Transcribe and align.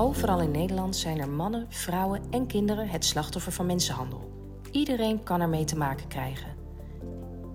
Overal 0.00 0.40
in 0.40 0.50
Nederland 0.50 0.96
zijn 0.96 1.18
er 1.18 1.28
mannen, 1.28 1.66
vrouwen 1.68 2.22
en 2.30 2.46
kinderen 2.46 2.88
het 2.88 3.04
slachtoffer 3.04 3.52
van 3.52 3.66
mensenhandel. 3.66 4.30
Iedereen 4.70 5.22
kan 5.22 5.40
ermee 5.40 5.64
te 5.64 5.76
maken 5.76 6.08
krijgen. 6.08 6.56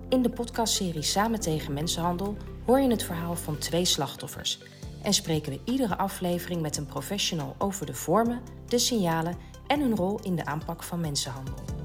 In 0.08 0.22
de 0.22 0.30
podcastserie 0.30 1.02
Samen 1.02 1.40
tegen 1.40 1.72
mensenhandel 1.72 2.36
hoor 2.66 2.80
je 2.80 2.90
het 2.90 3.02
verhaal 3.02 3.34
van 3.34 3.58
twee 3.58 3.84
slachtoffers 3.84 4.62
en 5.02 5.14
spreken 5.14 5.52
we 5.52 5.60
iedere 5.64 5.96
aflevering 5.96 6.62
met 6.62 6.76
een 6.76 6.86
professional 6.86 7.54
over 7.58 7.86
de 7.86 7.94
vormen, 7.94 8.40
de 8.68 8.78
signalen 8.78 9.36
en 9.66 9.80
hun 9.80 9.96
rol 9.96 10.18
in 10.22 10.36
de 10.36 10.44
aanpak 10.44 10.82
van 10.82 11.00
mensenhandel. 11.00 11.75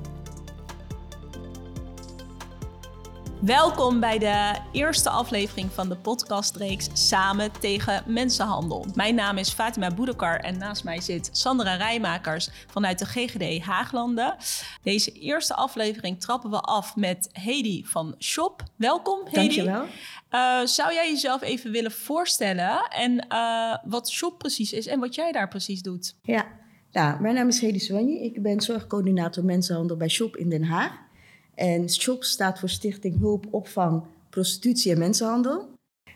Welkom 3.41 3.99
bij 3.99 4.19
de 4.19 4.55
eerste 4.71 5.09
aflevering 5.09 5.71
van 5.71 5.89
de 5.89 5.95
podcastreeks 5.95 6.89
Samen 6.93 7.51
tegen 7.59 8.03
Mensenhandel. 8.05 8.85
Mijn 8.95 9.15
naam 9.15 9.37
is 9.37 9.49
Fatima 9.49 9.93
Boedekar 9.93 10.39
en 10.39 10.57
naast 10.57 10.83
mij 10.83 11.01
zit 11.01 11.29
Sandra 11.32 11.75
Rijmakers 11.75 12.49
vanuit 12.68 12.99
de 12.99 13.05
GGD 13.05 13.63
Haaglanden. 13.63 14.35
Deze 14.83 15.11
eerste 15.11 15.55
aflevering 15.55 16.19
trappen 16.19 16.49
we 16.49 16.59
af 16.59 16.96
met 16.96 17.29
Hedy 17.32 17.83
van 17.85 18.15
Shop. 18.19 18.63
Welkom 18.75 19.19
Hedy. 19.23 19.35
Dankjewel. 19.35 19.85
Uh, 20.32 20.65
zou 20.65 20.93
jij 20.93 21.10
jezelf 21.11 21.41
even 21.41 21.71
willen 21.71 21.91
voorstellen 21.91 22.87
en 22.89 23.25
uh, 23.29 23.77
wat 23.83 24.10
Shop 24.10 24.37
precies 24.37 24.73
is 24.73 24.87
en 24.87 24.99
wat 24.99 25.15
jij 25.15 25.32
daar 25.32 25.47
precies 25.47 25.82
doet? 25.82 26.15
Ja, 26.21 26.46
nou, 26.91 27.21
mijn 27.21 27.35
naam 27.35 27.47
is 27.47 27.61
Hedy 27.61 27.79
Soigny. 27.79 28.15
Ik 28.15 28.41
ben 28.41 28.61
zorgcoördinator 28.61 29.46
mensenhandel 29.46 29.97
bij 29.97 30.10
Shop 30.10 30.35
in 30.35 30.49
Den 30.49 30.63
Haag. 30.63 31.10
En 31.55 31.89
SHOP 31.89 32.23
staat 32.23 32.59
voor 32.59 32.69
Stichting 32.69 33.19
Hulp, 33.19 33.47
Opvang, 33.50 34.03
Prostitutie 34.30 34.91
en 34.91 35.00
Mensenhandel. 35.00 35.69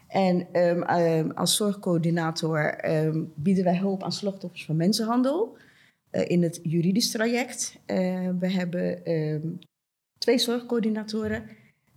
En 0.08 0.48
um, 0.53 0.89
um, 0.89 1.31
als 1.31 1.55
zorgcoördinator 1.55 2.85
um, 2.89 3.31
bieden 3.35 3.63
wij 3.63 3.77
hulp 3.77 4.03
aan 4.03 4.11
slachtoffers 4.11 4.66
van 4.66 4.75
mensenhandel 4.75 5.58
uh, 6.11 6.30
in 6.30 6.44
het 6.44 6.59
juridisch 6.63 7.11
traject. 7.11 7.80
Uh, 7.88 8.30
we 8.39 8.52
hebben 8.52 9.02
twee 10.17 10.38
zorgcoördinatoren. 10.38 11.44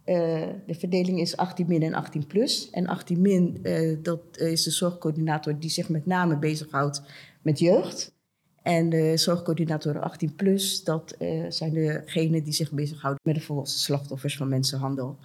Uh, 0.05 0.47
de 0.67 0.75
verdeling 0.75 1.21
is 1.21 1.37
18 1.37 1.67
min 1.69 1.83
en 1.83 1.95
18 1.95 2.27
plus. 2.27 2.71
En 2.71 2.87
18 2.87 3.21
min, 3.21 3.67
dat 4.03 4.39
is 4.39 4.63
de 4.63 4.71
zorgcoördinator 4.71 5.59
die 5.59 5.71
zich 5.71 5.89
met 5.89 6.07
name 6.07 6.39
bezighoudt 6.39 7.03
met 7.43 7.59
jeugd. 7.59 8.17
En 8.69 8.89
de 8.89 9.17
zorgcoördinatoren 9.17 10.03
18 10.03 10.35
plus, 10.35 10.85
dat 10.85 11.15
uh, 11.19 11.45
zijn 11.49 11.73
degenen 11.73 12.43
die 12.43 12.53
zich 12.53 12.73
bezighouden 12.73 13.23
met 13.25 13.35
de 13.35 13.41
volwassen 13.41 13.81
slachtoffers 13.81 14.37
van 14.37 14.49
mensenhandel. 14.49 15.17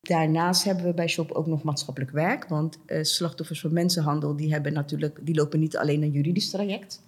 Daarnaast 0.00 0.64
hebben 0.64 0.84
we 0.84 0.94
bij 0.94 1.08
SHOP 1.08 1.30
ook 1.32 1.46
nog 1.46 1.62
maatschappelijk 1.62 2.10
werk. 2.12 2.48
Want 2.48 2.78
uh, 2.86 3.02
slachtoffers 3.02 3.60
van 3.60 3.72
mensenhandel 3.72 4.36
die 4.36 4.52
hebben 4.52 4.72
natuurlijk, 4.72 5.18
die 5.22 5.34
lopen 5.34 5.60
niet 5.60 5.76
alleen 5.76 6.02
een 6.02 6.10
juridisch 6.10 6.50
traject. 6.50 7.02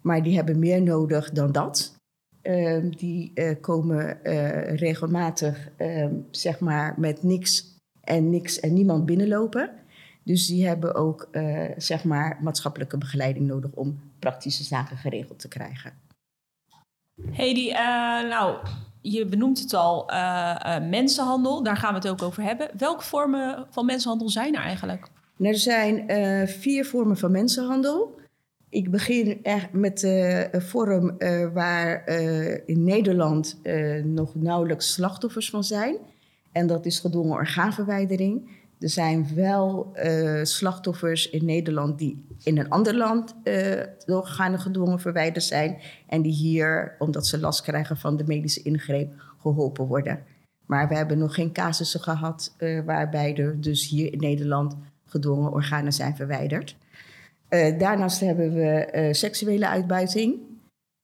Maar 0.00 0.22
die 0.22 0.34
hebben 0.34 0.58
meer 0.58 0.82
nodig 0.82 1.30
dan 1.30 1.52
dat. 1.52 1.94
Uh, 2.42 2.78
die 2.90 3.32
komen 3.60 4.18
regelmatig 4.76 5.68
zeg 6.30 6.60
maar 6.60 6.94
met 6.98 7.22
niks 7.22 7.78
en 8.00 8.30
niks 8.30 8.60
en 8.60 8.72
niemand 8.72 9.06
binnenlopen. 9.06 9.70
Dus 10.24 10.46
die 10.46 10.66
hebben 10.66 10.94
ook 10.94 11.28
zeg 11.76 12.04
maar 12.04 12.38
maatschappelijke 12.42 12.98
begeleiding 12.98 13.46
nodig 13.46 13.70
om 13.72 14.00
praktische 14.24 14.64
zaken 14.64 14.96
geregeld 14.96 15.38
te 15.38 15.48
krijgen. 15.48 15.92
Hedy, 17.30 17.68
uh, 17.68 17.76
nou, 18.28 18.56
je 19.00 19.26
benoemt 19.26 19.58
het 19.58 19.74
al, 19.74 20.10
uh, 20.10 20.78
mensenhandel, 20.88 21.62
daar 21.62 21.76
gaan 21.76 21.90
we 21.90 21.98
het 21.98 22.08
ook 22.08 22.22
over 22.22 22.42
hebben. 22.42 22.70
Welke 22.78 23.04
vormen 23.04 23.66
van 23.70 23.86
mensenhandel 23.86 24.28
zijn 24.28 24.54
er 24.54 24.62
eigenlijk? 24.62 25.08
Er 25.38 25.56
zijn 25.56 26.08
vier 26.48 26.84
vormen 26.84 27.16
van 27.16 27.30
mensenhandel. 27.30 28.18
Ik 28.68 28.90
begin 28.90 29.40
met 29.72 30.02
een 30.02 30.62
vorm 30.62 31.16
waar 31.52 32.08
in 32.66 32.84
Nederland 32.84 33.60
nog 34.04 34.34
nauwelijks 34.34 34.92
slachtoffers 34.92 35.50
van 35.50 35.64
zijn. 35.64 35.96
En 36.52 36.66
dat 36.66 36.86
is 36.86 36.98
gedwongen 36.98 37.36
orgaanverwijdering. 37.36 38.50
Er 38.84 38.90
zijn 38.90 39.34
wel 39.34 39.92
uh, 40.04 40.42
slachtoffers 40.42 41.30
in 41.30 41.44
Nederland 41.44 41.98
die 41.98 42.24
in 42.42 42.58
een 42.58 42.68
ander 42.68 42.96
land 42.96 43.34
uh, 43.44 43.80
doorgaande 44.04 44.58
gedwongen 44.58 45.00
verwijderd 45.00 45.44
zijn. 45.44 45.78
En 46.06 46.22
die 46.22 46.32
hier, 46.32 46.94
omdat 46.98 47.26
ze 47.26 47.38
last 47.38 47.62
krijgen 47.62 47.96
van 47.96 48.16
de 48.16 48.24
medische 48.26 48.62
ingreep, 48.62 49.12
geholpen 49.40 49.86
worden. 49.86 50.22
Maar 50.66 50.88
we 50.88 50.94
hebben 50.94 51.18
nog 51.18 51.34
geen 51.34 51.52
casussen 51.52 52.00
gehad 52.00 52.54
uh, 52.58 52.84
waarbij 52.84 53.36
er 53.36 53.60
dus 53.60 53.88
hier 53.88 54.12
in 54.12 54.18
Nederland 54.18 54.76
gedwongen 55.06 55.52
organen 55.52 55.92
zijn 55.92 56.16
verwijderd. 56.16 56.76
daarnaast 57.78 58.20
hebben 58.20 58.54
we 58.54 59.08
seksuele 59.12 59.68
uitbuiting. 59.68 60.38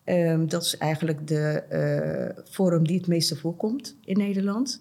Um, 0.04 0.48
dat 0.48 0.62
is 0.62 0.76
eigenlijk 0.76 1.26
de 1.26 2.42
vorm 2.44 2.86
die 2.86 2.96
het 2.96 3.06
meeste 3.06 3.36
voorkomt 3.36 3.96
in 4.04 4.18
Nederland. 4.18 4.80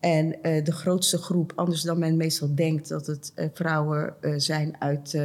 En 0.00 0.26
uh, 0.26 0.64
de 0.64 0.72
grootste 0.72 1.18
groep, 1.18 1.52
anders 1.54 1.82
dan 1.82 1.98
men 1.98 2.16
meestal 2.16 2.54
denkt 2.54 2.88
dat 2.88 3.06
het 3.06 3.32
uh, 3.36 3.46
vrouwen 3.52 4.14
uh, 4.20 4.34
zijn 4.36 4.80
uit 4.80 5.18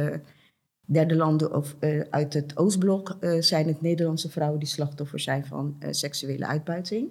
derde 0.86 1.16
landen 1.16 1.54
of 1.54 1.76
uit 2.10 2.34
het 2.34 2.56
Oostblok, 2.56 3.16
zijn 3.38 3.66
het 3.66 3.80
Nederlandse 3.80 4.30
vrouwen 4.30 4.58
die 4.58 4.68
slachtoffer 4.68 5.20
zijn 5.20 5.46
van 5.46 5.76
seksuele 5.90 6.46
uitbuiting, 6.46 7.08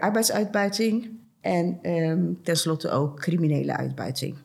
arbeidsuitbuiting 0.00 1.10
en 1.40 1.90
um, 1.90 2.42
tenslotte 2.42 2.90
ook 2.90 3.20
criminele 3.20 3.76
uitbuiting. 3.76 4.36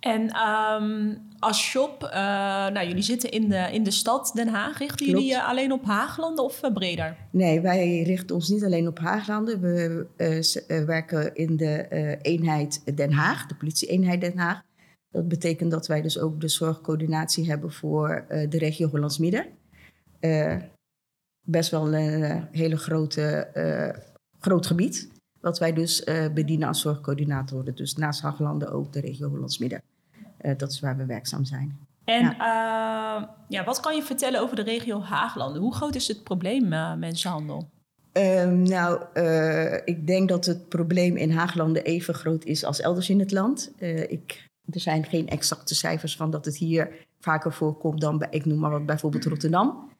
En 0.00 0.36
um, 0.48 1.27
als 1.38 1.62
shop, 1.62 2.02
uh, 2.02 2.10
nou 2.68 2.86
jullie 2.86 3.02
zitten 3.02 3.30
in 3.30 3.48
de, 3.48 3.68
in 3.72 3.82
de 3.82 3.90
stad 3.90 4.30
Den 4.34 4.48
Haag. 4.48 4.78
Richten 4.78 4.96
Klopt. 4.96 5.10
jullie 5.12 5.26
je 5.26 5.42
alleen 5.42 5.72
op 5.72 5.84
Haaglanden 5.84 6.44
of 6.44 6.64
uh, 6.64 6.72
breder? 6.72 7.16
Nee, 7.30 7.60
wij 7.60 8.02
richten 8.02 8.34
ons 8.34 8.48
niet 8.48 8.64
alleen 8.64 8.86
op 8.86 8.98
Haaglanden. 8.98 9.60
We 9.60 10.06
werken 10.86 11.34
in 11.34 11.56
de 11.56 12.18
eenheid 12.22 12.96
Den 12.96 13.12
Haag, 13.12 13.46
de 13.46 13.54
politie-eenheid 13.54 14.20
Den 14.20 14.38
Haag. 14.38 14.62
Dat 15.10 15.28
betekent 15.28 15.70
dat 15.70 15.86
wij 15.86 16.02
dus 16.02 16.18
ook 16.18 16.40
de 16.40 16.48
zorgcoördinatie 16.48 17.48
hebben 17.48 17.72
voor 17.72 18.24
de 18.28 18.58
regio 18.58 18.88
Hollands-Midden. 18.88 19.46
best 21.46 21.70
wel 21.70 21.94
een 21.94 22.48
hele 22.52 22.76
grote, 22.76 23.48
groot 24.38 24.66
gebied. 24.66 25.08
Wat 25.40 25.58
wij 25.58 25.72
dus 25.72 26.04
bedienen 26.34 26.68
als 26.68 26.80
zorgcoördinatoren. 26.80 27.74
Dus 27.74 27.94
naast 27.94 28.20
Haaglanden 28.20 28.72
ook 28.72 28.92
de 28.92 29.00
regio 29.00 29.28
Hollands-Midden. 29.28 29.82
Uh, 30.40 30.52
dat 30.56 30.70
is 30.70 30.80
waar 30.80 30.96
we 30.96 31.06
werkzaam 31.06 31.44
zijn. 31.44 31.78
En 32.04 32.22
ja. 32.22 33.20
Uh, 33.20 33.28
ja, 33.48 33.64
wat 33.64 33.80
kan 33.80 33.96
je 33.96 34.02
vertellen 34.02 34.40
over 34.40 34.56
de 34.56 34.62
regio 34.62 35.00
Haaglanden? 35.00 35.62
Hoe 35.62 35.74
groot 35.74 35.94
is 35.94 36.08
het 36.08 36.22
probleem 36.22 36.72
uh, 36.72 36.94
mensenhandel? 36.94 37.68
Um, 38.12 38.62
nou, 38.62 39.02
ik 39.84 40.06
denk 40.06 40.28
dat 40.28 40.46
het 40.46 40.68
probleem 40.68 41.16
in 41.16 41.30
Haaglanden 41.30 41.84
even 41.84 42.14
groot 42.14 42.44
is 42.44 42.64
als 42.64 42.80
elders 42.80 43.10
in 43.10 43.18
het 43.18 43.32
land. 43.32 43.72
ik, 44.08 44.48
er 44.70 44.80
zijn 44.80 45.04
geen 45.04 45.28
exacte 45.28 45.74
cijfers 45.74 46.16
van 46.16 46.30
dat 46.30 46.44
het 46.44 46.56
hier 46.56 47.06
vaker 47.20 47.52
voorkomt 47.52 48.00
dan 48.00 48.18
bij, 48.18 48.28
ik 48.30 48.44
noem 48.44 48.58
maar 48.58 48.70
wat, 48.70 48.86
bijvoorbeeld 48.86 49.24
Rotterdam. 49.24 49.90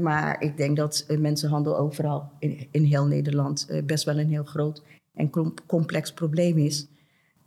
maar 0.00 0.42
ik 0.42 0.56
denk 0.56 0.76
dat 0.76 1.06
mensenhandel 1.18 1.78
overal 1.78 2.30
in, 2.38 2.68
in 2.70 2.84
heel 2.84 3.06
Nederland 3.06 3.82
best 3.84 4.04
wel 4.04 4.18
een 4.18 4.30
heel 4.30 4.44
groot 4.44 4.82
en 5.14 5.30
complex 5.66 6.12
probleem 6.12 6.58
is. 6.58 6.86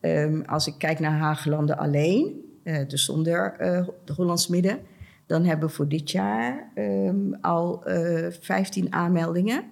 Um, 0.06 0.42
als 0.46 0.68
ik 0.68 0.78
kijk 0.78 1.00
naar 1.00 1.18
Haaglanden 1.18 1.78
alleen, 1.78 2.44
uh, 2.64 2.88
dus 2.88 3.06
zonder 3.06 3.56
uh, 3.62 3.88
de 4.04 4.14
Hollands 4.14 4.48
Midden, 4.48 4.80
dan 5.26 5.44
hebben 5.44 5.68
we 5.68 5.76
voor 5.76 5.88
dit 5.88 6.12
jaar 6.12 6.72
um, 6.76 7.36
al 7.42 7.90
uh, 7.90 8.28
15 8.40 8.94
aanmeldingen 8.94 9.64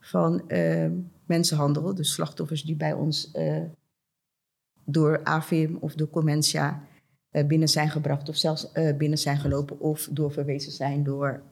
van 0.00 0.42
um, 0.48 1.10
mensenhandel. 1.26 1.94
Dus 1.94 2.12
slachtoffers 2.12 2.62
die 2.62 2.76
bij 2.76 2.92
ons 2.92 3.32
door 4.84 5.20
AVIM 5.24 5.76
of 5.80 5.94
door 5.94 6.08
Comensia 6.08 6.82
binnen 7.46 7.68
zijn 7.68 7.90
gebracht 7.90 8.28
of 8.28 8.36
zelfs 8.36 8.72
binnen 8.98 9.18
zijn 9.18 9.38
gelopen 9.38 9.80
of 9.80 10.08
doorverwezen 10.10 10.72
zijn 10.72 11.04
door 11.04 11.42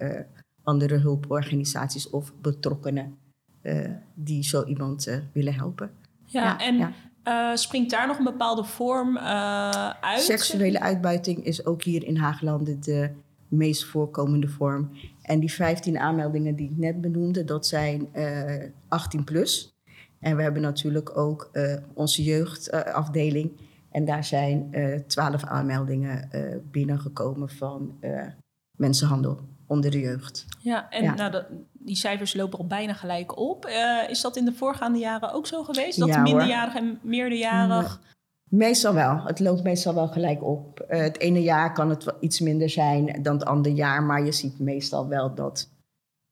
andere 0.62 0.98
hulporganisaties 0.98 2.10
of 2.10 2.32
betrokkenen 2.40 3.18
die 4.14 4.42
zo 4.42 4.64
iemand 4.64 5.20
willen 5.32 5.54
helpen. 5.54 5.90
Ja, 6.24 6.42
ja 6.42 6.58
en 6.58 6.76
ja. 6.76 6.92
Uh, 7.28 7.54
springt 7.54 7.90
daar 7.90 8.06
nog 8.06 8.18
een 8.18 8.24
bepaalde 8.24 8.64
vorm 8.64 9.16
uh, 9.16 9.90
uit? 9.90 10.20
Seksuele 10.20 10.80
uitbuiting 10.80 11.44
is 11.44 11.66
ook 11.66 11.82
hier 11.82 12.04
in 12.04 12.16
Haaglanden 12.16 12.80
de 12.80 13.10
meest 13.48 13.84
voorkomende 13.84 14.48
vorm. 14.48 14.90
En 15.22 15.40
die 15.40 15.52
15 15.52 15.98
aanmeldingen 15.98 16.56
die 16.56 16.70
ik 16.70 16.76
net 16.76 17.00
benoemde, 17.00 17.44
dat 17.44 17.66
zijn 17.66 18.08
uh, 18.14 18.64
18 18.88 19.24
plus. 19.24 19.76
En 20.20 20.36
we 20.36 20.42
hebben 20.42 20.62
natuurlijk 20.62 21.18
ook 21.18 21.50
onze 21.94 22.22
jeugdafdeling. 22.22 23.50
en 23.90 24.04
daar 24.04 24.24
zijn 24.24 24.74
12 25.06 25.44
aanmeldingen 25.44 26.30
binnengekomen 26.70 27.48
van 27.48 27.98
mensenhandel 28.76 29.40
onder 29.68 29.90
de 29.90 30.00
jeugd. 30.00 30.46
Ja, 30.58 30.90
en 30.90 31.16
Nou, 31.16 31.30
dat, 31.30 31.44
die 31.72 31.96
cijfers 31.96 32.34
lopen 32.34 32.58
al 32.58 32.66
bijna 32.66 32.92
gelijk 32.92 33.38
op. 33.38 33.66
Uh, 33.66 34.10
is 34.10 34.20
dat 34.20 34.36
in 34.36 34.44
de 34.44 34.52
voorgaande 34.52 34.98
jaren 34.98 35.32
ook 35.32 35.46
zo 35.46 35.64
geweest? 35.64 35.98
Dat 35.98 36.08
ja, 36.08 36.22
minderjarig 36.22 36.74
en 36.74 36.98
meerderjarig 37.02 38.00
Meestal 38.48 38.94
wel. 38.94 39.22
Het 39.24 39.40
loopt 39.40 39.62
meestal 39.62 39.94
wel 39.94 40.08
gelijk 40.08 40.44
op. 40.44 40.86
Uh, 40.90 41.00
het 41.00 41.18
ene 41.18 41.42
jaar 41.42 41.72
kan 41.72 41.90
het 41.90 42.14
iets 42.20 42.40
minder 42.40 42.70
zijn 42.70 43.22
dan 43.22 43.34
het 43.34 43.44
andere 43.44 43.74
jaar, 43.74 44.02
maar 44.02 44.24
je 44.24 44.32
ziet 44.32 44.58
meestal 44.58 45.08
wel 45.08 45.34
dat 45.34 45.68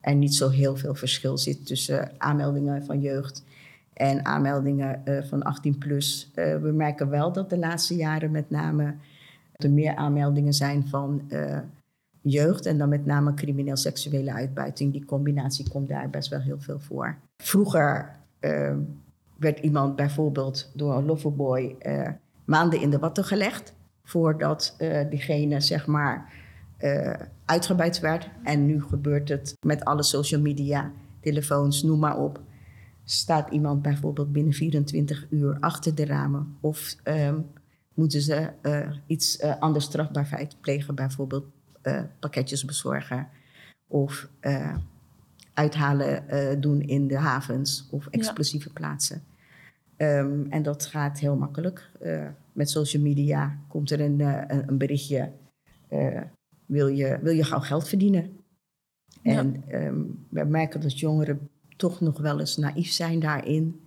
er 0.00 0.14
niet 0.14 0.34
zo 0.34 0.48
heel 0.48 0.76
veel 0.76 0.94
verschil 0.94 1.38
zit 1.38 1.66
tussen 1.66 2.10
aanmeldingen 2.18 2.84
van 2.84 3.00
jeugd 3.00 3.44
en 3.92 4.24
aanmeldingen 4.24 5.02
uh, 5.04 5.22
van 5.22 5.42
18 5.42 5.78
plus. 5.78 6.30
Uh, 6.34 6.56
we 6.56 6.70
merken 6.72 7.08
wel 7.08 7.32
dat 7.32 7.50
de 7.50 7.58
laatste 7.58 7.96
jaren 7.96 8.30
met 8.30 8.50
name 8.50 8.94
er 9.52 9.70
meer 9.70 9.94
aanmeldingen 9.94 10.52
zijn 10.52 10.88
van 10.88 11.22
jeugd 12.30 12.66
en 12.66 12.78
dan 12.78 12.88
met 12.88 13.06
name 13.06 13.34
crimineel 13.34 13.76
seksuele 13.76 14.32
uitbuiting. 14.32 14.92
Die 14.92 15.04
combinatie 15.04 15.68
komt 15.68 15.88
daar 15.88 16.10
best 16.10 16.28
wel 16.28 16.40
heel 16.40 16.60
veel 16.60 16.78
voor. 16.78 17.18
Vroeger 17.36 18.14
werd 19.36 19.58
iemand 19.58 19.96
bijvoorbeeld 19.96 20.70
door 20.74 20.96
een 20.96 21.04
loverboy 21.04 21.76
uh, 21.82 22.08
maanden 22.44 22.80
in 22.80 22.90
de 22.90 22.98
watten 22.98 23.24
gelegd. 23.24 23.74
Voordat 24.04 24.76
uh, 24.78 25.10
diegene 25.10 25.60
zeg 25.60 25.86
maar 25.86 26.32
uh, 26.80 27.14
uitgebuit 27.44 28.00
werd. 28.00 28.28
En 28.42 28.66
nu 28.66 28.82
gebeurt 28.82 29.28
het 29.28 29.56
met 29.60 29.84
alle 29.84 30.02
social 30.02 30.40
media, 30.40 30.92
telefoons, 31.20 31.82
noem 31.82 31.98
maar 31.98 32.18
op. 32.18 32.40
Staat 33.04 33.50
iemand 33.50 33.82
bijvoorbeeld 33.82 34.32
binnen 34.32 34.52
24 34.52 35.26
uur 35.30 35.56
achter 35.60 35.94
de 35.94 36.04
ramen? 36.04 36.56
Of 36.60 36.96
um, 37.04 37.46
moeten 37.94 38.20
ze 38.20 38.50
iets 39.06 39.42
anders 39.42 39.84
strafbaar 39.84 40.26
feit 40.26 40.56
plegen, 40.60 40.94
bijvoorbeeld 40.94 41.44
pakketjes 42.18 42.64
bezorgen? 42.64 43.28
Of 43.86 44.28
uithalen 45.54 46.24
uh, 46.30 46.60
doen 46.60 46.80
in 46.80 47.06
de 47.06 47.18
havens 47.18 47.88
of 47.90 48.06
explosieve 48.06 48.68
ja. 48.68 48.72
plaatsen. 48.74 49.22
Um, 49.96 50.46
en 50.50 50.62
dat 50.62 50.86
gaat 50.86 51.18
heel 51.18 51.36
makkelijk. 51.36 51.90
Met 52.52 52.70
social 52.70 53.02
media 53.02 53.58
komt 53.68 53.90
er 53.90 54.00
een, 54.00 54.20
een 54.68 54.78
berichtje. 54.78 55.32
wil, 56.66 56.86
je, 56.86 57.18
wil 57.22 57.32
je 57.32 57.44
gauw 57.44 57.60
geld 57.60 57.88
verdienen? 57.88 58.36
En 59.22 59.64
um, 59.72 60.26
we 60.28 60.44
merken 60.44 60.80
dat 60.80 60.98
jongeren 60.98 61.48
toch 61.76 62.00
nog 62.00 62.18
wel 62.18 62.40
eens 62.40 62.56
naïef 62.56 62.90
zijn 62.90 63.20
daarin. 63.20 63.80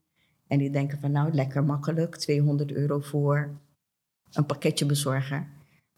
En 0.48 0.58
die 0.58 0.70
denken 0.70 1.00
van 1.00 1.12
nou, 1.12 1.34
lekker 1.34 1.64
makkelijk, 1.64 2.16
200 2.16 2.72
euro 2.72 3.00
voor 3.00 3.50
een 4.32 4.46
pakketje 4.46 4.86
bezorgen. 4.86 5.48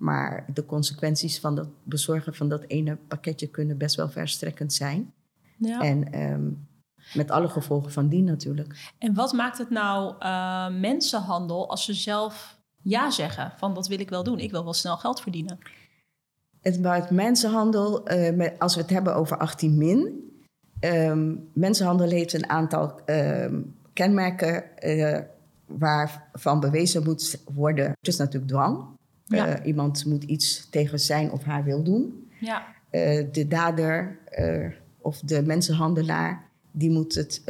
Maar 0.01 0.45
de 0.53 0.65
consequenties 0.65 1.39
van 1.39 1.57
het 1.57 1.69
bezorgen 1.83 2.36
van 2.36 2.50
dat 2.50 2.63
ene 2.68 2.98
pakketje 3.07 3.48
kunnen 3.48 3.77
best 3.77 3.95
wel 3.95 4.09
verstrekkend 4.09 4.74
zijn. 4.74 5.13
Ja. 5.57 5.81
En 5.81 6.21
um, 6.21 6.68
met 7.13 7.31
alle 7.31 7.50
gevolgen 7.50 7.92
van 7.92 8.07
die 8.07 8.24
natuurlijk. 8.24 8.94
En 8.98 9.13
wat 9.13 9.33
maakt 9.33 9.57
het 9.57 9.69
nou 9.69 10.15
uh, 10.19 10.69
mensenhandel 10.80 11.69
als 11.69 11.86
ze 11.86 11.94
zelf 11.94 12.57
ja 12.81 13.09
zeggen? 13.09 13.53
Van 13.57 13.74
dat 13.74 13.88
wil 13.88 14.00
ik 14.00 14.09
wel 14.09 14.24
doen, 14.24 14.39
ik 14.39 14.51
wil 14.51 14.63
wel 14.63 14.74
snel 14.74 14.98
geld 14.98 15.21
verdienen. 15.21 15.57
Het 16.62 16.81
maakt 16.81 17.12
mensenhandel, 17.12 18.12
uh, 18.12 18.36
met, 18.36 18.59
als 18.59 18.75
we 18.75 18.81
het 18.81 18.89
hebben 18.89 19.15
over 19.15 19.38
18 19.38 19.77
min. 19.77 20.30
Um, 20.80 21.50
mensenhandel 21.53 22.09
heeft 22.09 22.33
een 22.33 22.50
aantal 22.50 23.00
um, 23.06 23.75
kenmerken 23.94 24.63
uh, 24.80 25.19
waarvan 25.65 26.59
bewezen 26.59 27.03
moet 27.03 27.44
worden. 27.53 27.86
Het 27.86 28.07
is 28.07 28.18
natuurlijk 28.18 28.51
dwang. 28.51 29.00
Ja. 29.36 29.63
iemand 29.63 30.06
moet 30.06 30.24
iets 30.24 30.69
tegen 30.69 31.00
zijn 31.00 31.31
of 31.31 31.44
haar 31.44 31.63
wil 31.63 31.83
doen. 31.83 32.30
Ja. 32.39 32.66
de 33.31 33.45
dader 33.48 34.19
of 34.98 35.19
de 35.19 35.42
mensenhandelaar, 35.42 36.50
die 36.72 36.92
moet 36.92 37.16
het 37.16 37.44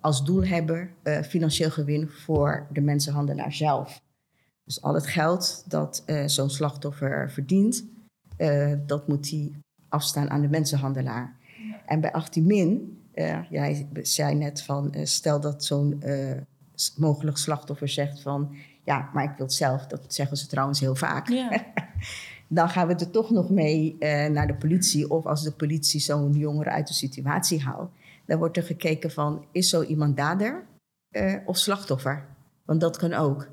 als 0.00 0.24
doel 0.24 0.44
hebben, 0.44 0.90
financieel 1.24 1.70
gewin 1.70 2.08
voor 2.08 2.66
de 2.72 2.80
mensenhandelaar 2.80 3.52
zelf. 3.52 4.00
Dus 4.64 4.82
al 4.82 4.94
het 4.94 5.06
geld 5.06 5.64
dat 5.68 6.04
zo'n 6.26 6.50
slachtoffer 6.50 7.30
verdient, 7.30 7.84
dat 8.86 9.08
moet 9.08 9.30
hij 9.30 9.52
afstaan 9.88 10.30
aan 10.30 10.40
de 10.40 10.48
mensenhandelaar. 10.48 11.36
Ja. 11.68 11.82
En 11.86 12.00
bij 12.00 12.12
18 12.12 12.46
min, 12.46 13.00
jij 13.50 13.88
zei 14.02 14.34
net 14.34 14.62
van, 14.62 14.94
stel 15.02 15.40
dat 15.40 15.64
zo'n 15.64 16.02
mogelijk 16.96 17.36
slachtoffer 17.36 17.88
zegt 17.88 18.20
van, 18.20 18.54
ja, 18.86 19.10
maar 19.12 19.24
ik 19.24 19.36
wil 19.36 19.46
het 19.46 19.54
zelf, 19.54 19.86
dat 19.86 20.00
zeggen 20.08 20.36
ze 20.36 20.46
trouwens 20.46 20.80
heel 20.80 20.94
vaak. 20.94 21.28
Ja. 21.28 21.64
dan 22.48 22.68
gaan 22.68 22.86
we 22.86 22.94
er 22.94 23.10
toch 23.10 23.30
nog 23.30 23.50
mee 23.50 23.96
uh, 23.98 24.26
naar 24.26 24.46
de 24.46 24.54
politie. 24.54 25.10
Of 25.10 25.26
als 25.26 25.42
de 25.42 25.52
politie 25.52 26.00
zo'n 26.00 26.32
jongere 26.32 26.70
uit 26.70 26.86
de 26.86 26.94
situatie 26.94 27.62
haalt, 27.62 27.90
dan 28.26 28.38
wordt 28.38 28.56
er 28.56 28.62
gekeken 28.62 29.10
van, 29.10 29.44
is 29.52 29.68
zo 29.68 29.82
iemand 29.82 30.16
dader 30.16 30.64
uh, 31.10 31.36
of 31.44 31.56
slachtoffer? 31.56 32.26
Want 32.64 32.80
dat 32.80 32.96
kan 32.96 33.12
ook. 33.12 33.48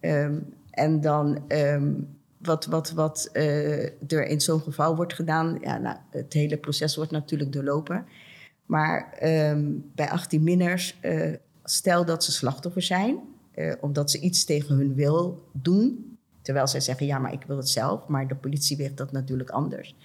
Um, 0.00 0.54
en 0.70 1.00
dan 1.00 1.44
um, 1.48 2.18
wat, 2.38 2.66
wat, 2.66 2.90
wat 2.90 3.30
uh, 3.32 4.12
er 4.12 4.26
in 4.26 4.40
zo'n 4.40 4.60
geval 4.60 4.96
wordt 4.96 5.14
gedaan, 5.14 5.58
ja, 5.60 5.78
nou, 5.78 5.96
het 6.10 6.32
hele 6.32 6.56
proces 6.56 6.96
wordt 6.96 7.10
natuurlijk 7.10 7.52
doorlopen. 7.52 8.06
Maar 8.66 9.18
um, 9.22 9.90
bij 9.94 10.10
18 10.10 10.42
minners, 10.42 10.98
stel 11.64 12.04
dat 12.04 12.24
ze 12.24 12.32
slachtoffer 12.32 12.82
zijn, 12.82 13.20
omdat 13.80 14.10
ze 14.10 14.20
iets 14.20 14.44
tegen 14.44 14.76
hun 14.76 14.94
wil 14.94 15.48
doen, 15.52 16.08
Terwijl 16.48 16.68
zij 16.68 16.80
zeggen, 16.80 17.06
ja, 17.06 17.18
maar 17.18 17.32
ik 17.32 17.44
wil 17.46 17.56
het 17.56 17.68
zelf, 17.68 18.06
maar 18.06 18.28
de 18.28 18.34
politie 18.34 18.76
weegt 18.76 18.96
dat 18.96 19.12
natuurlijk 19.12 19.50
anders. 19.50 19.96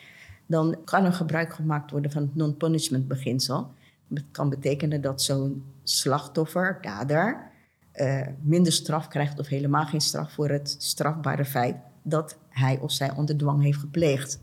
Dan 0.46 0.78
kan 0.86 1.06
er 1.06 1.14
gebruik 1.14 1.54
gemaakt 1.54 1.92
worden 1.92 2.12
van 2.12 2.22
het 2.22 2.36
non-punishment 2.36 3.08
beginsel. 3.08 3.72
Dat 4.08 4.24
kan 4.32 4.50
betekenen 4.50 5.02
dat 5.02 5.22
zo'n 5.22 5.64
slachtoffer, 5.84 6.78
dader, 6.82 7.52
uh, 7.96 8.28
minder 8.42 8.72
straf 8.72 9.08
krijgt 9.08 9.40
of 9.40 9.48
helemaal 9.48 9.86
geen 9.86 10.02
straf 10.02 10.34
voor 10.34 10.50
het 10.50 10.76
strafbare 10.80 11.46
feit 11.46 11.76
dat 12.02 12.38
hij 12.50 12.80
of 12.80 12.92
zij 12.92 13.12
onder 13.16 13.38
dwang 13.38 13.64
heeft 13.64 13.80
gepleegd. 13.80 14.40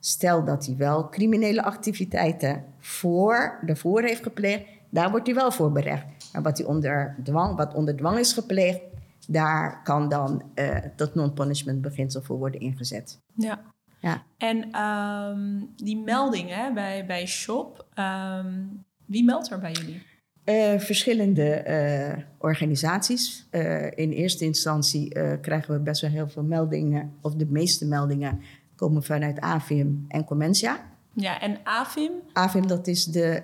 Stel 0.00 0.44
dat 0.44 0.66
hij 0.66 0.76
wel 0.76 1.08
criminele 1.08 1.62
activiteiten 1.62 2.64
voor, 2.78 3.58
ervoor 3.66 4.02
heeft 4.02 4.22
gepleegd, 4.22 4.64
daar 4.90 5.10
wordt 5.10 5.26
hij 5.26 5.34
wel 5.34 5.52
voor 5.52 5.72
berecht. 5.72 6.04
Maar 6.32 6.42
wat, 6.42 6.58
hij 6.58 6.66
onder 6.66 7.16
dwang, 7.22 7.56
wat 7.56 7.74
onder 7.74 7.96
dwang 7.96 8.18
is 8.18 8.32
gepleegd, 8.32 8.80
daar 9.26 9.82
kan 9.82 10.08
dan 10.08 10.42
uh, 10.54 10.76
dat 10.96 11.14
non-punishment 11.14 11.80
beginsel 11.80 12.22
voor 12.22 12.38
worden 12.38 12.60
ingezet. 12.60 13.20
Ja. 13.34 13.60
ja. 14.00 14.22
En 14.38 14.80
um, 14.80 15.72
die 15.76 15.96
meldingen 15.96 16.74
bij, 16.74 17.06
bij 17.06 17.26
SHOP, 17.26 17.86
um, 17.98 18.84
wie 19.06 19.24
meldt 19.24 19.50
er 19.50 19.58
bij 19.58 19.72
jullie? 19.72 20.02
Uh, 20.44 20.80
verschillende 20.80 21.64
uh, 21.66 22.24
organisaties. 22.38 23.48
in 23.94 24.10
eerste 24.10 24.44
instantie 24.44 25.08
krijgen 25.40 25.74
we 25.74 25.80
best 25.80 26.00
wel 26.00 26.10
heel 26.10 26.28
veel 26.28 26.42
meldingen, 26.42 27.12
of 27.20 27.34
de 27.34 27.46
meeste 27.46 27.86
meldingen 27.86 28.40
komen 28.74 29.02
vanuit 29.02 29.40
AVIM 29.40 30.04
en 30.08 30.24
Comensia. 30.24 30.88
Ja, 31.14 31.40
en 31.40 31.58
AVIM? 31.64 32.12
AVIM, 32.32 32.66
dat 32.66 32.86
is 32.86 33.04
de 33.04 33.42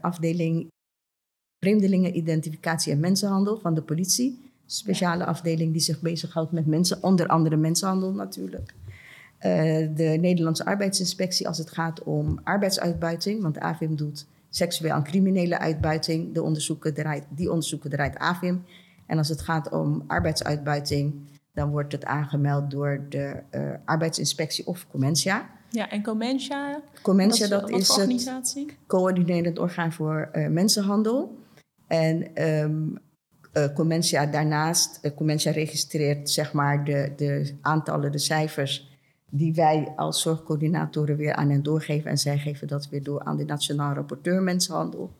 afdeling 0.00 0.71
Vreemdelingen, 1.62 2.16
Identificatie 2.16 2.92
en 2.92 3.00
Mensenhandel 3.00 3.58
van 3.58 3.74
de 3.74 3.82
politie 3.82 4.50
speciale 4.66 5.24
afdeling 5.24 5.72
die 5.72 5.80
zich 5.80 6.00
bezighoudt 6.00 6.52
met 6.52 6.66
mensen, 6.66 7.02
onder 7.02 7.26
andere 7.26 7.56
mensenhandel 7.56 8.12
natuurlijk. 8.12 8.74
Uh, 8.74 9.52
de 9.94 10.18
Nederlandse 10.20 10.64
Arbeidsinspectie 10.64 11.48
als 11.48 11.58
het 11.58 11.70
gaat 11.70 12.02
om 12.02 12.38
arbeidsuitbuiting, 12.42 13.42
want 13.42 13.58
AVIM 13.58 13.96
doet 13.96 14.26
seksueel 14.50 14.94
en 14.94 15.02
criminele 15.02 15.58
uitbuiting. 15.58 16.34
De 16.34 16.42
onderzoeken 16.42 16.94
draait, 16.94 17.24
die 17.28 17.50
onderzoeken 17.50 17.90
draait 17.90 18.18
AVIM. 18.18 18.64
En 19.06 19.18
als 19.18 19.28
het 19.28 19.40
gaat 19.40 19.70
om 19.70 20.04
arbeidsuitbuiting, 20.06 21.14
dan 21.54 21.70
wordt 21.70 21.92
het 21.92 22.04
aangemeld 22.04 22.70
door 22.70 23.06
de 23.08 23.42
uh, 23.50 23.70
arbeidsinspectie 23.84 24.66
of 24.66 24.86
Comensia. 24.90 25.50
Ja, 25.70 25.90
en 25.90 26.02
Comensia? 26.02 26.80
Comensia, 27.02 27.48
dat, 27.48 27.60
dat 27.60 27.70
is 27.70 27.90
organisatie? 27.90 28.66
het 28.66 28.76
coördinerend 28.86 29.58
orgaan 29.58 29.92
voor 29.92 30.30
uh, 30.32 30.48
mensenhandel. 30.48 31.40
En 31.92 32.42
um, 32.48 32.98
uh, 33.52 34.30
daarnaast, 34.30 35.00
uh, 35.20 35.36
registreert 35.52 36.30
zeg 36.30 36.52
maar 36.52 36.84
de, 36.84 37.12
de 37.16 37.58
aantallen, 37.60 38.12
de 38.12 38.18
cijfers 38.18 38.98
die 39.30 39.54
wij 39.54 39.92
als 39.96 40.22
zorgcoördinatoren 40.22 41.16
weer 41.16 41.34
aan 41.34 41.50
hen 41.50 41.62
doorgeven. 41.62 42.10
En 42.10 42.18
zij 42.18 42.38
geven 42.38 42.68
dat 42.68 42.88
weer 42.88 43.02
door 43.02 43.22
aan 43.22 43.36
de 43.36 43.44
Nationaal 43.44 43.94
Rapporteur 43.94 44.42
Mensenhandel, 44.42 45.12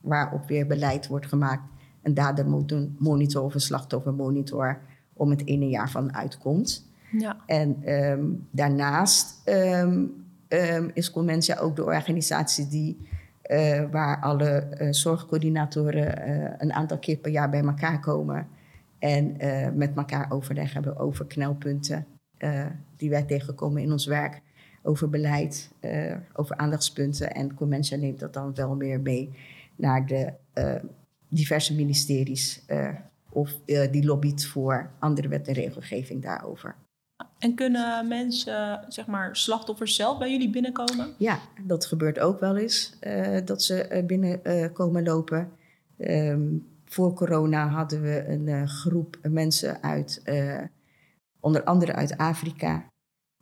waarop 0.00 0.48
weer 0.48 0.66
beleid 0.66 1.06
wordt 1.06 1.26
gemaakt. 1.26 1.62
En 2.02 2.14
daar 2.14 2.48
moet 2.48 2.72
een 2.72 2.96
monitor 2.98 3.42
of 3.42 3.54
een 3.54 3.60
slachtoffermonitor 3.60 4.80
om 5.12 5.30
het 5.30 5.46
ene 5.46 5.68
jaar 5.68 5.90
van 5.90 6.14
uitkomt. 6.14 6.90
Ja. 7.18 7.36
En 7.46 7.92
um, 7.92 8.46
daarnaast 8.50 9.48
um, 9.48 10.24
um, 10.48 10.90
is 10.94 11.10
Comensia 11.10 11.58
ook 11.58 11.76
de 11.76 11.84
organisatie 11.84 12.68
die 12.68 13.08
uh, 13.50 13.90
waar 13.90 14.20
alle 14.20 14.68
uh, 14.80 14.88
zorgcoördinatoren 14.90 16.28
uh, 16.28 16.50
een 16.58 16.72
aantal 16.72 16.98
keer 16.98 17.16
per 17.16 17.30
jaar 17.30 17.50
bij 17.50 17.62
elkaar 17.62 18.00
komen 18.00 18.48
en 18.98 19.36
met 19.76 19.96
elkaar 19.96 20.30
overleg 20.30 20.72
hebben 20.72 20.96
over 20.96 21.26
knelpunten 21.26 22.06
die 22.96 23.10
wij 23.10 23.22
tegenkomen 23.22 23.82
in 23.82 23.92
ons 23.92 24.06
werk, 24.06 24.40
over 24.82 25.10
beleid, 25.10 25.70
over 26.32 26.56
aandachtspunten. 26.56 27.34
En 27.34 27.54
Comensia 27.54 27.96
neemt 27.96 28.20
dat 28.20 28.32
dan 28.32 28.54
wel 28.54 28.76
meer 28.76 29.00
mee 29.00 29.32
naar 29.76 30.06
de 30.06 30.32
diverse 31.28 31.74
ministeries 31.74 32.64
of 33.30 33.60
eh, 33.66 33.92
die 33.92 34.04
lobbyt 34.04 34.46
voor 34.46 34.90
andere 34.98 35.28
wet 35.28 35.48
en 35.48 35.54
regelgeving 35.54 36.22
daarover. 36.22 36.76
En 37.40 37.54
kunnen 37.54 38.08
mensen, 38.08 38.84
zeg 38.88 39.06
maar, 39.06 39.36
slachtoffers 39.36 39.94
zelf 39.94 40.18
bij 40.18 40.30
jullie 40.30 40.50
binnenkomen? 40.50 41.14
Ja, 41.18 41.38
dat 41.66 41.86
gebeurt 41.86 42.18
ook 42.18 42.40
wel 42.40 42.56
eens, 42.56 42.96
eh, 43.00 43.38
dat 43.44 43.62
ze 43.62 43.82
eh, 43.82 44.06
binnenkomen 44.06 44.72
komen 44.72 45.02
lopen. 45.02 45.50
Ehm, 45.96 46.48
voor 46.84 47.14
corona 47.14 47.68
hadden 47.68 48.02
we 48.02 48.24
een 48.28 48.48
eh, 48.48 48.66
groep 48.66 49.18
mensen 49.22 49.82
uit, 49.82 50.20
eh, 50.24 50.62
onder 51.40 51.64
andere 51.64 51.92
uit 51.92 52.16
Afrika. 52.16 52.84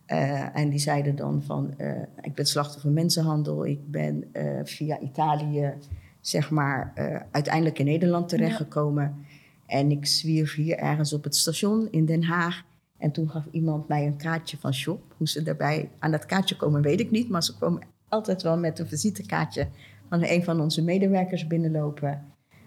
Eh, 0.06 0.56
en 0.56 0.70
die 0.70 0.78
zeiden 0.78 1.16
dan 1.16 1.42
van, 1.42 1.74
eh, 1.76 2.02
ik 2.20 2.34
ben 2.34 2.46
slachtoffer 2.46 2.90
mensenhandel. 2.90 3.66
Ik 3.66 3.90
ben 3.90 4.24
eh, 4.32 4.60
via 4.64 5.00
Italië, 5.00 5.72
zeg 6.20 6.50
maar, 6.50 6.92
eh, 6.94 7.20
uiteindelijk 7.30 7.78
in 7.78 7.84
Nederland 7.84 8.28
terechtgekomen. 8.28 9.26
En 9.66 9.90
ik 9.90 10.06
zwierf 10.06 10.54
hier 10.54 10.76
ergens 10.78 11.12
op 11.12 11.24
het 11.24 11.36
station 11.36 11.88
in 11.90 12.04
Den 12.04 12.22
Haag. 12.22 12.64
En 12.98 13.10
toen 13.10 13.30
gaf 13.30 13.44
iemand 13.50 13.88
mij 13.88 14.06
een 14.06 14.16
kaartje 14.16 14.56
van 14.56 14.74
shop. 14.74 15.14
Hoe 15.16 15.28
ze 15.28 15.42
daarbij 15.42 15.90
aan 15.98 16.10
dat 16.10 16.26
kaartje 16.26 16.56
komen, 16.56 16.82
weet 16.82 17.00
ik 17.00 17.10
niet. 17.10 17.28
Maar 17.28 17.42
ze 17.42 17.58
komen 17.58 17.82
altijd 18.08 18.42
wel 18.42 18.58
met 18.58 18.78
een 18.78 18.88
visitekaartje 18.88 19.68
van 20.08 20.22
een 20.24 20.44
van 20.44 20.60
onze 20.60 20.82
medewerkers 20.82 21.46
binnenlopen. 21.46 22.24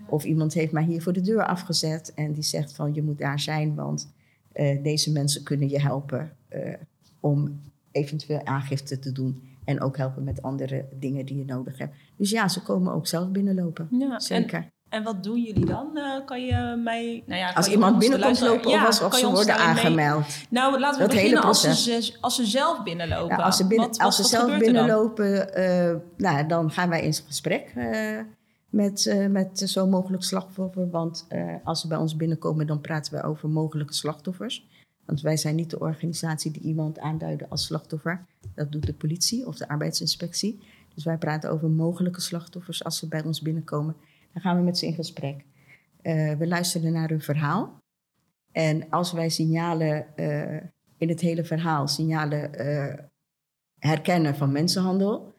Of 0.07 0.23
iemand 0.23 0.53
heeft 0.53 0.71
mij 0.71 0.83
hier 0.83 1.01
voor 1.01 1.13
de 1.13 1.21
deur 1.21 1.45
afgezet 1.45 2.13
en 2.13 2.33
die 2.33 2.43
zegt 2.43 2.73
van 2.73 2.93
je 2.93 3.03
moet 3.03 3.17
daar 3.17 3.39
zijn, 3.39 3.75
want 3.75 4.13
eh, 4.51 4.83
deze 4.83 5.11
mensen 5.11 5.43
kunnen 5.43 5.69
je 5.69 5.81
helpen 5.81 6.31
eh, 6.47 6.73
om 7.19 7.59
eventueel 7.91 8.45
aangifte 8.45 8.99
te 8.99 9.11
doen. 9.11 9.41
En 9.63 9.81
ook 9.81 9.97
helpen 9.97 10.23
met 10.23 10.41
andere 10.41 10.85
dingen 10.99 11.25
die 11.25 11.37
je 11.37 11.45
nodig 11.45 11.77
hebt. 11.77 11.95
Dus 12.15 12.29
ja, 12.29 12.47
ze 12.47 12.61
komen 12.61 12.93
ook 12.93 13.07
zelf 13.07 13.29
binnenlopen. 13.29 13.87
Ja, 13.91 14.19
Zeker. 14.19 14.59
En, 14.59 14.71
en 14.91 15.03
wat 15.03 15.23
doen 15.23 15.41
jullie 15.41 15.65
dan? 15.65 15.97
Eh, 15.97 16.25
kan 16.25 16.41
je 16.45 16.75
mij... 16.83 17.23
Nou 17.25 17.39
ja, 17.39 17.51
als 17.51 17.67
iemand 17.67 17.97
binnenkomt 17.99 18.39
lopen 18.39 18.69
Ja, 18.71 18.79
of 18.81 18.85
als, 18.87 19.01
of 19.01 19.15
ze 19.15 19.25
worden 19.29 19.45
mee- 19.45 19.65
aangemeld. 19.65 20.25
Nou, 20.49 20.79
laten 20.79 21.01
we 21.01 21.05
Dat 21.07 21.15
beginnen 21.15 21.41
als 21.43 21.83
ze, 21.83 22.17
als 22.21 22.35
zelf 22.35 22.83
binnenlopen. 22.83 23.37
Ja, 23.37 23.43
als 23.43 23.57
ze, 23.57 23.67
binnen, 23.67 23.87
Wat- 23.87 23.99
als 23.99 24.17
wat- 24.17 24.27
ze 24.27 24.37
wat 24.37 24.47
zelf 24.47 24.59
binnenlopen, 24.59 25.53
eh, 25.53 25.95
nou, 26.17 26.47
dan 26.47 26.71
gaan 26.71 26.89
wij 26.89 27.01
in 27.01 27.13
gesprek 27.13 27.71
eh, 27.75 28.19
met, 28.69 29.15
met 29.29 29.61
zo'n 29.65 29.89
mogelijk 29.89 30.23
slachtoffer. 30.23 30.89
Want 30.89 31.27
als 31.63 31.81
ze 31.81 31.87
bij 31.87 31.97
ons 31.97 32.15
binnenkomen, 32.15 32.67
dan 32.67 32.81
praten 32.81 33.13
we 33.13 33.23
over 33.23 33.49
mogelijke 33.49 33.93
slachtoffers. 33.93 34.67
Want 35.05 35.21
wij 35.21 35.37
zijn 35.37 35.55
niet 35.55 35.69
de 35.69 35.79
organisatie 35.79 36.51
die 36.51 36.61
iemand 36.61 36.99
aanduiden 36.99 37.49
als 37.49 37.65
slachtoffer. 37.65 38.25
Dat 38.55 38.71
doet 38.71 38.85
de 38.85 38.93
politie 38.93 39.47
of 39.47 39.57
de 39.57 39.67
arbeidsinspectie. 39.67 40.59
Dus 40.95 41.03
wij 41.03 41.17
praten 41.17 41.51
over 41.51 41.69
mogelijke 41.69 42.21
slachtoffers 42.21 42.83
als 42.83 42.97
ze 42.97 43.07
bij 43.07 43.23
ons 43.23 43.41
binnenkomen. 43.41 43.95
Dan 44.33 44.41
gaan 44.41 44.57
we 44.57 44.63
met 44.63 44.77
ze 44.77 44.85
in 44.85 44.93
gesprek. 44.93 45.45
Eh, 46.01 46.33
we 46.33 46.47
luisteren 46.47 46.93
naar 46.93 47.09
hun 47.09 47.21
verhaal. 47.21 47.79
En 48.51 48.89
als 48.89 49.11
wij 49.11 49.29
signalen 49.29 50.17
eh, 50.17 50.63
in 50.97 51.09
het 51.09 51.21
hele 51.21 51.43
verhaal, 51.43 51.87
signalen 51.87 52.53
eh, 52.53 53.03
herkennen 53.79 54.35
van 54.35 54.51
mensenhandel, 54.51 55.33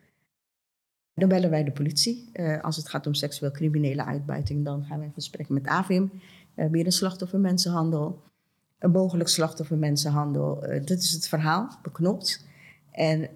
dan 1.15 1.29
bellen 1.29 1.51
wij 1.51 1.65
de 1.65 1.73
politie. 1.73 2.31
Als 2.63 2.77
het 2.77 2.89
gaat 2.89 3.07
om 3.07 3.15
seksueel 3.15 3.51
criminele 3.51 4.05
uitbuiting, 4.05 4.65
dan 4.65 4.85
gaan 4.85 4.99
we 4.99 5.05
in 5.05 5.13
gesprek 5.13 5.49
met 5.49 5.67
AVIM. 5.67 6.11
Weer 6.55 6.87
een 6.87 6.93
slachtoffer 6.93 7.41
mensenhandel. 7.41 8.23
Een 8.79 8.91
mogelijk 8.91 9.29
slachtoffer 9.29 9.79
mensenhandel. 9.79 10.61
Dit 10.61 11.03
is 11.03 11.11
het 11.11 11.29
verhaal, 11.29 11.79
beknopt. 11.83 12.47
En 12.91 13.31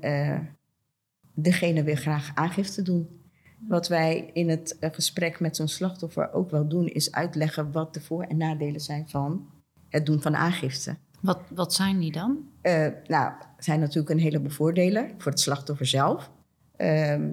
degene 1.34 1.82
wil 1.82 1.94
graag 1.94 2.30
aangifte 2.34 2.82
doen. 2.82 3.25
Wat 3.68 3.88
wij 3.88 4.30
in 4.32 4.49
het 4.49 4.76
eh, 4.78 4.90
gesprek 4.92 5.40
met 5.40 5.56
zo'n 5.56 5.68
slachtoffer 5.68 6.32
ook 6.32 6.50
wel 6.50 6.68
doen, 6.68 6.87
is 6.87 7.12
uitleggen 7.12 7.73
wat 7.73 7.94
de 7.94 8.00
voor- 8.00 8.23
en 8.23 8.37
nadelen 8.37 8.80
zijn 8.80 9.08
van 9.08 9.49
het 9.88 10.06
doen 10.06 10.23
van 10.23 10.37
aangifte. 10.37 10.96
Wat, 11.20 11.40
wat 11.54 11.75
zijn 11.75 11.99
die 11.99 12.12
dan? 12.12 12.49
Eh, 12.61 12.87
nou, 13.06 13.32
er 13.56 13.64
zijn 13.64 13.80
natuurlijk 13.80 14.11
een 14.11 14.18
heleboel 14.18 14.50
voordelen 14.50 15.11
voor 15.18 15.30
het 15.30 15.40
slachtoffer 15.40 15.87
zelf. 15.87 16.30
Ehm, 16.76 17.30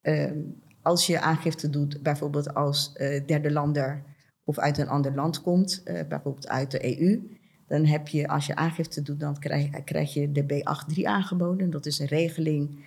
ehm, 0.00 0.38
als 0.82 1.06
je 1.06 1.20
aangifte 1.20 1.70
doet, 1.70 2.02
bijvoorbeeld 2.02 2.54
als 2.54 2.92
eh, 2.92 3.26
derde 3.26 3.52
lander 3.52 4.02
of 4.44 4.58
uit 4.58 4.78
een 4.78 4.88
ander 4.88 5.14
land 5.14 5.42
komt, 5.42 5.82
bijvoorbeeld 5.84 6.48
uit 6.48 6.70
de 6.70 7.00
EU, 7.00 7.36
dan 7.66 7.84
heb 7.84 8.08
je, 8.08 8.28
als 8.28 8.46
je 8.46 8.56
aangifte 8.56 9.02
doet, 9.02 9.20
dan 9.20 9.38
krijg, 9.38 9.84
krijg 9.84 10.14
je 10.14 10.32
de 10.32 10.44
B83 10.44 11.02
aangeboden. 11.02 11.70
Dat 11.70 11.86
is 11.86 11.98
een 11.98 12.06
regeling 12.06 12.84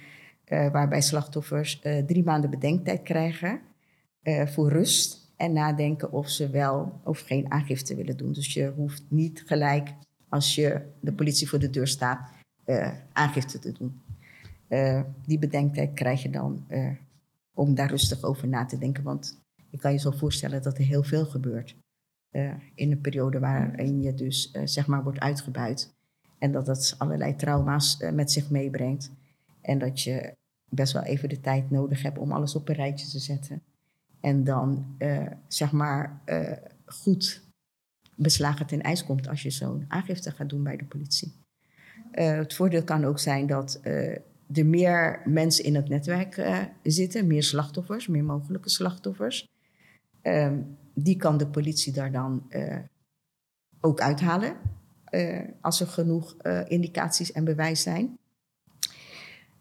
eh, 0.50 0.72
waarbij 0.72 1.02
slachtoffers 1.02 1.80
eh, 1.80 2.06
drie 2.06 2.24
maanden 2.24 2.50
bedenktijd 2.50 3.02
krijgen 3.02 3.60
eh, 4.22 4.48
voor 4.48 4.70
rust 4.70 5.34
en 5.38 5.54
nadenken 5.54 6.12
of 6.12 6.30
ze 6.30 6.50
wel 6.50 7.00
of 7.04 7.20
geen 7.20 7.52
aangifte 7.52 7.96
willen 7.96 8.18
doen. 8.18 8.32
Dus 8.32 8.54
je 8.54 8.74
hoeft 8.76 9.04
niet 9.10 9.44
gelijk 9.46 9.94
als 10.30 10.56
je 10.56 10.82
de 11.02 11.14
politie 11.14 11.50
voor 11.50 11.60
de 11.60 11.70
deur 11.70 11.88
staat, 11.88 12.30
aangifte 13.14 13.60
te 13.60 13.72
doen. 13.72 14.02
Die 15.26 15.40
bedenktijd 15.40 15.94
krijg 15.94 16.22
je 16.22 16.30
dan 16.30 16.68
om 17.54 17.76
daar 17.76 17.90
rustig 17.90 18.24
over 18.24 18.48
na 18.48 18.66
te 18.66 18.78
denken. 18.78 19.04
Want 19.04 19.42
je 19.70 19.78
kan 19.78 19.92
je 19.92 20.00
zo 20.00 20.12
voorstellen 20.12 20.62
dat 20.62 20.78
er 20.78 20.84
heel 20.84 21.04
veel 21.04 21.26
gebeurt. 21.26 21.76
in 22.76 22.92
een 22.92 23.02
periode 23.02 23.40
waarin 23.40 24.02
je 24.02 24.14
dus 24.14 24.52
zeg 24.64 24.88
maar 24.88 25.04
wordt 25.04 25.20
uitgebuit. 25.20 25.96
En 26.40 26.52
dat 26.52 26.66
dat 26.66 26.96
allerlei 26.98 27.36
trauma's 27.36 27.98
met 28.14 28.32
zich 28.32 28.50
meebrengt. 28.50 29.12
En 29.62 29.80
dat 29.80 30.02
je 30.02 30.38
best 30.70 30.94
wel 30.94 31.04
even 31.04 31.30
de 31.30 31.40
tijd 31.40 31.72
nodig 31.72 32.02
hebt 32.02 32.18
om 32.18 32.32
alles 32.32 32.56
op 32.56 32.70
een 32.70 32.76
rijtje 32.76 33.08
te 33.08 33.20
zetten. 33.20 33.62
En 34.20 34.44
dan 34.44 34.96
eh, 34.98 35.26
zeg 35.48 35.72
maar 35.72 36.22
eh, 36.26 36.58
goed 36.86 37.48
beslagen 38.16 38.66
ten 38.66 38.82
ijs 38.82 39.06
komt 39.06 39.28
als 39.28 39.42
je 39.42 39.50
zo'n 39.50 39.86
aangifte 39.88 40.32
gaat 40.32 40.50
doen 40.50 40.64
bij 40.64 40.78
de 40.78 40.86
politie. 40.86 41.34
Eh, 42.12 42.36
het 42.36 42.54
voordeel 42.54 42.84
kan 42.84 43.06
ook 43.06 43.20
zijn 43.20 43.48
dat 43.48 43.80
er 43.84 44.66
meer 44.66 45.22
mensen 45.26 45.64
in 45.64 45.76
het 45.76 45.90
netwerk 45.90 46.42
zitten, 46.84 47.28
meer 47.28 47.44
slachtoffers, 47.44 48.08
meer 48.08 48.24
mogelijke 48.24 48.70
slachtoffers. 48.70 49.48
Ehm, 50.22 50.62
die 50.94 51.18
kan 51.18 51.38
de 51.38 51.48
politie 51.48 51.94
daar 51.94 52.12
dan 52.12 52.52
ook 53.82 54.02
uithalen 54.02 54.56
als 55.62 55.80
er 55.80 55.88
genoeg 55.88 56.36
indicaties 56.68 57.32
en 57.32 57.44
bewijs 57.44 57.82
zijn. 57.82 58.18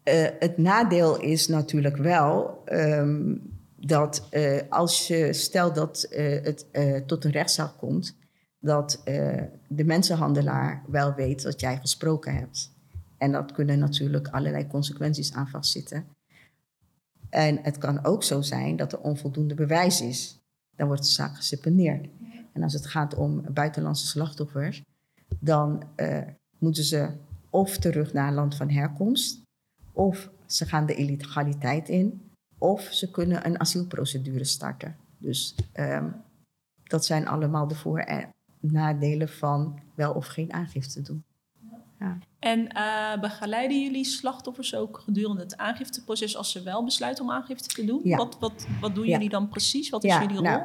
Eh, 0.08 0.30
het 0.38 0.58
nadeel 0.58 1.20
is 1.20 1.48
natuurlijk 1.48 1.96
wel 1.96 2.62
ehm, 2.64 3.36
dat 3.76 4.26
eh, 4.30 4.60
als 4.68 5.06
je 5.06 5.32
stelt 5.32 5.74
dat 5.74 6.02
eh, 6.02 6.42
het 6.42 6.66
tot 7.06 7.24
een 7.24 7.30
rechtszaak 7.30 7.78
komt, 7.78 8.16
dat 8.60 9.02
de 9.68 9.84
mensenhandelaar 9.84 10.82
wel 10.86 11.14
weet 11.14 11.42
dat 11.42 11.60
jij 11.60 11.76
gesproken 11.76 12.34
hebt. 12.34 12.72
En 13.18 13.32
dat 13.32 13.52
kunnen 13.52 13.78
natuurlijk 13.78 14.28
allerlei 14.28 14.66
consequenties 14.66 15.32
aan 15.32 15.48
vastzitten. 15.48 16.04
En 17.30 17.58
het 17.62 17.78
kan 17.78 18.04
ook 18.04 18.22
zo 18.22 18.42
zijn 18.42 18.76
dat 18.76 18.92
er 18.92 19.00
onvoldoende 19.00 19.54
bewijs 19.54 20.00
is. 20.00 20.40
Dan 20.76 20.86
wordt 20.86 21.02
de 21.02 21.08
zaak 21.08 21.36
geseponeerd. 21.36 22.08
En 22.52 22.62
als 22.62 22.72
het 22.72 22.86
gaat 22.86 23.14
om 23.14 23.44
buitenlandse 23.52 24.06
slachtoffers, 24.06 24.82
dan 25.40 25.82
moeten 26.58 26.84
ze 26.84 27.10
of 27.50 27.78
terug 27.78 28.12
naar 28.12 28.32
land 28.32 28.54
van 28.54 28.70
herkomst, 28.70 29.46
of 29.98 30.30
ze 30.46 30.66
gaan 30.66 30.86
de 30.86 30.94
illegaliteit 30.94 31.88
in, 31.88 32.30
of 32.58 32.82
ze 32.82 33.10
kunnen 33.10 33.46
een 33.46 33.60
asielprocedure 33.60 34.44
starten. 34.44 34.96
Dus 35.18 35.54
ehm, 35.72 36.08
dat 36.84 37.04
zijn 37.04 37.28
allemaal 37.28 37.68
de 37.68 37.74
voor- 37.74 37.98
en 37.98 38.34
nadelen 38.60 39.28
van 39.28 39.80
wel 39.94 40.12
of 40.12 40.26
geen 40.26 40.52
aangifte 40.52 41.02
doen. 41.02 41.24
En 42.38 42.68
eh, 42.68 43.20
begeleiden 43.20 43.82
jullie 43.82 44.04
slachtoffers 44.04 44.74
ook 44.74 44.98
gedurende 45.04 45.42
het 45.42 45.56
aangifteproces 45.56 46.36
als 46.36 46.52
ze 46.52 46.62
wel 46.62 46.84
besluiten 46.84 47.24
om 47.24 47.30
aangifte 47.30 47.68
te 47.68 47.84
doen? 47.84 48.00
Ja. 48.04 48.16
Wat, 48.16 48.36
wat, 48.40 48.66
wat 48.80 48.94
doen 48.94 49.06
Ja. 49.06 49.10
jullie 49.12 49.28
dan 49.28 49.48
precies? 49.48 49.88
Wat 49.88 50.04
is 50.04 50.12
jullie 50.12 50.34
rol? 50.34 50.42
nou, 50.42 50.62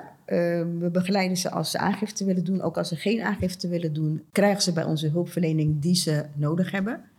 we 0.80 0.90
begeleiden 0.92 1.38
ze 1.38 1.50
als 1.52 1.72
ze 1.72 1.78
aangifte 1.78 2.26
willen 2.26 2.44
doen. 2.44 2.62
Ook 2.62 2.78
als 2.78 2.88
ze 2.88 2.96
geen 2.96 3.22
aangifte 3.22 3.68
willen 3.68 3.94
doen, 3.94 4.24
krijgen 4.32 4.62
ze 4.62 4.74
bij 4.74 4.84
onze 4.84 5.10
hulpverlening 5.10 5.82
die 5.82 5.96
ze 5.96 6.26
nodig 6.36 6.72
hebben. 6.72 7.12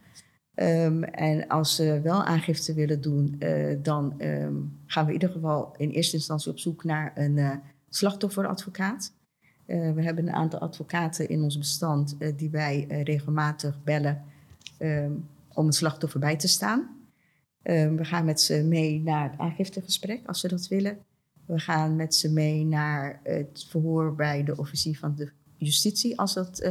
Ehm, 0.55 1.03
en 1.03 1.49
als 1.49 1.75
ze 1.75 2.01
wel 2.03 2.25
aangifte 2.25 2.75
willen 2.75 3.01
doen, 3.01 3.37
eh, 3.39 3.77
dan 3.83 4.21
ehm, 4.21 4.55
gaan 4.87 5.07
we 5.07 5.13
in 5.13 5.21
ieder 5.21 5.31
geval 5.31 5.75
in 5.77 5.91
eerste 5.91 6.17
instantie 6.17 6.51
op 6.51 6.59
zoek 6.59 6.85
naar 6.85 7.13
een 7.15 7.39
eh, 7.39 7.51
slachtofferadvocaat. 7.89 9.13
Eh, 9.67 9.93
we 9.93 10.03
hebben 10.03 10.27
een 10.27 10.35
aantal 10.35 10.59
advocaten 10.59 11.29
in 11.29 11.43
ons 11.43 11.59
bestand 11.59 12.17
die 12.37 12.51
wij 12.51 12.87
regelmatig 13.05 13.83
bellen 13.83 14.23
ehm, 14.79 15.13
om 15.53 15.67
het 15.67 15.75
slachtoffer 15.75 16.21
bij 16.21 16.37
te 16.37 16.49
staan. 16.49 16.89
We 17.63 18.05
gaan 18.05 18.25
met 18.25 18.41
ze 18.41 18.63
mee 18.63 19.01
naar 19.01 19.31
het 19.31 19.41
aangiftegesprek 19.41 20.27
als 20.27 20.41
ze 20.41 20.49
dat 20.49 20.69
willen. 20.69 20.99
We 21.47 21.59
gaan 21.59 21.97
met 21.97 22.15
ze 22.15 22.33
mee 22.33 22.65
naar 22.65 23.21
het 23.23 23.67
verhoor 23.69 24.15
bij 24.15 24.45
de 24.45 24.57
officier 24.57 24.99
van 24.99 25.15
de 25.15 25.31
justitie 25.57 26.19
als 26.19 26.35
dat 26.35 26.71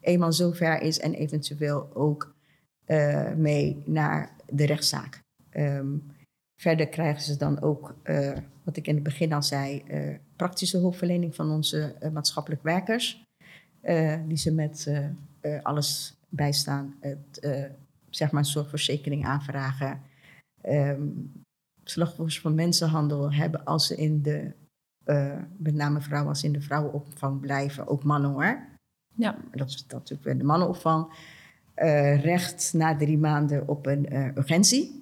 eenmaal 0.00 0.32
zover 0.32 0.80
is. 0.80 0.98
En 0.98 1.14
eventueel 1.14 1.90
ook 1.94 2.34
eh, 2.90 3.32
mee 3.32 3.82
naar 3.86 4.30
de 4.46 4.66
rechtszaak. 4.66 5.20
Ehm, 5.50 5.96
verder 6.60 6.88
krijgen 6.88 7.22
ze 7.22 7.36
dan 7.36 7.60
ook 7.60 7.94
eh, 8.02 8.36
wat 8.62 8.76
ik 8.76 8.86
in 8.86 8.94
het 8.94 9.02
begin 9.02 9.32
al 9.32 9.42
zei, 9.42 9.82
uh, 9.88 10.16
praktische 10.36 10.78
hulpverlening 10.78 11.34
van 11.34 11.50
onze 11.50 11.94
maatschappelijk 12.12 12.62
werkers. 12.62 13.24
Die 14.26 14.36
ze 14.36 14.52
met 14.52 14.92
alles 15.62 16.16
bijstaan. 16.28 16.94
Het, 17.00 17.48
zeg 18.10 18.30
maar 18.30 18.40
een 18.40 18.48
zorgverzekering 18.48 19.24
aanvragen. 19.24 20.00
Um, 20.68 21.32
slachtoffers 21.84 22.40
van 22.40 22.54
mensenhandel 22.54 23.32
hebben 23.32 23.64
als 23.64 23.86
ze 23.86 23.96
in 23.96 24.22
de, 24.22 24.52
met 25.56 25.74
name 25.74 26.00
vrouwen 26.00 26.28
als 26.28 26.40
ze 26.40 26.46
in 26.46 26.52
de 26.52 26.60
vrouwenopvang 26.60 27.40
blijven, 27.40 27.86
ook 27.86 28.04
mannen 28.04 28.30
hoor. 28.30 28.66
Ja. 29.14 29.36
Dat 29.50 29.68
is 29.68 29.86
natuurlijk 29.88 30.22
bij 30.22 30.36
de 30.36 30.44
mannenopvang. 30.44 31.12
Recht 32.22 32.72
na 32.74 32.96
drie 32.96 33.18
maanden 33.18 33.68
op 33.68 33.86
een 33.86 34.16
urgentie. 34.38 35.00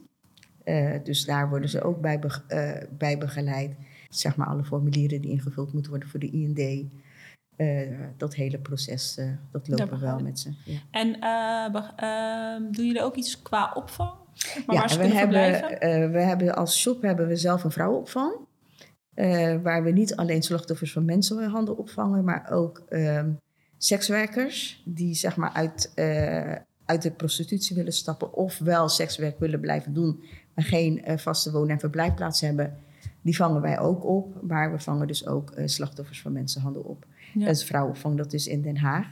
Uh, 0.68 0.94
dus 1.02 1.24
daar 1.24 1.48
worden 1.48 1.68
ze 1.68 1.82
ook 1.82 2.00
bij, 2.00 2.18
be 2.18 2.40
uh, 2.48 2.88
bij, 2.98 3.18
begeleid. 3.18 3.76
Zeg 4.08 4.36
maar 4.36 4.46
alle 4.46 4.64
formulieren 4.64 5.20
die 5.20 5.30
ingevuld 5.30 5.72
moeten 5.72 5.90
worden 5.90 6.08
voor 6.08 6.20
de 6.20 6.30
IND. 6.30 6.58
Uh, 6.58 6.86
eh, 7.56 7.98
dat 8.16 8.34
hele 8.34 8.58
proces, 8.58 9.20
dat 9.52 9.68
lopen 9.68 9.90
we 9.90 9.98
wel 9.98 10.18
met 10.18 10.38
ze. 10.38 10.54
Ja. 10.64 10.78
En 10.90 11.20
ehm, 11.20 12.72
doen 12.72 12.86
jullie 12.86 13.02
ook 13.02 13.14
iets 13.14 13.42
qua 13.42 13.72
opvang? 13.74 14.12
Maar 14.66 14.76
ja, 14.76 14.98
we 14.98 15.06
hebben, 15.06 16.12
we 16.12 16.20
hebben 16.20 16.56
als 16.56 16.80
shop 16.80 17.02
hebben 17.02 17.28
we 17.28 17.36
zelf 17.36 17.64
een 17.64 17.70
vrouwenopvang. 17.70 18.32
waar 19.62 19.82
we 19.82 19.90
niet 19.90 20.16
alleen 20.16 20.42
slachtoffers 20.42 20.92
van 20.92 21.04
mensenhandel 21.04 21.74
opvangen, 21.74 22.24
maar 22.24 22.50
ook 22.50 22.82
ehm, 22.88 23.30
sekswerkers 23.78 24.82
die 24.84 25.14
zeg 25.14 25.36
maar 25.36 25.52
uit, 25.52 25.92
uit 26.88 27.02
de 27.02 27.10
prostitutie 27.10 27.76
willen 27.76 27.92
stappen 27.92 28.32
of 28.34 28.58
wel 28.58 28.88
sekswerk 28.88 29.38
willen 29.38 29.60
blijven 29.60 29.92
doen, 29.92 30.22
maar 30.54 30.64
geen 30.64 31.02
uh, 31.08 31.16
vaste 31.16 31.52
woon- 31.52 31.68
en 31.68 31.78
verblijfplaats 31.78 32.40
hebben, 32.40 32.78
die 33.22 33.36
vangen 33.36 33.60
wij 33.60 33.78
ook 33.78 34.04
op. 34.04 34.42
Maar 34.42 34.72
we 34.72 34.78
vangen 34.78 35.06
dus 35.06 35.26
ook 35.26 35.52
uh, 35.56 35.66
slachtoffers 35.66 36.20
van 36.20 36.32
mensenhandel 36.32 36.82
op. 36.82 37.06
Ja. 37.34 37.44
Dat 37.44 37.54
is 37.54 37.64
vrouwenopvang, 37.64 38.16
dat 38.16 38.32
is 38.32 38.46
in 38.46 38.62
Den 38.62 38.76
Haag. 38.76 39.06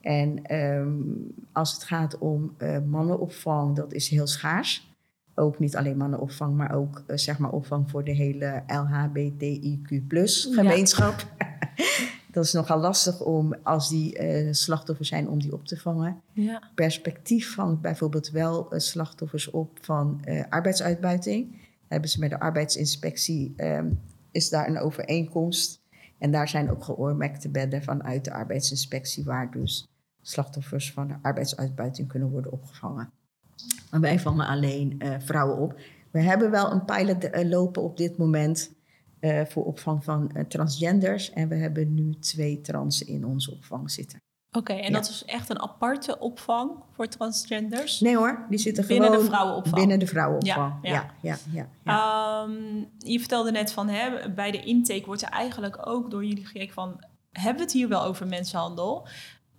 En 0.00 0.54
um, 0.56 1.34
als 1.52 1.72
het 1.72 1.84
gaat 1.84 2.18
om 2.18 2.54
uh, 2.58 2.78
mannenopvang, 2.86 3.76
dat 3.76 3.92
is 3.92 4.08
heel 4.08 4.26
schaars. 4.26 4.94
Ook 5.34 5.58
niet 5.58 5.76
alleen 5.76 5.96
mannenopvang, 5.96 6.56
maar 6.56 6.74
ook 6.74 7.02
zeg 7.06 7.38
maar 7.38 7.50
opvang 7.50 7.90
voor 7.90 8.04
de 8.04 8.12
hele 8.12 8.62
LHBTIQ 8.66 10.02
gemeenschap. 10.54 11.26
Ja. 11.38 11.56
dat 12.36 12.44
is 12.44 12.52
nogal 12.52 12.78
lastig 12.78 13.20
om, 13.20 13.54
als 13.62 13.88
die 13.88 14.20
uh, 14.20 14.52
slachtoffers 14.52 15.08
zijn, 15.08 15.28
om 15.28 15.38
die 15.38 15.52
op 15.52 15.66
te 15.66 15.76
vangen. 15.76 16.20
Ja. 16.32 16.62
Perspectief 16.74 17.54
vangt 17.54 17.80
bijvoorbeeld 17.80 18.30
wel 18.30 18.74
uh, 18.74 18.78
slachtoffers 18.78 19.50
op 19.50 19.78
van 19.80 20.20
uh, 20.24 20.44
arbeidsuitbuiting. 20.48 21.50
Daar 21.50 21.60
hebben 21.88 22.10
ze 22.10 22.18
met 22.18 22.30
de 22.30 22.40
arbeidsinspectie, 22.40 23.54
um, 23.56 24.00
is 24.30 24.48
daar 24.48 24.68
een 24.68 24.78
overeenkomst. 24.78 25.80
En 26.18 26.30
daar 26.30 26.48
zijn 26.48 26.70
ook 26.70 26.84
geoormerkte 26.84 27.48
bedden 27.48 27.82
vanuit 27.82 28.24
de 28.24 28.32
arbeidsinspectie, 28.32 29.24
waar 29.24 29.50
dus 29.50 29.88
slachtoffers 30.22 30.92
van 30.92 31.18
arbeidsuitbuiting 31.22 32.08
kunnen 32.08 32.30
worden 32.30 32.52
opgevangen. 32.52 33.10
Maar 33.90 34.00
wij 34.00 34.20
vangen 34.20 34.46
alleen 34.46 35.02
vrouwen 35.18 35.58
op. 35.58 35.80
We 36.10 36.20
hebben 36.20 36.50
wel 36.50 36.72
een 36.72 36.84
pilot 36.84 37.44
lopen 37.46 37.82
op 37.82 37.96
dit 37.96 38.16
moment 38.16 38.70
uh, 39.20 39.44
voor 39.44 39.64
opvang 39.64 40.04
van 40.04 40.30
uh, 40.34 40.42
transgenders. 40.42 41.30
En 41.30 41.48
we 41.48 41.54
hebben 41.54 41.94
nu 41.94 42.14
twee 42.14 42.60
transen 42.60 43.06
in 43.06 43.26
onze 43.26 43.52
opvang 43.52 43.90
zitten. 43.90 44.18
Oké, 44.52 44.72
en 44.72 44.90
ja. 44.90 44.98
dat 44.98 45.08
is 45.08 45.24
echt 45.24 45.50
een 45.50 45.60
aparte 45.60 46.18
opvang 46.18 46.70
voor 46.92 47.08
transgenders? 47.08 48.00
Nee 48.00 48.16
hoor, 48.16 48.46
die 48.48 48.58
zitten 48.58 48.86
binnen 48.86 49.08
gewoon 49.08 49.24
de 49.24 49.30
vrouwenopvang. 49.30 49.76
Binnen 49.76 49.98
de 49.98 50.06
vrouwenopvang. 50.06 50.74
Ja, 50.82 51.14
ja, 51.22 51.38
ja. 51.52 51.68
ja, 51.84 52.42
um, 52.42 52.88
je 52.98 53.18
vertelde 53.18 53.50
net 53.50 53.72
van 53.72 53.88
hè, 53.88 54.30
bij 54.30 54.50
de 54.50 54.62
intake 54.62 55.06
wordt 55.06 55.22
er 55.22 55.28
eigenlijk 55.28 55.86
ook 55.86 56.10
door 56.10 56.24
jullie 56.24 56.46
gekeken 56.46 56.74
van 56.74 57.00
hebben 57.32 57.56
we 57.56 57.62
het 57.62 57.72
hier 57.72 57.88
wel 57.88 58.02
over 58.02 58.26
mensenhandel? 58.26 59.06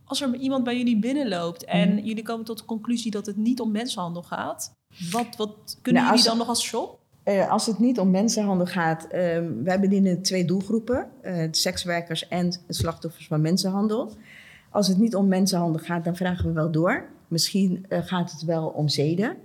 Als 0.04 0.22
er 0.22 0.36
iemand 0.36 0.64
bij 0.64 0.78
jullie 0.78 1.00
binnenloopt 1.00 1.64
en 1.66 1.92
mm. 1.92 2.00
jullie 2.00 2.24
komen 2.24 2.46
tot 2.46 2.58
de 2.58 2.66
conclusie 2.66 3.12
dat 3.12 3.26
het 3.26 3.38
niet 3.38 3.60
om 3.60 3.72
mensenhandel 3.72 4.24
gaat, 4.24 4.72
wat, 5.12 5.36
wat 5.36 5.80
kunnen 5.82 6.02
nou, 6.02 6.14
jullie 6.14 6.30
dan 6.30 6.38
nog 6.38 6.48
als 6.48 6.64
shop? 6.64 7.00
Uh, 7.28 7.52
als 7.52 7.66
het 7.66 7.80
niet 7.80 8.00
om 8.00 8.12
mensenhandel 8.12 8.66
gaat, 8.66 9.04
uh, 9.06 9.12
wij 9.64 9.80
bedienen 9.80 10.22
twee 10.22 10.46
doelgroepen: 10.46 11.08
uh, 11.24 11.48
sekswerkers 11.52 12.28
en 12.28 12.54
slachtoffers 12.68 13.28
van 13.28 13.42
mensenhandel. 13.42 14.12
Als 14.72 14.88
het 14.88 14.98
niet 14.98 15.16
om 15.16 15.28
mensenhandel 15.28 15.84
gaat, 15.84 16.04
dan 16.04 16.16
vragen 16.16 16.46
we 16.46 16.52
wel 16.52 16.72
door. 16.72 17.06
Misschien 17.28 17.86
eh, 17.90 18.00
gaat 18.04 18.32
het 18.32 18.42
wel 18.42 18.68
om 18.68 18.88
zeden. 18.88 19.38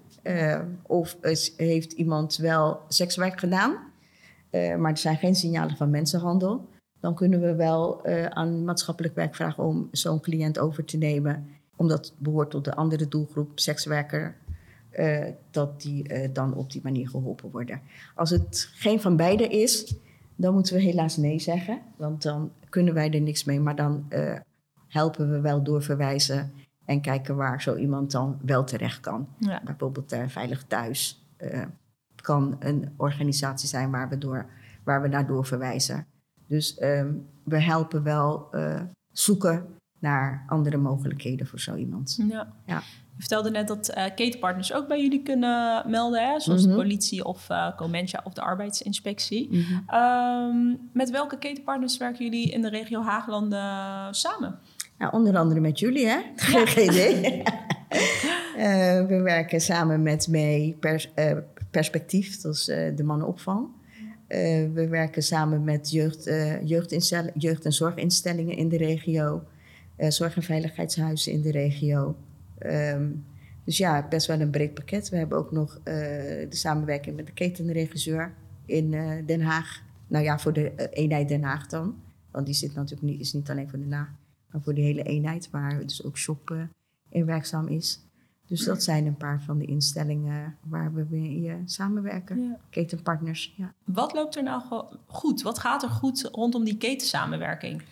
of 0.82 1.16
heeft 1.56 1.92
iemand 1.92 2.36
wel 2.36 2.80
sekswerk 2.88 3.38
gedaan, 3.38 3.76
maar 4.50 4.90
er 4.90 4.98
zijn 4.98 5.16
geen 5.16 5.34
signalen 5.34 5.76
van 5.76 5.90
mensenhandel. 5.90 6.68
Dan 7.00 7.14
kunnen 7.14 7.40
we 7.40 7.54
wel 7.54 8.06
aan 8.28 8.64
maatschappelijk 8.64 9.14
werk 9.14 9.34
vragen 9.34 9.64
om 9.64 9.88
zo'n 9.92 10.20
cliënt 10.20 10.58
over 10.58 10.84
te 10.84 10.96
nemen, 10.96 11.46
omdat 11.76 12.06
het 12.06 12.14
behoort 12.18 12.50
tot 12.50 12.64
de 12.64 12.74
andere 12.74 13.08
doelgroep, 13.08 13.50
sekswerker 13.54 14.36
uh, 14.98 15.26
dat 15.50 15.82
die 15.82 16.12
uh, 16.12 16.28
dan 16.32 16.54
op 16.54 16.72
die 16.72 16.80
manier 16.82 17.08
geholpen 17.08 17.50
worden. 17.50 17.80
Als 18.14 18.30
het 18.30 18.70
geen 18.74 19.00
van 19.00 19.16
beide 19.16 19.48
is, 19.48 19.94
dan 20.36 20.54
moeten 20.54 20.74
we 20.74 20.80
helaas 20.80 21.16
nee 21.16 21.38
zeggen, 21.38 21.80
want 21.96 22.22
dan 22.22 22.52
kunnen 22.68 22.94
wij 22.94 23.10
er 23.10 23.20
niks 23.20 23.44
mee, 23.44 23.60
maar 23.60 23.76
dan 23.76 24.06
uh, 24.10 24.38
helpen 24.88 25.30
we 25.30 25.40
wel 25.40 25.62
doorverwijzen 25.62 26.52
en 26.84 27.00
kijken 27.00 27.36
waar 27.36 27.62
zo 27.62 27.76
iemand 27.76 28.10
dan 28.10 28.38
wel 28.44 28.64
terecht 28.64 29.00
kan. 29.00 29.28
Ja. 29.38 29.62
Bijvoorbeeld 29.64 30.16
Veilig 30.26 30.64
Thuis 30.66 31.26
kan 32.16 32.56
een 32.58 32.92
organisatie 32.96 33.68
zijn 33.68 33.90
waar 33.90 34.08
we, 34.08 34.18
door, 34.18 34.46
waar 34.84 35.02
we 35.02 35.08
naar 35.08 35.26
doorverwijzen. 35.26 36.06
Dus 36.46 36.82
um, 36.82 37.26
we 37.44 37.60
helpen 37.60 38.02
wel 38.02 38.50
zoeken 39.12 39.66
naar 39.98 40.44
andere 40.46 40.76
mogelijkheden 40.76 41.46
voor 41.46 41.60
zo 41.60 41.74
iemand. 41.74 42.18
Ja. 42.28 42.52
ja. 42.66 42.82
Vertelde 43.22 43.50
net 43.50 43.68
dat 43.68 43.94
uh, 43.96 44.04
ketenpartners 44.14 44.72
ook 44.72 44.88
bij 44.88 45.02
jullie 45.02 45.22
kunnen 45.22 45.90
melden, 45.90 46.26
hè? 46.26 46.40
zoals 46.40 46.62
de 46.62 46.68
mhm. 46.68 46.76
politie 46.76 47.24
of 47.24 47.48
uh, 47.50 47.76
Comentia 47.76 48.20
of 48.24 48.32
de 48.32 48.40
arbeidsinspectie. 48.40 49.48
Mhm. 49.50 49.94
um, 49.94 50.78
met 50.92 51.10
welke 51.10 51.38
ketenpartners 51.38 51.96
werken 51.96 52.24
jullie 52.24 52.50
in 52.50 52.62
de 52.62 52.68
regio 52.68 53.02
Haaglanden 53.02 54.14
samen? 54.14 54.58
Nou, 54.98 55.12
onder 55.12 55.36
andere 55.36 55.60
met 55.60 55.78
jullie, 55.78 56.06
hè? 56.06 56.18
GGD. 56.36 56.96
uh, 58.56 59.06
we 59.10 59.20
werken 59.22 59.60
samen 59.60 60.02
met 60.02 60.28
mee 60.28 60.76
pers 60.80 61.10
Perspectief, 61.70 62.40
dat 62.40 62.54
is 62.54 62.64
de 62.64 63.02
mannenopvang. 63.04 63.68
we 64.74 64.86
werken 64.90 65.22
samen 65.22 65.64
met 65.64 65.90
jeugd, 65.90 66.30
jeugd 67.34 67.64
en 67.64 67.72
zorginstellingen 67.72 68.56
in 68.56 68.68
de 68.68 68.76
regio. 68.76 69.44
zorg- 69.96 70.36
en 70.36 70.42
veiligheidshuizen 70.42 71.32
in 71.32 71.42
de 71.42 71.50
regio. 71.50 72.16
Um, 72.66 73.24
dus 73.64 73.76
ja, 73.76 74.06
best 74.08 74.26
wel 74.26 74.40
een 74.40 74.50
breed 74.50 74.74
pakket. 74.74 75.08
We 75.08 75.16
hebben 75.16 75.38
ook 75.38 75.52
nog 75.52 75.76
uh, 75.76 75.84
de 75.84 76.46
samenwerking 76.50 77.16
met 77.16 77.26
de 77.26 77.32
ketenregisseur 77.32 78.34
in 78.66 78.92
uh, 78.92 79.26
Den 79.26 79.40
Haag. 79.40 79.82
Nou 80.06 80.24
ja, 80.24 80.38
voor 80.38 80.52
de 80.52 80.72
uh, 80.76 80.86
eenheid 80.90 81.28
Den 81.28 81.42
Haag 81.42 81.66
dan. 81.66 81.94
Want 82.30 82.46
die 82.46 82.54
zit 82.54 82.74
natuurlijk 82.74 83.02
niet, 83.02 83.20
is 83.20 83.32
niet 83.32 83.50
alleen 83.50 83.70
voor 83.70 83.78
Den 83.78 83.92
Haag, 83.92 84.08
maar 84.50 84.62
voor 84.62 84.74
de 84.74 84.80
hele 84.80 85.02
eenheid, 85.02 85.50
waar 85.50 85.80
dus 85.80 86.04
ook 86.04 86.18
Shop 86.18 86.56
in 87.08 87.26
werkzaam 87.26 87.68
is. 87.68 88.00
Dus 88.46 88.64
dat 88.64 88.82
zijn 88.82 89.06
een 89.06 89.16
paar 89.16 89.42
van 89.42 89.58
de 89.58 89.64
instellingen 89.64 90.56
waar 90.62 90.94
we 90.94 91.06
mee 91.10 91.54
samenwerken. 91.64 92.42
Ja. 92.42 92.58
Ketenpartners, 92.70 93.54
ja. 93.56 93.74
Wat 93.84 94.12
loopt 94.12 94.36
er 94.36 94.42
nou 94.42 94.84
goed? 95.06 95.42
Wat 95.42 95.58
gaat 95.58 95.82
er 95.82 95.88
goed 95.88 96.28
rondom 96.32 96.64
die 96.64 96.76
ketensamenwerking? 96.76 97.82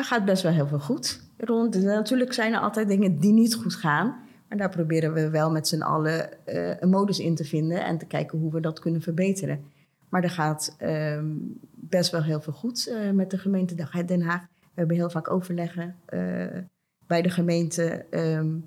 Er 0.00 0.06
gaat 0.06 0.24
best 0.24 0.42
wel 0.42 0.52
heel 0.52 0.66
veel 0.66 0.78
goed 0.78 1.20
rond. 1.36 1.82
Natuurlijk 1.82 2.32
zijn 2.32 2.52
er 2.52 2.60
altijd 2.60 2.88
dingen 2.88 3.18
die 3.18 3.32
niet 3.32 3.54
goed 3.54 3.74
gaan. 3.74 4.16
Maar 4.48 4.58
daar 4.58 4.70
proberen 4.70 5.12
we 5.12 5.30
wel 5.30 5.50
met 5.50 5.68
z'n 5.68 5.82
allen 5.82 6.28
uh, 6.46 6.80
een 6.80 6.88
modus 6.88 7.18
in 7.18 7.34
te 7.34 7.44
vinden 7.44 7.84
en 7.84 7.98
te 7.98 8.06
kijken 8.06 8.38
hoe 8.38 8.52
we 8.52 8.60
dat 8.60 8.78
kunnen 8.78 9.00
verbeteren. 9.00 9.64
Maar 10.08 10.22
er 10.22 10.30
gaat 10.30 10.76
um, 10.82 11.58
best 11.70 12.10
wel 12.10 12.22
heel 12.22 12.40
veel 12.40 12.52
goed 12.52 12.88
uh, 12.88 13.10
met 13.10 13.30
de 13.30 13.38
gemeente 13.38 14.04
Den 14.04 14.22
Haag. 14.22 14.40
We 14.40 14.74
hebben 14.74 14.96
heel 14.96 15.10
vaak 15.10 15.30
overleggen 15.30 15.96
uh, 16.14 16.46
bij 17.06 17.22
de 17.22 17.30
gemeente. 17.30 18.04
Um, 18.10 18.64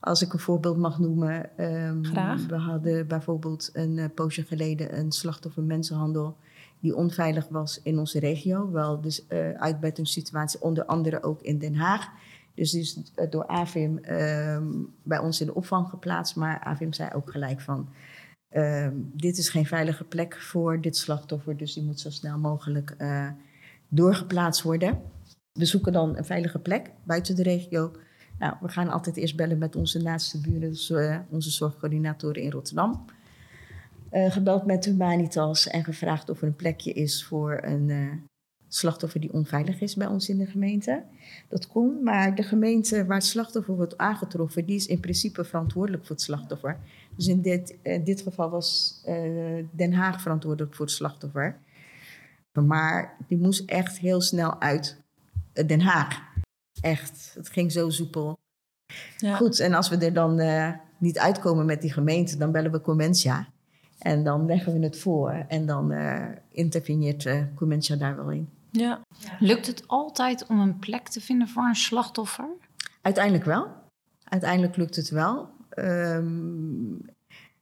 als 0.00 0.22
ik 0.22 0.32
een 0.32 0.38
voorbeeld 0.38 0.76
mag 0.76 0.98
noemen. 0.98 1.64
Um, 1.64 2.04
Graag. 2.04 2.46
We 2.46 2.56
hadden 2.56 3.06
bijvoorbeeld 3.06 3.70
een 3.72 4.10
poosje 4.14 4.42
geleden 4.42 4.98
een 4.98 5.12
slachtoffer 5.12 5.62
mensenhandel 5.62 6.36
die 6.80 6.96
onveilig 6.96 7.48
was 7.48 7.80
in 7.82 7.98
onze 7.98 8.18
regio. 8.18 8.70
Wel 8.70 9.00
dus 9.00 9.24
uh, 9.28 9.50
uitbuitingssituatie, 9.50 10.62
onder 10.62 10.84
andere 10.84 11.22
ook 11.22 11.42
in 11.42 11.58
Den 11.58 11.74
Haag. 11.74 12.08
Dus 12.54 12.70
die 12.70 12.80
is 12.80 12.96
uh, 12.96 13.30
door 13.30 13.46
AVIM 13.46 13.98
uh, 14.02 14.54
ehm, 14.54 14.68
bij 15.02 15.18
ons 15.18 15.40
in 15.40 15.46
de 15.46 15.54
opvang 15.54 15.88
geplaatst. 15.88 16.36
Maar 16.36 16.60
AVIM 16.60 16.92
zei 16.92 17.10
ook 17.14 17.30
gelijk 17.30 17.60
van... 17.60 17.88
Ehm, 18.48 18.94
dit 18.96 19.38
is 19.38 19.48
geen 19.48 19.66
veilige 19.66 20.04
plek 20.04 20.36
voor 20.36 20.80
dit 20.80 20.96
slachtoffer. 20.96 21.56
Dus 21.56 21.74
die 21.74 21.84
moet 21.84 22.00
zo 22.00 22.10
snel 22.10 22.38
mogelijk 22.38 22.94
uh, 22.98 23.28
doorgeplaatst 23.88 24.62
worden. 24.62 25.00
We 25.52 25.64
zoeken 25.64 25.92
dan 25.92 26.16
een 26.16 26.24
veilige 26.24 26.58
plek 26.58 26.90
buiten 27.04 27.36
de 27.36 27.42
regio. 27.42 27.92
Nou, 28.38 28.54
we 28.60 28.68
gaan 28.68 28.88
altijd 28.88 29.16
eerst 29.16 29.36
bellen 29.36 29.58
met 29.58 29.76
onze 29.76 30.02
naaste 30.02 30.40
buren, 30.40 30.70
dus, 30.70 30.92
onze 31.28 31.50
zorgcoördinatoren 31.50 32.42
in 32.42 32.50
Rotterdam. 32.50 33.04
Eh, 34.10 34.30
gebeld 34.30 34.66
met 34.66 34.84
Humanitas 34.84 35.66
en 35.66 35.84
gevraagd 35.84 36.30
of 36.30 36.40
er 36.40 36.46
een 36.46 36.56
plekje 36.56 36.92
is 36.92 37.24
voor 37.24 37.58
een 37.62 37.90
eh, 37.90 38.30
slachtoffer 38.72 39.20
die 39.20 39.32
onveilig 39.32 39.80
is 39.80 39.94
bij 39.94 40.06
ons 40.06 40.28
in 40.28 40.38
de 40.38 40.46
gemeente. 40.46 41.02
Dat 41.48 41.66
kon, 41.66 42.02
maar 42.02 42.34
de 42.34 42.42
gemeente 42.42 43.04
waar 43.04 43.16
het 43.16 43.26
slachtoffer 43.26 43.74
wordt 43.74 43.98
aangetroffen, 43.98 44.64
die 44.64 44.76
is 44.76 44.86
in 44.86 45.00
principe 45.00 45.44
verantwoordelijk 45.44 46.06
voor 46.06 46.16
het 46.16 46.24
slachtoffer. 46.24 46.78
Dus 47.16 47.26
in 47.26 47.40
dit, 47.40 47.76
in 47.82 48.04
dit 48.04 48.20
geval 48.20 48.50
was 48.50 49.00
eh, 49.04 49.64
Den 49.70 49.92
Haag 49.92 50.20
verantwoordelijk 50.20 50.74
voor 50.74 50.84
het 50.84 50.94
slachtoffer. 50.94 51.58
Maar 52.52 53.16
die 53.28 53.38
moest 53.38 53.68
echt 53.68 53.98
heel 53.98 54.20
snel 54.20 54.60
uit 54.60 55.00
eh, 55.52 55.66
Den 55.66 55.80
Haag. 55.80 56.20
Echt, 56.80 57.32
het 57.34 57.48
ging 57.48 57.72
zo 57.72 57.90
soepel. 57.90 58.38
Ja. 59.16 59.36
Goed, 59.36 59.60
en 59.60 59.74
als 59.74 59.88
we 59.88 59.96
er 59.96 60.12
dan 60.12 60.38
eh, 60.38 60.72
niet 60.98 61.18
uitkomen 61.18 61.66
met 61.66 61.80
die 61.80 61.92
gemeente, 61.92 62.36
dan 62.36 62.52
bellen 62.52 62.72
we 62.72 62.80
Comentia. 62.80 63.48
En 64.00 64.24
dan 64.24 64.46
leggen 64.46 64.72
we 64.72 64.84
het 64.84 64.98
voor 64.98 65.44
en 65.48 65.66
dan 65.66 65.92
eh 65.92 66.26
interveneert 66.50 67.26
eh 67.26 67.42
Comentia 67.54 67.96
daar 67.96 68.16
wel 68.16 68.30
in. 68.30 68.48
Ja. 68.70 69.00
Lukt 69.38 69.66
het 69.66 69.82
altijd 69.86 70.46
om 70.46 70.60
een 70.60 70.78
plek 70.78 71.08
te 71.08 71.20
vinden 71.20 71.48
voor 71.48 71.62
een 71.62 71.74
slachtoffer? 71.74 72.48
Uiteindelijk 73.00 73.44
wel. 73.44 73.66
Uiteindelijk 74.24 74.76
lukt 74.76 74.96
het 74.96 75.10
wel. 75.10 75.48
Ehm, 75.70 76.94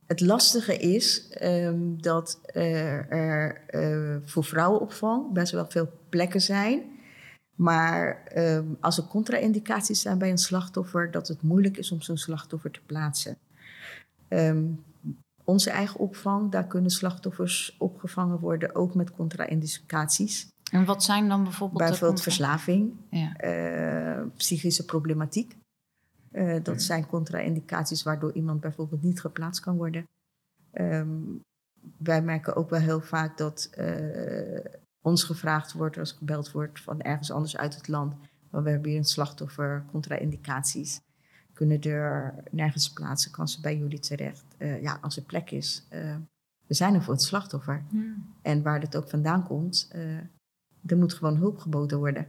het 0.07 0.21
lastige 0.21 0.77
is 0.77 1.29
ehm, 1.29 1.97
dat 1.97 2.41
er, 2.45 3.09
er 3.09 3.65
eh, 3.67 4.17
voor 4.25 4.45
vrouwenopvang 4.45 5.33
best 5.33 5.53
wel 5.53 5.67
veel 5.69 5.89
plekken 6.09 6.41
zijn. 6.41 6.83
Maar 7.55 8.23
ehm, 8.25 8.65
als 8.81 8.99
er 8.99 9.05
contra-indicaties 9.05 10.01
zijn 10.01 10.19
bij 10.19 10.31
een 10.31 10.39
slachtoffer, 10.39 11.11
dat 11.11 11.29
het 11.29 11.43
moeilijk 11.43 11.77
is 11.77 11.93
om 11.93 12.03
zo'n 12.03 12.17
slachtoffer 12.17 12.71
te 12.71 12.81
plaatsen. 12.87 13.37
Onze 15.49 15.71
eigen 15.71 16.01
opvang, 16.01 16.51
daar 16.51 16.67
kunnen 16.67 16.91
slachtoffers 16.91 17.77
opgevangen 17.79 18.39
worden, 18.39 18.75
ook 18.75 18.95
met 18.95 19.11
contra-indicaties. 19.11 20.49
En 20.71 20.85
wat 20.85 21.03
zijn 21.05 21.29
dan 21.29 21.43
bijvoorbeeld... 21.43 21.89
Bijvoorbeeld 21.89 22.23
verslaving, 22.23 22.93
Ja. 23.11 23.37
eh, 23.37 24.27
psychische 24.37 24.85
problematiek. 24.85 25.57
Eh, 26.31 26.63
dat 26.63 26.83
zijn 26.83 27.07
contra-indicaties 27.07 28.03
waardoor 28.03 28.33
iemand 28.33 28.61
bijvoorbeeld 28.61 29.03
niet 29.03 29.21
geplaatst 29.21 29.63
kan 29.63 29.77
worden. 29.77 30.07
Ehm, 30.73 31.09
wij 31.97 32.23
merken 32.23 32.57
ook 32.57 32.71
wel 32.71 32.81
heel 32.81 33.01
vaak 33.01 33.39
dat 33.39 33.69
eh, 33.71 34.65
ons 35.03 35.25
gevraagd 35.25 35.73
wordt 35.73 35.99
als 35.99 36.13
gebeld 36.13 36.51
wordt 36.51 36.81
van 36.81 37.01
ergens 37.01 37.31
anders 37.31 37.57
uit 37.57 37.75
het 37.75 37.89
land. 37.89 38.15
Maar 38.51 38.63
we 38.63 38.71
hebben 38.71 38.89
hier 38.89 38.99
een 38.99 39.05
slachtoffer, 39.05 39.85
contra-indicaties. 39.91 41.01
Kunnen 41.53 41.81
er 41.81 42.35
nergens 42.51 42.93
plaatsen, 42.93 43.31
kan 43.31 43.49
ze 43.49 43.61
bij 43.61 43.77
jullie 43.77 43.99
terecht. 43.99 44.48
Eh, 44.59 44.83
ja, 44.83 44.99
als 45.01 45.17
er 45.17 45.23
plek 45.23 45.51
is. 45.51 45.87
eh, 45.89 46.17
we 46.67 46.75
zijn 46.75 46.95
er 46.95 47.03
voor 47.03 47.15
het 47.15 47.23
slachtoffer. 47.23 47.85
En 48.43 48.63
waar 48.63 48.81
het 48.81 48.97
ook 48.97 49.09
vandaan 49.09 49.45
komt, 49.45 49.89
eh, 49.93 50.17
er 50.87 50.97
moet 50.97 51.15
gewoon 51.15 51.37
hulp 51.37 51.59
geboden 51.59 51.99
worden. 51.99 52.27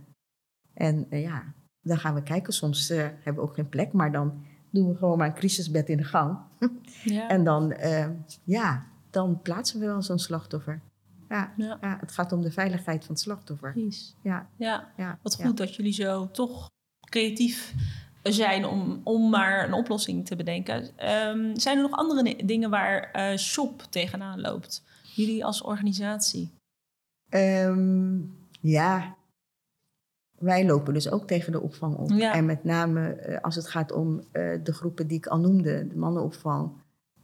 En 0.74 1.06
ja, 1.10 1.54
dan 1.82 1.98
gaan 1.98 2.13
we 2.13 2.24
kijken. 2.24 2.54
Soms 2.54 2.88
hebben 2.88 3.34
we 3.36 3.42
ook 3.42 3.54
geen 3.56 3.70
plek, 3.70 3.94
maar 3.94 4.12
dan 4.12 4.46
doen 4.72 4.89
we 4.89 4.96
gewoon 4.96 5.18
maar 5.18 5.28
een 5.28 5.34
crisisbed 5.34 5.89
in 5.89 5.98
de 5.98 6.04
gang. 6.04 6.38
Ja. 7.04 7.30
En 7.30 7.44
dan, 7.44 7.74
ja, 8.44 8.86
dan 9.10 9.42
plaatsen 9.42 9.80
we 9.80 9.86
wel 9.86 10.02
zo'n 10.02 10.20
slachtoffer. 10.20 10.82
Ja, 11.30 11.54
Ja. 11.58 11.78
ja, 11.82 11.98
het 12.00 12.12
gaat 12.12 12.32
om 12.32 12.42
de 12.42 12.52
veiligheid 12.52 13.06
van 13.06 13.13
het 13.13 13.24
slachtoffer. 13.24 13.72
Precies. 13.72 14.15
Ja, 14.22 14.50
Ja. 14.56 14.92
ja. 14.98 15.20
Wat 15.22 15.36
goed 15.36 15.58
dat 15.58 15.76
jullie 15.76 15.94
zo 15.94 16.32
toch 16.32 16.70
creatief 17.10 17.74
zijn 18.23 18.65
om, 18.65 19.01
om 19.03 19.29
maar 19.29 19.63
een 19.63 19.73
oplossing 19.73 20.25
te 20.25 20.36
bedenken. 20.36 20.97
Ehm, 20.97 21.55
zijn 21.55 21.77
er 21.77 21.84
nog 21.84 21.91
andere 21.91 22.45
dingen 22.45 22.69
waar 22.69 23.12
eh, 23.12 23.38
Shop 23.38 23.82
tegenaan 23.89 24.41
loopt? 24.41 24.84
Jullie 25.15 25.45
als 25.45 25.62
organisatie? 25.62 26.51
Ehm, 27.29 28.19
ja, 28.62 29.17
wij 30.39 30.65
lopen 30.65 30.93
dus 30.93 31.12
ook 31.12 31.27
tegen 31.27 31.51
de 31.51 31.62
opvang 31.62 31.95
op. 31.95 32.10
Ja. 32.10 32.34
En 32.34 32.45
met 32.45 32.63
name 32.63 33.10
eh, 33.10 33.41
als 33.41 33.55
het 33.55 33.67
gaat 33.67 33.91
om 33.91 34.21
eh, 34.32 34.60
de 34.63 34.73
groepen 34.73 35.08
die 35.08 35.17
ik 35.17 35.27
al 35.27 35.39
noemde, 35.39 35.88
de 35.88 35.95
mannenopvang. 35.95 36.71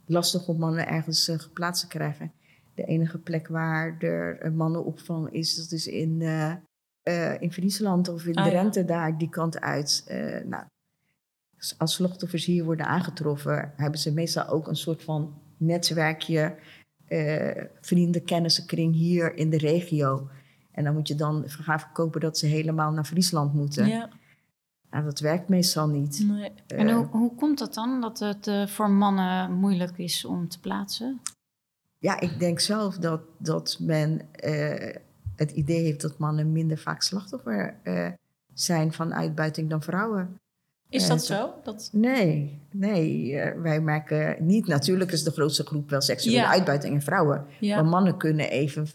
Lastig 0.06 0.48
om 0.48 0.58
mannen 0.58 0.88
ergens 0.88 1.28
eh, 1.28 1.40
geplaatst 1.40 1.82
te 1.82 1.88
krijgen. 1.88 2.32
De 2.74 2.84
enige 2.84 3.18
plek 3.18 3.48
waar 3.48 3.98
er 4.00 4.46
een 4.46 4.56
mannenopvang 4.56 5.32
is, 5.32 5.56
dat 5.56 5.72
is 5.72 5.88
in, 5.88 6.22
in 7.40 7.52
Friesland 7.52 8.08
of 8.08 8.26
in 8.26 8.36
Ah, 8.36 8.44
de 8.44 8.52
ja. 8.52 8.62
Rente 8.62 8.86
daar, 8.86 9.18
die 9.18 9.30
kant 9.30 9.62
uit. 9.62 10.04
Nou, 10.46 10.64
als 11.78 11.94
slachtoffers 11.94 12.46
hier 12.46 12.64
worden 12.64 12.86
aangetroffen, 12.86 13.74
hebben 13.76 14.00
ze 14.00 14.14
meestal 14.14 14.48
ook 14.48 14.68
een 14.68 14.76
soort 14.76 15.04
van 15.04 15.34
netwerkje, 15.58 16.56
eh, 17.08 17.64
vrienden, 17.82 18.24
kennissenkring 18.24 18.94
hier 18.94 19.36
in 19.36 19.50
de 19.50 19.58
regio. 19.58 20.30
En 20.72 20.84
dan 20.84 20.94
moet 20.94 21.08
je 21.08 21.16
dan 21.16 21.44
gaan 21.48 21.80
verkopen 21.80 22.22
dat 22.22 22.38
ze 22.38 22.46
helemaal 22.46 22.92
naar 22.92 23.06
Friesland 23.06 23.54
moeten. 23.54 23.88
Ja. 23.88 24.10
Nou, 24.92 25.04
dat 25.04 25.20
werkt 25.20 25.50
meestal 25.50 25.88
niet. 25.88 26.26
Nee. 26.28 26.52
En 26.68 26.88
Eh, 26.88 26.96
hoe, 26.96 27.06
hoe 27.06 27.36
komt 27.36 27.60
dat 27.60 27.74
dan, 27.74 28.02
dat 28.02 28.20
het 28.20 28.48
eh, 28.48 28.68
voor 28.68 28.90
mannen 28.90 29.54
moeilijk 29.54 29.98
is 29.98 30.26
om 30.26 30.48
te 30.48 30.60
plaatsen? 30.60 31.22
Ja, 32.00 32.20
ik 32.20 32.40
denk 32.40 32.60
zelf 32.60 32.98
dat, 32.98 33.22
dat 33.38 33.78
men 33.80 34.34
eh, 34.34 34.96
het 35.36 35.52
idee 35.52 35.84
heeft 35.84 36.02
dat 36.02 36.18
mannen 36.18 36.52
minder 36.52 36.78
vaak 36.78 37.02
slachtoffer 37.02 37.80
eh, 37.84 38.12
zijn 38.54 38.94
van 38.94 39.14
uitbuiting 39.14 39.70
dan 39.70 39.82
vrouwen. 39.82 40.40
Is 40.90 41.04
Eh, 41.04 41.10
dat 41.10 41.26
zo? 41.26 41.54
Dat, 41.64 41.90
Nee, 41.94 42.62
nee. 42.72 43.40
eh, 43.40 43.62
wij 43.62 43.82
merken 43.82 44.36
niet. 44.46 44.68
Natuurlijk 44.68 45.12
is 45.12 45.24
de 45.24 45.32
grootste 45.32 45.64
groep 45.64 45.90
wel 45.90 46.02
seksuele 46.02 46.38
Ja. 46.38 46.50
uitbuiting 46.50 46.94
in 46.94 47.02
vrouwen. 47.02 47.46
ja. 47.60 47.76
Maar 47.76 47.86
mannen 47.86 48.18
kunnen 48.18 48.50
even, 48.50 48.88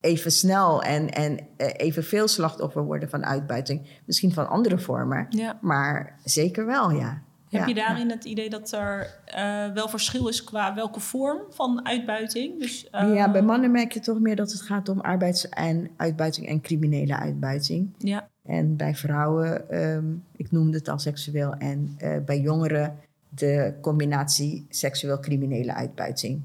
even 0.00 0.32
snel 0.32 0.82
en, 0.82 1.10
en 1.10 1.38
eh, 1.56 1.68
evenveel 1.76 2.28
slachtoffer 2.28 2.82
worden 2.84 3.08
van 3.10 3.24
uitbuiting. 3.26 3.88
Misschien 4.06 4.32
van 4.32 4.48
andere 4.48 4.78
vormen, 4.78 5.26
ja. 5.30 5.58
maar 5.60 6.18
zeker 6.24 6.66
wel, 6.66 6.90
ja. 6.90 7.22
Heb 7.50 7.66
je 7.68 7.74
daarin 7.74 8.10
het 8.10 8.24
idee 8.24 8.50
dat 8.50 8.72
er 8.72 9.20
eh, 9.24 9.66
wel 9.72 9.88
verschil 9.88 10.28
is 10.28 10.44
qua 10.44 10.74
welke 10.74 11.00
vorm 11.00 11.38
van 11.50 11.86
uitbuiting? 11.86 12.60
Dus, 12.60 12.90
eh, 12.90 13.14
Ja, 13.14 13.30
bij 13.30 13.42
mannen 13.42 13.70
merk 13.70 13.92
je 13.92 14.00
toch 14.00 14.20
meer 14.20 14.36
dat 14.36 14.52
het 14.52 14.60
gaat 14.60 14.88
om 14.88 15.00
arbeids- 15.00 15.48
en 15.48 15.90
uitbuiting 15.96 16.46
en 16.48 16.60
criminele 16.60 17.16
uitbuiting. 17.16 17.94
Ja, 17.98 18.28
En 18.42 18.76
bij 18.76 18.94
vrouwen, 18.94 19.70
ehm, 19.70 20.04
ik 20.36 20.50
noemde 20.50 20.76
het 20.78 20.88
al 20.88 20.98
seksueel. 20.98 21.54
En 21.54 21.94
eh, 21.98 22.16
bij 22.24 22.40
jongeren 22.40 22.98
de 23.28 23.74
combinatie 23.80 24.66
seksueel-criminele 24.68 25.74
uitbuiting. 25.74 26.42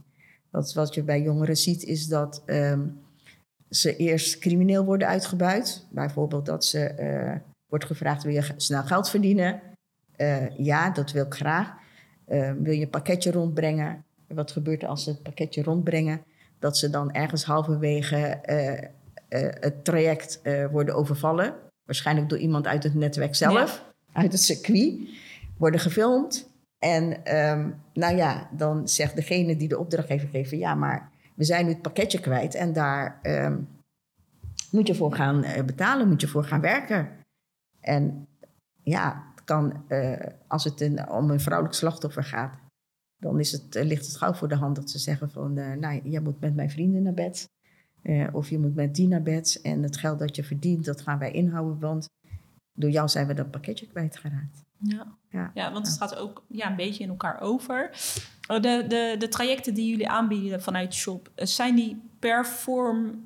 Wat, 0.50 0.74
wat 0.74 0.94
je 0.94 1.04
bij 1.04 1.22
jongeren 1.22 1.58
ziet 1.58 1.84
is 1.84 2.08
dat 2.08 2.44
ehm, 2.46 2.82
ze 3.70 3.96
eerst 3.96 4.38
crimineel 4.40 4.86
worden 4.86 5.08
uitgebuit. 5.08 5.86
Bijvoorbeeld 5.90 6.46
dat 6.46 6.66
ze 6.66 6.80
eh, 6.80 7.36
wordt 7.70 7.86
gevraagd, 7.86 8.24
wil 8.24 8.34
je 8.34 8.54
snel 8.58 8.84
geld 8.84 9.10
verdienen? 9.10 9.62
Eh, 10.18 10.58
ja, 10.58 10.90
dat 10.90 11.12
wil 11.12 11.26
ik 11.26 11.34
graag. 11.34 11.74
Eh, 12.26 12.52
wil 12.52 12.74
je 12.74 12.82
een 12.82 12.90
pakketje 12.90 13.32
rondbrengen? 13.32 14.04
Wat 14.28 14.52
gebeurt 14.52 14.84
er 14.84 14.88
als 14.88 15.04
ze 15.04 15.10
het 15.10 15.24
pakketje 15.24 15.64
rondbrengen? 15.64 16.22
Dat 16.60 16.78
ze 16.78 16.90
dan 16.90 17.12
ergens 17.12 17.44
halverwege 17.44 18.18
eh, 18.18 18.92
het 19.60 19.84
traject 19.84 20.42
worden 20.72 20.96
overvallen. 20.96 21.54
Waarschijnlijk 21.86 22.30
door 22.30 22.38
iemand 22.38 22.68
uit 22.68 22.84
het 22.84 22.94
netwerk 22.94 23.36
zelf, 23.36 23.86
uit 24.12 24.32
het 24.32 24.42
circuit. 24.42 24.94
Worden 25.58 25.80
gefilmd. 25.80 26.50
En 26.80 27.26
ehm, 27.26 27.70
nou 27.94 28.16
ja, 28.16 28.50
dan 28.52 28.88
zegt 28.88 29.16
degene 29.16 29.58
die 29.58 29.68
de 29.68 29.80
opdracht 29.80 30.08
heeft 30.08 30.24
gegeven... 30.24 30.58
ja, 30.58 30.76
maar 30.76 31.10
we 31.36 31.44
zijn 31.44 31.66
nu 31.66 31.72
het 31.72 31.82
pakketje 31.82 32.20
kwijt 32.20 32.56
en 32.56 32.74
daar 32.74 33.20
ehm, 33.22 33.58
moet 34.72 34.88
je 34.88 34.96
voor 34.96 35.14
gaan 35.14 35.46
betalen, 35.66 36.08
moet 36.08 36.22
je 36.22 36.28
voor 36.28 36.44
gaan 36.44 36.62
werken. 36.62 37.10
En 37.82 38.28
ja, 38.84 39.24
kan, 39.46 39.84
eh, 39.88 40.28
als 40.48 40.64
het 40.64 40.82
een, 40.82 41.10
om 41.10 41.30
een 41.30 41.40
vrouwelijk 41.40 41.78
slachtoffer 41.78 42.24
gaat... 42.24 42.54
dan 43.18 43.40
is 43.40 43.52
het, 43.52 43.76
eh, 43.76 43.86
ligt 43.86 44.06
het 44.06 44.18
gauw 44.18 44.34
voor 44.34 44.48
de 44.48 44.56
hand 44.56 44.76
dat 44.76 44.90
ze 44.90 45.00
zeggen 45.00 45.32
van... 45.32 45.58
eh, 45.58 45.78
nou, 45.78 46.02
jij 46.04 46.22
moet 46.22 46.40
met 46.40 46.56
mijn 46.56 46.70
vrienden 46.70 47.04
naar 47.04 47.14
bed... 47.14 47.54
Of 48.32 48.50
je 48.50 48.60
moet 48.60 48.76
met 48.76 48.96
die 48.96 49.08
naar 49.08 49.22
bed 49.22 49.60
en 49.64 49.84
het 49.84 49.98
geld 49.98 50.20
dat 50.20 50.36
je 50.36 50.44
verdient, 50.44 50.86
dat 50.86 51.02
gaan 51.02 51.20
wij 51.20 51.32
inhouden, 51.32 51.80
want 51.80 52.10
door 52.74 52.90
jou 52.90 53.08
zijn 53.08 53.28
we 53.28 53.34
dat 53.34 53.52
pakketje 53.52 53.88
kwijtgeraakt. 53.88 54.64
ja. 54.80 55.08
Ja. 55.30 55.52
ja 55.54 55.72
want 55.72 55.88
het 55.88 55.98
gaat 55.98 56.16
ook 56.16 56.44
ja, 56.48 56.70
een 56.70 56.76
beetje 56.76 57.04
in 57.04 57.10
elkaar 57.10 57.42
over. 57.42 57.90
Oh, 58.48 58.62
De, 58.62 58.86
de, 58.88 59.16
de 59.20 59.28
trajecten 59.28 59.74
die 59.74 59.90
jullie 59.90 60.10
aanbieden 60.10 60.62
vanuit 60.62 60.94
Shop, 60.94 61.32
zijn 61.36 61.76
die 61.76 62.02
per 62.20 62.46
vorm 62.46 63.24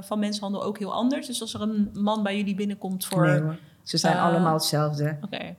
van 0.00 0.18
mensenhandel 0.18 0.64
ook 0.64 0.78
heel 0.78 0.94
anders? 0.94 1.26
Dus 1.26 1.40
als 1.40 1.54
er 1.54 1.60
een 1.60 1.90
man 1.92 2.22
bij 2.22 2.36
jullie 2.36 2.54
binnenkomt 2.54 3.04
voor... 3.06 3.26
Nee 3.26 3.58
ze 3.86 3.96
zijn 3.96 4.16
Eh, 4.16 4.22
allemaal 4.22 4.52
hetzelfde. 4.52 5.18
Eh, 5.30 5.54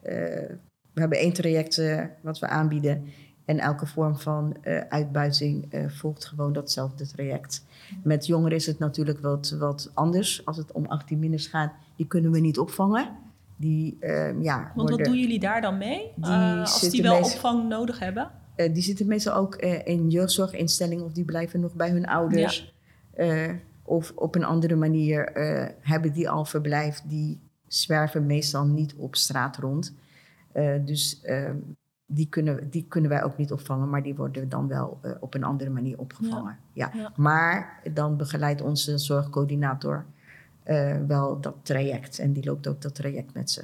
we 0.93 0.99
hebben 0.99 1.17
één 1.17 1.33
traject 1.33 1.77
eh, 1.77 2.03
wat 2.21 2.39
we 2.39 2.47
aanbieden 2.47 3.05
en 3.45 3.59
elke 3.59 3.85
vorm 3.85 4.17
van 4.17 4.55
uitbuiting 4.89 5.67
volgt 5.87 6.25
gewoon 6.25 6.53
datzelfde 6.53 7.07
traject. 7.07 7.65
Met 8.03 8.25
jongeren 8.25 8.57
is 8.57 8.65
het 8.65 8.79
natuurlijk 8.79 9.19
wat, 9.19 9.55
wat 9.59 9.91
anders. 9.93 10.45
Als 10.45 10.57
het 10.57 10.71
om 10.71 10.85
18 10.85 11.19
minus 11.19 11.47
gaat, 11.47 11.71
die 11.95 12.07
kunnen 12.07 12.31
we 12.31 12.39
niet 12.39 12.59
opvangen. 12.59 13.09
Die, 13.55 13.97
eh, 13.99 14.41
ja, 14.41 14.71
want 14.75 14.89
wat 14.89 15.03
doen 15.03 15.19
jullie 15.19 15.39
daar 15.39 15.61
dan 15.61 15.77
mee? 15.77 16.11
Die 16.15 16.31
als 16.31 16.79
die 16.79 17.01
wel 17.01 17.17
opvang 17.17 17.69
nodig 17.69 17.99
hebben? 17.99 18.31
die 18.73 18.83
zitten 18.83 19.07
meestal 19.07 19.33
ook 19.33 19.55
in 19.83 20.09
jeugdzorginstellingen 20.09 21.05
of 21.05 21.11
die 21.11 21.25
blijven 21.25 21.59
nog 21.59 21.73
bij 21.73 21.89
hun 21.89 22.07
ouders. 22.07 22.75
Of 23.83 24.11
op 24.15 24.35
een 24.35 24.43
andere 24.43 24.75
manier 24.75 25.31
hebben 25.81 26.13
die 26.13 26.29
al 26.29 26.45
verblijf. 26.45 27.01
Die 27.05 27.39
zwerven 27.67 28.25
meestal 28.25 28.65
niet 28.65 28.93
op 28.95 29.15
straat 29.15 29.58
rond. 29.58 29.93
Eh, 30.51 30.75
dus 30.86 31.21
ehm, 31.21 31.58
die, 32.06 32.27
kunnen, 32.30 32.69
die 32.69 32.86
kunnen 32.88 33.10
wij 33.10 33.23
ook 33.23 33.38
niet 33.38 33.51
opvangen, 33.51 33.89
maar 33.89 34.03
die 34.03 34.15
worden 34.15 34.49
dan 34.49 34.67
wel 34.67 34.99
eh, 35.01 35.12
op 35.19 35.34
een 35.34 35.43
andere 35.43 35.69
manier 35.69 35.99
opgevangen. 35.99 36.58
Ja. 36.73 36.91
Ja. 36.93 37.12
Maar 37.15 37.82
dan 37.93 38.17
begeleidt 38.17 38.62
onze 38.62 38.97
zorgcoördinator 38.97 40.06
eh, 40.63 40.97
wel 41.08 41.41
dat 41.41 41.56
traject. 41.62 42.19
En 42.19 42.34
die 42.34 42.45
loopt 42.45 42.67
ook 42.67 42.82
dat 42.82 42.95
traject 42.95 43.34
met 43.34 43.51
ze. 43.51 43.63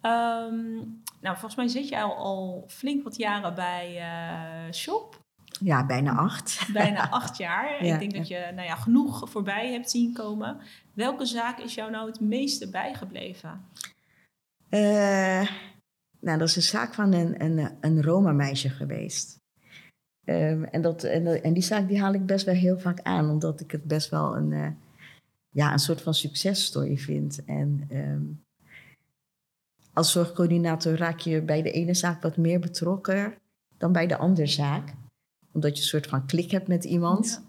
Ehm, 0.00 0.74
nou, 1.20 1.36
volgens 1.36 1.54
mij 1.54 1.68
zit 1.68 1.88
je 1.88 2.00
al, 2.00 2.16
al 2.16 2.64
flink 2.68 3.04
wat 3.04 3.16
jaren 3.16 3.54
bij 3.54 4.02
Shop. 4.72 5.18
Ja, 5.60 5.86
bijna 5.86 6.16
acht. 6.16 6.68
Bijna 6.72 7.08
acht 7.20 7.36
jaar. 7.36 7.84
Ja, 7.84 7.94
Ik 7.94 8.00
denk 8.00 8.14
dat 8.14 8.28
je 8.28 8.50
nou 8.54 8.66
ja, 8.66 8.74
genoeg 8.74 9.30
voorbij 9.30 9.72
hebt 9.72 9.90
zien 9.90 10.12
komen. 10.12 10.60
Welke 11.00 11.26
zaak 11.26 11.58
is 11.58 11.74
jou 11.74 11.90
nou 11.90 12.06
het 12.06 12.20
meeste 12.20 12.70
bijgebleven? 12.70 13.64
Eh, 14.68 15.50
nou, 16.20 16.38
dat 16.38 16.48
is 16.48 16.56
een 16.56 16.62
zaak 16.62 16.94
van 16.94 17.12
een, 17.12 17.44
een, 17.44 17.70
een 17.80 18.02
Roma-meisje 18.02 18.68
geweest. 18.68 19.38
Ehm, 20.24 20.62
en, 20.62 20.82
dat, 20.82 21.02
en, 21.04 21.42
en 21.42 21.52
die 21.52 21.62
zaak 21.62 21.88
die 21.88 22.00
haal 22.00 22.14
ik 22.14 22.26
best 22.26 22.44
wel 22.44 22.54
heel 22.54 22.78
vaak 22.78 23.02
aan, 23.02 23.30
omdat 23.30 23.60
ik 23.60 23.70
het 23.70 23.84
best 23.84 24.10
wel 24.10 24.36
een, 24.36 24.52
eh, 24.52 24.70
ja, 25.50 25.72
een 25.72 25.78
soort 25.78 26.00
van 26.00 26.14
successtory 26.14 26.98
vind. 26.98 27.44
En 27.44 27.84
ehm, 27.88 28.22
als 29.92 30.12
zorgcoördinator 30.12 30.96
raak 30.96 31.18
je 31.18 31.42
bij 31.42 31.62
de 31.62 31.70
ene 31.70 31.94
zaak 31.94 32.22
wat 32.22 32.36
meer 32.36 32.60
betrokken 32.60 33.34
dan 33.78 33.92
bij 33.92 34.06
de 34.06 34.16
andere 34.16 34.46
zaak. 34.46 34.94
Omdat 35.52 35.76
je 35.76 35.82
een 35.82 35.88
soort 35.88 36.06
van 36.06 36.26
klik 36.26 36.50
hebt 36.50 36.68
met 36.68 36.84
iemand. 36.84 37.42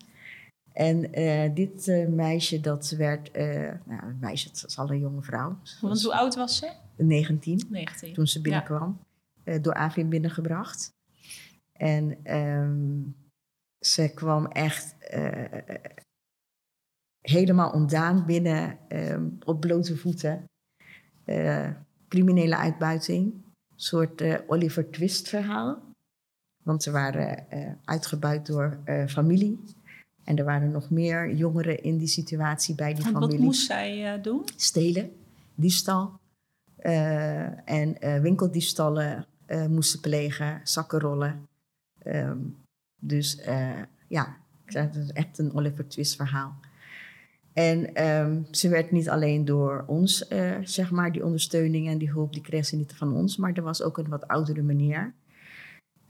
En 0.74 1.14
eh, 1.14 1.56
dit 1.56 1.88
eh, 1.88 2.08
meisje, 2.08 2.60
dat 2.60 2.90
werd, 2.90 3.32
eh, 3.32 3.72
nou, 3.86 4.04
een 4.04 4.18
meisje, 4.20 4.48
het 4.48 4.64
is 4.68 4.78
al 4.78 4.90
een 4.90 5.00
jonge 5.00 5.22
vrouw. 5.22 5.58
Want 5.82 6.02
hoe 6.02 6.14
oud 6.14 6.36
was 6.36 6.58
ze? 6.58 6.72
19 6.98 7.62
19. 7.70 8.14
toen 8.14 8.28
ze 8.28 8.42
binnenkwam. 8.42 9.00
door 9.62 9.74
AVIN 9.74 10.10
binnengebracht. 10.10 10.94
En 11.72 12.18
ehm, 12.24 13.00
ze 13.80 14.12
kwam 14.14 14.46
echt 14.46 14.96
helemaal 17.22 17.72
ontdaan 17.72 18.26
binnen 18.26 18.78
ehm, 18.88 19.30
op 19.46 19.60
blote 19.60 19.98
voeten. 19.98 20.46
Criminele 22.08 22.58
uitbuiting. 22.58 23.34
Een 23.34 23.44
soort 23.76 24.48
Oliver 24.48 24.90
Twist 24.90 25.30
verhaal. 25.30 25.82
Want 26.64 26.84
ze 26.84 26.92
waren 26.92 27.48
uitgebuit 27.84 28.46
door 28.46 28.80
familie. 29.08 29.60
En 30.24 30.38
er 30.38 30.46
waren 30.46 30.72
nog 30.72 30.90
meer 30.90 31.36
jongeren 31.36 31.84
in 31.84 31.98
die 31.98 32.08
situatie 32.08 32.76
bij 32.76 32.94
die 32.94 33.04
wat 33.04 33.14
familie 33.14 33.40
moest 33.40 33.66
zij 33.66 34.14
eh, 34.14 34.24
doen? 34.24 34.46
stelen, 34.56 35.12
diefstal 35.56 36.20
eh, 36.76 37.70
en 37.70 38.02
eh, 38.02 38.20
winkeldiefstallen 38.20 39.26
moesten 39.70 40.00
plegen, 40.00 40.62
zakken 40.64 41.00
rollen. 41.00 41.48
Ehm, 42.00 42.38
dus 43.00 43.40
ja, 44.08 44.38
het 44.66 44.96
is 44.96 45.12
echt 45.12 45.38
een 45.38 45.54
Oliver 45.54 45.88
Twist 45.88 46.16
verhaal. 46.16 46.56
En 47.54 47.94
ehm, 47.94 48.42
ze 48.52 48.70
werd 48.70 48.92
niet 48.92 49.10
alleen 49.10 49.46
door 49.46 49.84
ons, 49.88 50.28
zeg 50.64 50.92
maar, 50.92 51.12
die 51.12 51.26
ondersteuning 51.26 51.88
en 51.88 51.98
die 51.98 52.12
hulp, 52.12 52.34
die 52.34 52.42
kreeg 52.42 52.66
ze 52.66 52.76
niet 52.76 52.94
van 52.94 53.14
ons, 53.14 53.38
maar 53.38 53.54
er 53.54 53.64
was 53.64 53.82
ook 53.82 53.98
een 53.98 54.10
wat 54.10 54.28
oudere 54.28 54.62
meneer. 54.62 55.14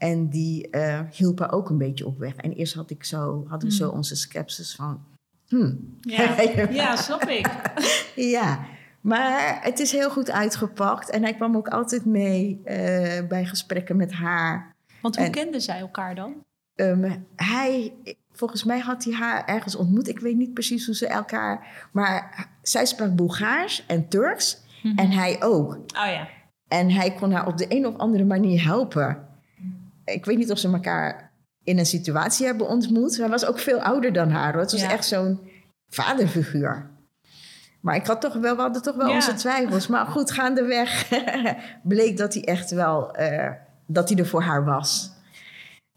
En 0.02 0.28
die 0.28 0.70
eh 0.70 1.00
hielp 1.12 1.38
haar 1.38 1.52
ook 1.52 1.70
een 1.70 1.78
beetje 1.78 2.06
op 2.06 2.18
weg. 2.18 2.36
En 2.36 2.52
eerst 2.52 2.74
had 2.74 2.90
ik 2.90 3.04
zo, 3.04 3.44
hadden 3.48 3.68
we 3.68 3.74
zo 3.74 3.86
Hmm. 3.88 3.96
onze 3.96 4.16
skepsis 4.16 4.74
van, 4.74 5.04
hmm, 5.48 5.98
Ja, 6.00 6.40
ja 6.70 6.96
snap 6.96 7.22
ik. 7.22 7.46
ja, 8.36 8.64
maar 9.00 9.58
het 9.62 9.78
is 9.78 9.92
heel 9.92 10.10
goed 10.10 10.30
uitgepakt. 10.30 11.10
En 11.10 11.22
hij 11.22 11.34
kwam 11.34 11.56
ook 11.56 11.68
altijd 11.68 12.04
mee 12.04 12.60
eh, 12.64 13.26
bij 13.28 13.44
gesprekken 13.44 13.96
met 13.96 14.12
haar. 14.12 14.74
Want 15.02 15.16
hoe 15.16 15.24
En- 15.24 15.30
kenden 15.32 15.60
zij 15.60 15.78
elkaar 15.78 16.14
dan? 16.14 16.34
Ehm, 16.74 17.10
hij, 17.36 17.92
volgens 18.32 18.64
mij 18.64 18.78
had 18.78 19.04
hij 19.04 19.14
haar 19.14 19.44
ergens 19.46 19.76
ontmoet. 19.76 20.08
Ik 20.08 20.18
weet 20.18 20.36
niet 20.36 20.54
precies 20.54 20.86
hoe 20.86 20.94
ze 20.94 21.06
elkaar... 21.06 21.66
Maar 21.92 22.48
zij 22.62 22.86
sprak 22.86 23.16
Bulgaars 23.16 23.86
en 23.86 24.08
Turks. 24.08 24.60
En 24.96 25.10
hij 25.10 25.42
ook. 25.42 25.72
Oh 25.74 26.06
ja. 26.06 26.28
En 26.68 26.90
hij 26.90 27.12
kon 27.12 27.32
haar 27.32 27.46
op 27.46 27.56
de 27.56 27.66
een 27.68 27.86
of 27.86 27.96
andere 27.96 28.24
manier 28.24 28.64
helpen. 28.64 29.30
Ik 30.04 30.24
weet 30.24 30.38
niet 30.38 30.50
of 30.50 30.58
ze 30.58 30.72
elkaar 30.72 31.32
in 31.64 31.78
een 31.78 31.86
situatie 31.86 32.46
hebben 32.46 32.68
ontmoet. 32.68 33.16
Hij 33.16 33.28
was 33.28 33.44
ook 33.46 33.58
veel 33.58 33.80
ouder 33.80 34.12
dan 34.12 34.30
haar. 34.30 34.52
Hoor. 34.52 34.62
Het 34.62 34.72
was 34.72 34.80
Ja. 34.80 34.90
echt 34.90 35.04
zo'n 35.06 35.40
vaderfiguur. 35.88 36.90
Maar 37.80 37.94
ik 37.96 38.06
had 38.06 38.20
toch 38.20 38.34
wel, 38.34 38.56
we 38.56 38.62
hadden 38.62 38.82
toch 38.82 38.96
wel 38.96 39.08
Ja. 39.08 39.14
onze 39.14 39.34
twijfels. 39.34 39.86
Maar 39.86 40.06
goed, 40.06 40.30
gaandeweg 40.30 41.08
bleek 41.82 42.16
dat 42.16 42.34
hij 42.34 42.44
echt 42.44 42.70
wel 42.70 43.14
eh, 43.14 43.50
dat 43.86 44.08
hij 44.08 44.18
er 44.18 44.26
voor 44.26 44.42
haar 44.42 44.64
was. 44.64 45.12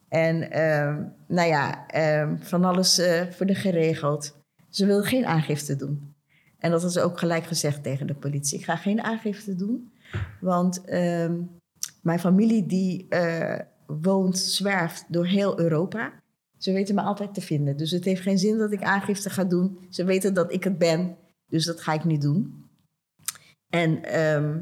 En 0.10 0.52
ehm, 0.52 1.04
nou 1.28 1.48
ja, 1.48 1.88
ehm, 1.88 2.36
van 2.40 2.64
alles 2.66 2.98
eh, 2.98 3.22
voor 3.32 3.46
de 3.46 3.56
geregeld. 3.56 4.38
Ze 4.70 4.86
wilde 4.86 5.08
geen 5.08 5.26
aangifte 5.26 5.76
doen. 5.76 6.14
En 6.60 6.72
dat 6.72 6.82
had 6.82 6.94
ze 6.94 7.02
ook 7.02 7.20
gelijk 7.20 7.46
gezegd 7.46 7.84
tegen 7.84 8.08
de 8.08 8.14
politie. 8.16 8.60
Ik 8.60 8.66
ga 8.66 8.76
geen 8.76 9.02
aangifte 9.04 9.56
doen. 9.56 9.92
Want 10.40 10.86
ehm, 10.86 11.34
mijn 12.02 12.20
familie 12.20 12.66
die 12.66 13.06
eh, 13.10 13.60
woont, 13.88 14.38
zwerft 14.38 15.06
door 15.08 15.26
heel 15.26 15.60
Europa. 15.60 16.14
Ze 16.58 16.72
weten 16.72 16.96
me 16.96 17.02
altijd 17.02 17.34
te 17.34 17.42
vinden. 17.42 17.78
Dus 17.78 17.92
het 17.92 18.06
heeft 18.06 18.22
geen 18.22 18.38
zin 18.38 18.58
dat 18.58 18.72
ik 18.72 18.84
aangifte 18.84 19.30
ga 19.30 19.44
doen. 19.44 19.78
Ze 19.90 20.04
weten 20.04 20.34
dat 20.34 20.54
ik 20.54 20.64
het 20.64 20.78
ben. 20.78 21.18
Dus 21.48 21.66
dat 21.66 21.82
ga 21.82 21.94
ik 21.94 22.04
niet 22.04 22.22
doen. 22.22 22.66
En 23.70 24.04
ehm, 24.04 24.60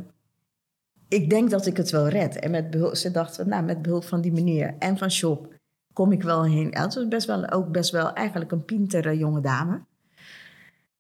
ik 1.08 1.30
denk 1.30 1.50
dat 1.50 1.66
ik 1.66 1.78
het 1.78 1.90
wel 1.90 2.08
red. 2.08 2.40
En 2.40 2.52
met 2.52 2.70
behulp, 2.70 2.96
ze 2.96 3.12
dachten, 3.12 3.50
nou, 3.50 3.64
met 3.64 3.82
behulp 3.82 4.04
van 4.04 4.22
die 4.22 4.32
meneer 4.32 4.76
en 4.80 4.98
van 4.98 5.12
Shop 5.12 5.54
kom 5.94 6.12
ik 6.12 6.24
wel 6.24 6.44
heen. 6.46 6.76
Het 6.76 6.94
was 6.94 7.08
best 7.08 7.28
wel, 7.28 7.50
ook 7.50 7.72
best 7.72 7.92
wel 7.92 8.14
eigenlijk 8.14 8.52
een 8.52 8.66
pintere 8.66 9.18
jonge 9.18 9.42
dame. 9.42 9.82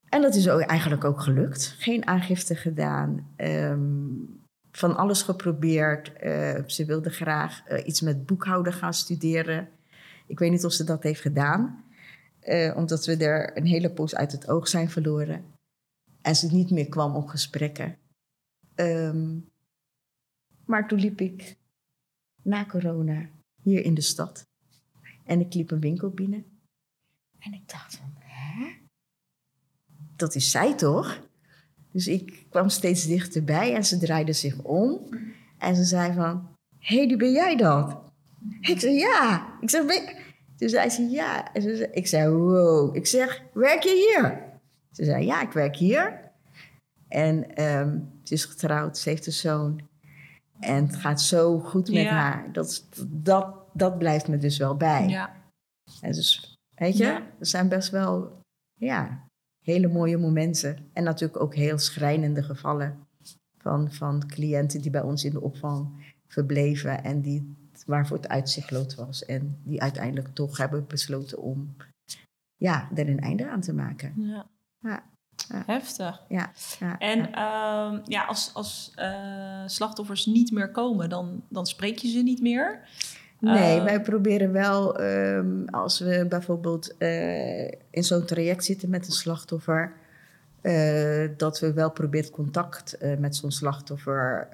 En 0.09 0.21
dat 0.21 0.35
is 0.35 0.49
ook 0.49 0.59
eigenlijk 0.59 1.03
ook 1.03 1.21
gelukt. 1.21 1.75
Geen 1.79 2.07
aangifte 2.07 2.55
gedaan. 2.55 3.27
ehm, 3.35 3.81
van 4.77 4.95
alles 4.95 5.21
geprobeerd. 5.21 6.13
Eh, 6.13 6.63
ze 6.67 6.85
wilde 6.85 7.09
graag 7.09 7.65
eh, 7.65 7.87
iets 7.87 8.01
met 8.01 8.25
boekhouden 8.25 8.73
gaan 8.73 8.93
studeren. 8.93 9.69
Ik 10.27 10.39
weet 10.39 10.51
niet 10.51 10.65
of 10.65 10.73
ze 10.73 10.83
dat 10.83 11.03
heeft 11.03 11.21
gedaan. 11.21 11.81
eh, 12.39 12.77
omdat 12.77 13.05
we 13.05 13.17
er 13.17 13.57
een 13.57 13.65
hele 13.65 13.91
poos 13.91 14.15
uit 14.15 14.31
het 14.31 14.47
oog 14.47 14.67
zijn 14.67 14.89
verloren. 14.89 15.45
En 16.21 16.35
ze 16.35 16.47
niet 16.47 16.69
meer 16.71 16.89
kwam 16.89 17.15
op 17.15 17.27
gesprekken. 17.27 17.97
Ehm, 18.75 19.39
maar 20.65 20.87
toen 20.87 20.99
liep 20.99 21.21
ik 21.21 21.57
na 22.41 22.65
corona 22.65 23.29
hier 23.61 23.83
in 23.83 23.93
de 23.93 24.01
stad. 24.01 24.47
En 25.25 25.39
ik 25.39 25.53
liep 25.53 25.71
een 25.71 25.79
winkel 25.79 26.09
binnen. 26.09 26.45
En 27.39 27.53
ik 27.53 27.69
dacht 27.69 27.95
van, 27.95 28.13
hè? 28.17 28.73
Dat 30.15 30.35
is 30.35 30.51
zij 30.51 30.75
toch? 30.75 31.19
Dus 31.93 32.07
ik 32.07 32.45
kwam 32.49 32.69
steeds 32.69 33.05
dichterbij 33.05 33.75
en 33.75 33.85
ze 33.85 33.97
draaide 33.97 34.33
zich 34.33 34.61
om. 34.61 34.99
En 35.57 35.75
ze 35.75 35.83
zei 35.83 36.13
van, 36.13 36.47
hé, 36.79 36.97
hey, 36.97 37.07
die 37.07 37.17
ben 37.17 37.31
jij 37.31 37.55
dat? 37.55 38.01
Ik 38.61 38.79
zei, 38.79 38.93
ja. 38.93 39.47
Ik 39.61 39.69
zeg, 39.69 39.85
ben 39.85 39.95
je-" 39.95 40.21
Toen 40.57 40.69
zei 40.69 40.89
ze, 40.89 41.09
ja. 41.09 41.53
En 41.53 41.61
ze 41.61 41.75
zei, 41.75 41.89
ik 41.91 42.07
zei, 42.07 42.29
wow. 42.29 42.95
Ik 42.95 43.05
zeg, 43.07 43.41
werk 43.53 43.83
je 43.83 44.13
hier? 44.15 44.41
Ze 44.91 45.03
zei, 45.03 45.25
ja, 45.25 45.41
ik 45.41 45.51
werk 45.51 45.75
hier. 45.75 46.31
En 47.07 47.55
ehm, 47.55 47.99
ze 48.23 48.33
is 48.33 48.45
getrouwd, 48.45 48.97
ze 48.97 49.09
heeft 49.09 49.25
een 49.25 49.31
zoon. 49.33 49.81
En 50.59 50.85
het 50.85 50.95
gaat 50.95 51.21
zo 51.21 51.59
goed 51.59 51.87
met 51.87 52.03
Ja. 52.03 52.11
haar. 52.11 52.51
Dat, 52.51 52.85
dat, 53.07 53.55
dat 53.73 53.97
blijft 53.97 54.27
me 54.27 54.37
dus 54.37 54.57
wel 54.57 54.75
bij. 54.77 55.07
Ja. 55.07 55.35
En 56.01 56.11
dus, 56.11 56.57
weet 56.75 56.97
je, 56.97 57.03
Ja. 57.03 57.15
er 57.39 57.45
zijn 57.45 57.69
best 57.69 57.89
wel, 57.89 58.39
ja, 58.73 59.27
hele 59.63 59.87
mooie 59.87 60.17
momenten. 60.17 60.77
En 60.93 61.03
natuurlijk 61.03 61.41
ook 61.41 61.55
heel 61.55 61.77
schrijnende 61.77 62.43
gevallen 62.43 63.07
van, 63.57 63.91
van 63.91 64.27
cliënten 64.27 64.81
die 64.81 64.91
bij 64.91 65.01
ons 65.01 65.23
in 65.23 65.31
de 65.31 65.41
opvang 65.41 66.13
verbleven 66.27 67.03
en 67.03 67.21
die, 67.21 67.55
waarvoor 67.85 68.17
het 68.17 68.27
uitzichtloos 68.27 68.95
was. 68.95 69.25
En 69.25 69.59
die 69.63 69.81
uiteindelijk 69.81 70.27
toch 70.33 70.57
hebben 70.57 70.87
besloten 70.87 71.41
om, 71.41 71.75
ja, 72.55 72.89
er 72.95 73.09
een 73.09 73.19
einde 73.19 73.49
aan 73.49 73.61
te 73.61 73.73
maken. 73.73 74.13
ja. 74.15 74.47
Ja, 74.79 75.03
ja. 75.47 75.63
Heftig. 75.65 76.25
ja, 76.29 76.51
ja. 76.79 76.99
En 76.99 77.19
ja. 77.19 77.91
ehm, 77.91 78.01
ja, 78.05 78.23
als, 78.23 78.53
als 78.53 78.91
eh, 78.95 79.63
slachtoffers 79.65 80.25
niet 80.25 80.51
meer 80.51 80.71
komen, 80.71 81.09
dan, 81.09 81.43
dan 81.49 81.65
spreek 81.65 81.97
je 81.97 82.07
ze 82.07 82.19
niet 82.19 82.41
meer. 82.41 82.87
Nee, 83.43 83.77
Eh, 83.79 83.83
wij 83.83 84.01
proberen 84.01 84.51
wel, 84.51 84.99
ehm, 84.99 85.65
als 85.65 85.99
we 85.99 86.25
bijvoorbeeld 86.29 86.97
eh, 86.97 87.67
in 87.67 88.03
zo'n 88.03 88.25
traject 88.25 88.65
zitten 88.65 88.89
met 88.89 89.05
een 89.05 89.11
slachtoffer, 89.11 89.93
eh, 90.61 91.29
dat 91.37 91.59
we 91.59 91.73
wel 91.73 91.91
proberen 91.91 92.31
contact 92.31 92.97
eh, 92.97 93.17
met 93.17 93.35
zo'n 93.35 93.51
slachtoffer 93.51 94.47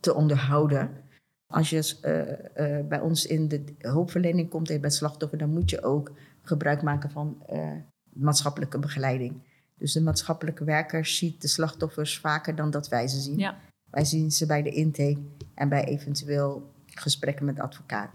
te 0.00 0.14
onderhouden. 0.14 1.02
als 1.46 1.70
je 1.70 2.84
bij 2.88 3.00
ons 3.00 3.26
in 3.26 3.48
de 3.48 3.64
hulpverlening 3.78 4.50
komt 4.50 4.68
en 4.68 4.74
je 4.74 4.80
bent 4.80 4.94
slachtoffer, 4.94 5.38
dan 5.38 5.50
moet 5.50 5.70
je 5.70 5.82
ook 5.82 6.12
gebruik 6.42 6.82
maken 6.82 7.10
van 7.10 7.42
maatschappelijke 8.12 8.78
begeleiding. 8.78 9.42
Dus 9.78 9.92
de 9.92 10.00
maatschappelijke 10.00 10.64
werker 10.64 11.06
ziet 11.06 11.42
de 11.42 11.48
slachtoffers 11.48 12.18
vaker 12.18 12.54
dan 12.54 12.70
dat 12.70 12.88
wij 12.88 13.08
ze 13.08 13.20
zien. 13.20 13.38
Ja. 13.38 13.56
Wij 13.90 14.04
zien 14.04 14.30
ze 14.30 14.46
bij 14.46 14.62
de 14.62 14.70
intake 14.70 15.22
en 15.54 15.68
bij 15.68 15.84
eventueel 15.84 16.73
gesprekken 16.94 17.44
met 17.44 17.60
advocaat, 17.60 18.10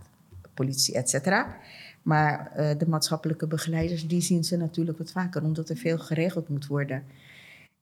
politie, 0.54 0.96
et 0.96 1.10
cetera. 1.10 1.58
Maar 2.02 2.52
eh, 2.52 2.78
de 2.78 2.88
maatschappelijke 2.88 3.48
begeleiders, 3.48 4.08
die 4.08 4.22
zien 4.22 4.44
ze 4.44 4.58
natuurlijk 4.58 4.98
wat 4.98 5.12
vaker, 5.12 5.44
omdat 5.44 5.70
er 5.70 5.78
veel 5.78 5.98
geregeld 5.98 6.50
moet 6.50 6.68
worden. 6.68 7.04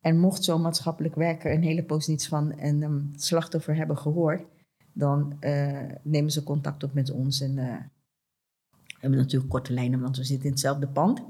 En 0.00 0.18
mocht 0.18 0.44
zo'n 0.44 0.60
maatschappelijk 0.60 1.14
werker 1.14 1.52
een 1.52 1.62
hele 1.62 1.84
poos 1.84 2.06
niets 2.06 2.28
van 2.28 2.52
een 2.58 2.82
um, 2.82 3.12
slachtoffer 3.16 3.76
hebben 3.76 3.98
gehoord, 3.98 4.42
dan 4.92 5.36
eh, 5.40 5.92
nemen 6.02 6.30
ze 6.30 6.42
contact 6.42 6.82
op 6.82 6.94
met 6.94 7.10
ons. 7.10 7.40
En 7.40 7.58
eh, 7.58 7.76
hebben 9.00 9.18
natuurlijk 9.18 9.50
korte 9.50 9.72
lijnen, 9.72 10.00
want 10.00 10.16
we 10.16 10.24
zitten 10.24 10.46
in 10.46 10.52
hetzelfde 10.52 10.88
pand. 10.88 11.22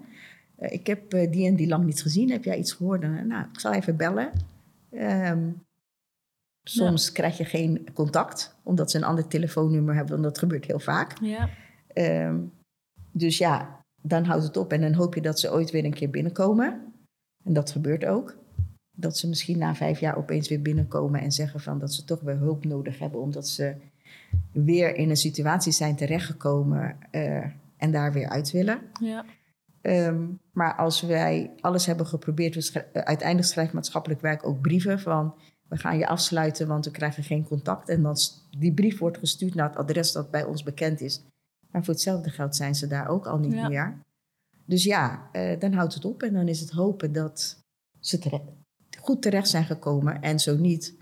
Ik 0.59 0.87
heb 0.87 1.11
die 1.11 1.47
en 1.47 1.57
die 1.57 1.69
lang 1.69 1.85
niet 1.85 2.03
gezien. 2.03 2.31
Heb 2.31 2.45
jij 2.45 2.59
iets 2.59 2.73
gehoord? 2.73 3.01
Nou, 3.01 3.47
ik 3.53 3.61
zal 3.61 3.73
even 3.73 3.97
bellen. 3.97 4.33
Ehm, 4.91 5.51
soms 6.69 7.13
krijg 7.13 7.37
je 7.37 7.45
geen 7.45 7.87
contact, 7.95 8.57
omdat 8.63 8.91
ze 8.91 8.97
een 8.97 9.05
ander 9.05 9.27
telefoonnummer 9.27 9.95
hebben. 9.95 10.13
Want 10.13 10.25
dat 10.25 10.39
gebeurt 10.39 10.65
heel 10.65 10.79
vaak. 10.79 11.19
Ja. 11.23 11.49
Ehm, 11.93 12.39
dus 13.13 13.39
ja, 13.39 13.81
dan 14.03 14.25
houdt 14.25 14.45
het 14.45 14.57
op. 14.57 14.73
En 14.73 14.81
dan 14.81 14.93
hoop 14.93 15.15
je 15.15 15.21
dat 15.21 15.41
ze 15.41 15.53
ooit 15.53 15.71
weer 15.71 15.85
een 15.85 15.95
keer 15.95 16.11
binnenkomen. 16.11 16.93
En 17.45 17.53
dat 17.53 17.71
gebeurt 17.71 18.05
ook. 18.05 18.37
Dat 18.97 19.19
ze 19.19 19.29
misschien 19.29 19.59
na 19.59 19.75
vijf 19.75 20.01
jaar 20.01 20.17
opeens 20.17 20.49
weer 20.49 20.63
binnenkomen 20.63 21.21
en 21.21 21.33
zeggen 21.33 21.61
van 21.61 21.79
dat 21.79 21.95
ze 21.95 22.05
toch 22.05 22.21
weer 22.21 22.37
hulp 22.37 22.65
nodig 22.65 22.99
hebben. 22.99 23.21
Omdat 23.21 23.49
ze 23.49 23.75
weer 24.53 24.97
in 24.97 25.11
een 25.11 25.17
situatie 25.17 25.73
zijn 25.73 25.97
terechtgekomen 25.97 26.97
eh, 27.11 27.45
en 27.77 27.91
daar 27.91 28.13
weer 28.13 28.29
uit 28.29 28.51
willen. 28.51 28.81
Ja. 29.01 29.25
Ehm, 29.81 30.27
maar 30.53 30.75
als 30.75 31.01
wij 31.01 31.51
alles 31.61 31.87
hebben 31.87 32.07
geprobeerd, 32.07 32.55
we 32.55 32.81
eh, 32.81 33.03
uiteindelijk 33.03 33.49
schrijft 33.49 33.73
maatschappelijk 33.73 34.21
werk 34.21 34.47
ook 34.47 34.61
brieven 34.61 35.01
van 35.01 35.35
we 35.69 35.77
gaan 35.77 35.99
je 35.99 36.07
afsluiten, 36.07 36.67
want 36.69 36.85
we 36.85 36.91
krijgen 36.91 37.23
geen 37.23 37.45
contact. 37.45 37.89
En 37.89 38.03
dan 38.03 38.17
die 38.59 38.73
brief 38.75 38.99
wordt 38.99 39.19
gestuurd 39.19 39.55
naar 39.55 39.69
het 39.69 39.79
adres 39.79 40.13
dat 40.13 40.31
bij 40.31 40.45
ons 40.45 40.63
bekend 40.63 41.01
is. 41.01 41.23
Maar 41.71 41.85
voor 41.85 41.95
hetzelfde 41.95 42.31
geld 42.31 42.57
zijn 42.57 42.75
ze 42.75 42.87
daar 42.87 43.09
ook 43.09 43.27
al 43.27 43.39
niet 43.39 43.53
Ja. 43.53 43.69
meer. 43.69 43.99
Dus 44.65 44.85
ja, 44.85 45.29
eh, 45.33 45.61
dan 45.61 45.73
houdt 45.73 45.95
het 45.95 46.05
op 46.05 46.23
en 46.23 46.33
dan 46.33 46.49
is 46.49 46.61
het 46.61 46.71
hopen 46.71 47.13
dat 47.13 47.63
ze 48.01 48.19
tere- 48.19 48.43
goed 49.01 49.23
terecht 49.23 49.49
zijn 49.49 49.65
gekomen. 49.65 50.21
En 50.23 50.41
zo 50.41 50.57
niet, 50.57 50.97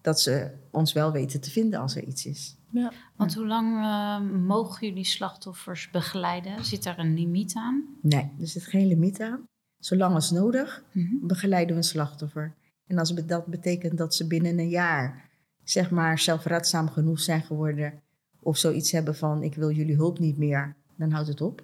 dat 0.00 0.20
ze 0.20 0.50
ons 0.70 0.92
wel 0.92 1.12
weten 1.12 1.40
te 1.40 1.50
vinden 1.50 1.80
als 1.80 1.96
er 1.96 2.04
iets 2.04 2.26
is. 2.26 2.56
Ja. 2.70 2.92
Want 3.16 3.34
hoe 3.34 3.46
lang 3.46 3.76
eh, 3.76 4.20
mogen 4.40 4.86
jullie 4.86 5.04
slachtoffers 5.04 5.90
begeleiden? 5.90 6.64
Zit 6.64 6.82
daar 6.82 6.98
een 6.98 7.14
limiet 7.14 7.54
aan? 7.54 7.84
Nee, 8.02 8.30
er 8.40 8.46
zit 8.46 8.64
geen 8.64 8.86
limiet 8.86 9.20
aan. 9.20 9.46
Zolang 9.78 10.14
als 10.14 10.30
nodig 10.30 10.84
Mhm. 10.92 11.26
begeleiden 11.26 11.70
we 11.74 11.80
een 11.82 11.88
slachtoffer. 11.88 12.54
En 12.86 12.98
als 12.98 13.14
dat 13.14 13.46
betekent 13.46 13.98
dat 13.98 14.14
ze 14.14 14.26
binnen 14.26 14.58
een 14.58 14.68
jaar, 14.68 15.30
zeg 15.64 15.90
maar, 15.90 16.18
zelfraadzaam 16.18 16.88
genoeg 16.88 17.20
zijn 17.20 17.42
geworden. 17.42 18.00
Of 18.40 18.56
zoiets 18.56 18.92
hebben 18.92 19.16
van: 19.16 19.42
ik 19.42 19.54
wil 19.54 19.70
jullie 19.70 19.96
hulp 19.96 20.18
niet 20.18 20.38
meer, 20.38 20.74
dan 20.96 21.10
houdt 21.10 21.28
het 21.28 21.40
op. 21.40 21.62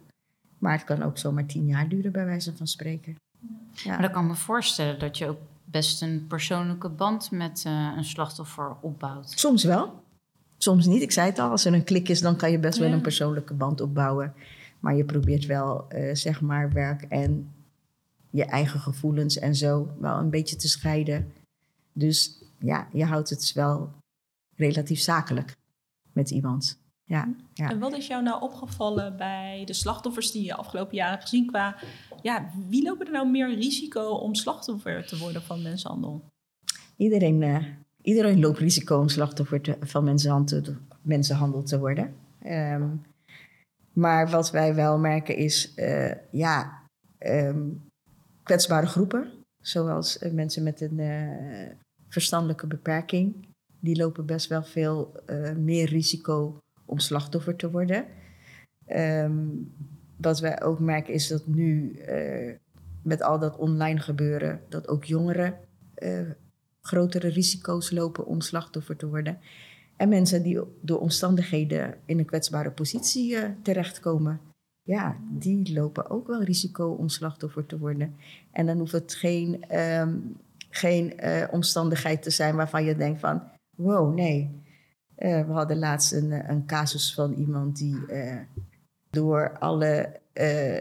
Maar 0.58 0.72
het 0.72 0.84
kan 0.84 1.02
ook 1.02 1.18
zomaar 1.18 1.46
tien 1.46 1.66
jaar 1.66 1.88
duren, 1.88 2.12
bij 2.12 2.24
wijze 2.24 2.56
van 2.56 2.66
spreken. 2.66 3.16
Ja. 3.72 3.90
Maar 3.90 4.02
dan 4.02 4.10
kan 4.10 4.22
ik 4.22 4.28
me 4.28 4.36
voorstellen 4.36 4.98
dat 4.98 5.18
je 5.18 5.28
ook 5.28 5.40
best 5.64 6.02
een 6.02 6.26
persoonlijke 6.28 6.88
band 6.88 7.30
met 7.30 7.62
eh, 7.66 7.92
een 7.96 8.04
slachtoffer 8.04 8.76
opbouwt. 8.80 9.30
Soms 9.30 9.64
wel, 9.64 10.02
soms 10.58 10.86
niet. 10.86 11.02
Ik 11.02 11.12
zei 11.12 11.28
het 11.28 11.38
al, 11.38 11.50
als 11.50 11.64
er 11.64 11.74
een 11.74 11.84
klik 11.84 12.08
is, 12.08 12.20
dan 12.20 12.36
kan 12.36 12.50
je 12.50 12.58
best 12.58 12.78
wel 12.78 12.92
een 12.92 13.00
persoonlijke 13.00 13.54
band 13.54 13.80
opbouwen. 13.80 14.34
Maar 14.80 14.96
je 14.96 15.04
probeert 15.04 15.46
wel, 15.46 15.88
eh, 15.88 16.14
zeg 16.14 16.40
maar, 16.40 16.72
werk 16.72 17.02
en 17.02 17.52
je 18.38 18.44
eigen 18.44 18.80
gevoelens 18.80 19.38
en 19.38 19.54
zo 19.54 19.90
wel 19.98 20.18
een 20.18 20.30
beetje 20.30 20.56
te 20.56 20.68
scheiden. 20.68 21.32
Dus 21.92 22.42
ja, 22.58 22.88
je 22.92 23.04
houdt 23.04 23.30
het 23.30 23.52
wel 23.52 23.92
relatief 24.56 25.00
zakelijk 25.00 25.56
met 26.12 26.30
iemand. 26.30 26.78
Ja, 27.04 27.34
ja. 27.52 27.70
En 27.70 27.78
wat 27.78 27.92
is 27.92 28.06
jou 28.06 28.22
nou 28.22 28.42
opgevallen 28.42 29.16
bij 29.16 29.62
de 29.64 29.72
slachtoffers 29.72 30.30
die 30.30 30.44
je 30.44 30.54
afgelopen 30.54 30.96
jaren 30.96 31.12
hebt 31.12 31.28
gezien 31.28 31.46
qua... 31.46 31.76
Ja, 32.22 32.50
wie 32.68 32.82
lopen 32.82 33.06
er 33.06 33.12
nou 33.12 33.30
meer 33.30 33.54
risico 33.54 34.10
om 34.10 34.34
slachtoffer 34.34 35.06
te 35.06 35.18
worden 35.18 35.42
van 35.42 35.62
mensenhandel? 35.62 36.24
Iedereen, 36.96 37.42
eh, 37.42 37.64
iedereen 38.02 38.40
loopt 38.40 38.58
risico 38.58 38.98
om 38.98 39.08
slachtoffer 39.08 39.60
te- 39.60 39.76
van 39.80 40.04
mensenhandel, 40.04 40.62
te- 40.62 40.76
mensenhandel 41.02 41.62
te 41.62 41.78
worden. 41.78 42.14
Ehm, 42.42 42.88
maar 43.92 44.30
wat 44.30 44.50
wij 44.50 44.74
wel 44.74 44.98
merken 44.98 45.36
is, 45.36 45.74
eh, 45.74 46.14
ja, 46.32 46.82
ehm, 47.18 47.66
kwetsbare 48.48 48.86
groepen, 48.86 49.32
zoals 49.60 50.18
eh, 50.18 50.32
mensen 50.32 50.62
met 50.62 50.80
een 50.80 50.98
eh, 50.98 51.70
verstandelijke 52.08 52.66
beperking, 52.66 53.46
die 53.80 53.96
lopen 53.96 54.26
best 54.26 54.48
wel 54.48 54.62
veel 54.62 55.22
eh, 55.26 55.54
meer 55.54 55.88
risico 55.88 56.58
om 56.84 56.98
slachtoffer 56.98 57.56
te 57.56 57.70
worden. 57.70 58.06
Ehm, 58.86 59.46
wat 60.16 60.40
wij 60.40 60.62
ook 60.62 60.78
merken 60.78 61.14
is 61.14 61.28
dat 61.28 61.46
nu 61.46 61.98
met 63.02 63.22
al 63.22 63.38
dat 63.38 63.56
online 63.56 64.00
gebeuren, 64.00 64.60
dat 64.68 64.88
ook 64.88 65.04
jongeren 65.04 65.58
grotere 66.80 67.28
risico's 67.28 67.90
lopen 67.90 68.26
om 68.26 68.40
slachtoffer 68.40 68.96
te 68.96 69.08
worden. 69.08 69.38
En 69.96 70.08
mensen 70.08 70.42
die 70.42 70.60
door 70.80 71.00
omstandigheden 71.00 71.94
in 72.04 72.18
een 72.18 72.24
kwetsbare 72.24 72.70
positie 72.70 73.36
terechtkomen, 73.62 74.40
ja, 74.88 75.16
die 75.30 75.72
lopen 75.74 76.10
ook 76.10 76.26
wel 76.26 76.42
risico 76.42 76.90
om 76.90 77.08
slachtoffer 77.08 77.66
te 77.66 77.78
worden. 77.78 78.16
En 78.52 78.66
dan 78.66 78.78
hoeft 78.78 78.92
het 78.92 79.14
geen, 79.14 79.64
ehm, 79.64 80.16
geen 80.70 81.18
eh, 81.18 81.48
omstandigheid 81.50 82.22
te 82.22 82.30
zijn 82.30 82.56
waarvan 82.56 82.84
je 82.84 82.96
denkt 82.96 83.20
van, 83.20 83.42
wow, 83.76 84.14
nee. 84.14 84.62
Eh, 85.14 85.46
we 85.46 85.52
hadden 85.52 85.78
laatst 85.78 86.12
een, 86.12 86.32
eh, 86.32 86.48
een 86.48 86.66
casus 86.66 87.14
van 87.14 87.32
iemand 87.32 87.76
die 87.76 87.96
door 89.10 89.58
alle 89.58 90.20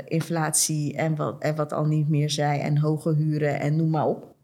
inflatie 0.06 0.96
en 0.96 1.16
wat, 1.16 1.42
en 1.42 1.56
wat 1.56 1.74
al 1.74 1.86
niet 1.86 2.10
meer 2.10 2.30
zei 2.30 2.60
en 2.60 2.78
hoge 2.78 3.14
huren 3.14 3.60
en 3.60 3.76
noem 3.76 3.90
maar 3.90 4.06
op, 4.06 4.36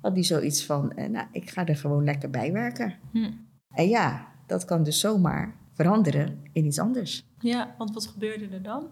had 0.00 0.14
die 0.14 0.24
zoiets 0.24 0.64
van, 0.64 0.92
nou, 1.10 1.26
ik 1.32 1.50
ga 1.50 1.66
er 1.66 1.76
gewoon 1.76 2.04
lekker 2.04 2.30
bij 2.30 2.52
werken. 2.52 2.94
Hm. 3.12 3.30
En 3.74 3.88
ja, 3.88 4.28
dat 4.46 4.64
kan 4.64 4.82
dus 4.82 5.00
zomaar 5.00 5.54
veranderen 5.72 6.40
in 6.52 6.64
iets 6.64 6.78
anders. 6.78 7.24
Ja, 7.38 7.74
want 7.78 7.94
wat 7.94 8.06
gebeurde 8.06 8.48
er 8.48 8.62
dan? 8.62 8.88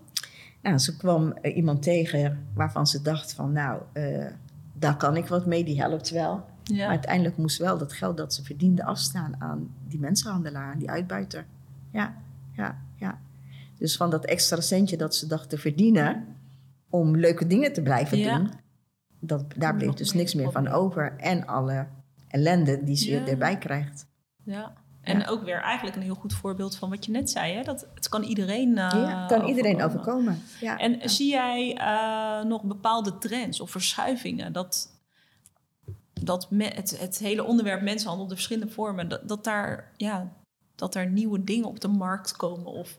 Nou, 0.65 0.79
ze 0.79 0.97
kwam 0.97 1.33
eh, 1.33 1.57
iemand 1.57 1.83
tegen 1.83 2.47
waarvan 2.55 2.87
ze 2.87 3.03
dacht 3.03 3.33
van, 3.33 3.53
nou, 3.53 3.83
eh, 3.93 4.27
daar 4.73 4.97
kan 4.97 5.17
ik 5.17 5.27
wat 5.27 5.47
mee, 5.47 5.65
die 5.65 5.81
helpt 5.81 6.11
wel. 6.11 6.45
Ja. 6.63 6.77
Maar 6.77 6.89
uiteindelijk 6.89 7.37
moest 7.37 7.59
wel 7.59 7.79
dat 7.79 7.93
geld 7.93 8.17
dat 8.17 8.35
ze 8.35 8.45
verdiende 8.45 8.85
afstaan 8.85 9.35
aan 9.39 9.75
die 9.89 9.99
mensenhandelaar, 10.01 10.73
aan 10.73 10.79
die 10.79 10.91
uitbuiter. 10.91 11.45
Ja, 11.91 12.15
ja, 12.53 12.79
ja. 12.97 13.19
Dus 13.79 13.97
van 13.97 14.11
dat 14.11 14.25
extra 14.25 14.61
centje 14.61 14.97
dat 14.97 15.15
ze 15.15 15.27
dacht 15.27 15.51
te 15.51 15.59
verdienen 15.59 16.25
om 16.91 17.17
leuke 17.17 17.47
dingen 17.47 17.73
te 17.73 17.83
blijven 17.83 18.19
Ja. 18.19 18.37
doen, 18.39 18.51
dat, 19.21 19.45
daar 19.57 19.75
bleef 19.77 19.93
dus 19.93 20.13
niks 20.13 20.35
meer 20.35 20.51
van 20.53 20.69
over. 20.69 21.17
En 21.17 21.47
alle 21.47 21.87
ellende 22.29 22.85
die 22.85 22.97
ze 22.97 23.11
Ja. 23.11 23.27
erbij 23.27 23.59
krijgt. 23.59 24.07
Ja. 24.45 24.73
En 25.05 25.19
Ja. 25.19 25.27
ook 25.27 25.45
weer 25.45 25.61
eigenlijk 25.61 25.97
een 25.97 26.03
heel 26.03 26.15
goed 26.15 26.35
voorbeeld 26.35 26.77
van 26.77 26.91
wat 26.91 27.05
je 27.05 27.13
net 27.13 27.31
zei. 27.31 27.55
Hè? 27.55 27.63
Dat 27.63 27.87
het 27.95 28.09
kan 28.09 28.23
iedereen 28.23 28.69
uh, 28.69 28.75
ja, 28.77 29.27
kan 29.27 29.47
iedereen 29.49 29.83
overkomen. 29.83 30.39
Ja. 30.61 30.79
En 30.79 30.99
ja. 30.99 31.09
zie 31.09 31.31
jij 31.31 31.77
eh, 31.77 32.45
nog 32.45 32.63
bepaalde 32.63 33.19
trends 33.19 33.61
of 33.61 33.71
verschuivingen? 33.71 34.53
Dat, 34.53 34.89
dat 36.23 36.49
het, 36.59 37.01
het 37.01 37.19
hele 37.19 37.45
onderwerp 37.45 37.83
mensenhandel, 37.83 38.27
de 38.27 38.35
verschillende 38.35 38.73
vormen, 38.73 39.09
dat, 39.09 39.29
dat, 39.29 39.45
daar, 39.45 39.93
ja, 39.97 40.33
dat 40.75 40.95
er 40.95 41.11
nieuwe 41.11 41.45
dingen 41.45 41.69
op 41.69 41.81
de 41.81 41.89
markt 41.89 42.37
komen? 42.37 42.67
Of, 42.67 42.99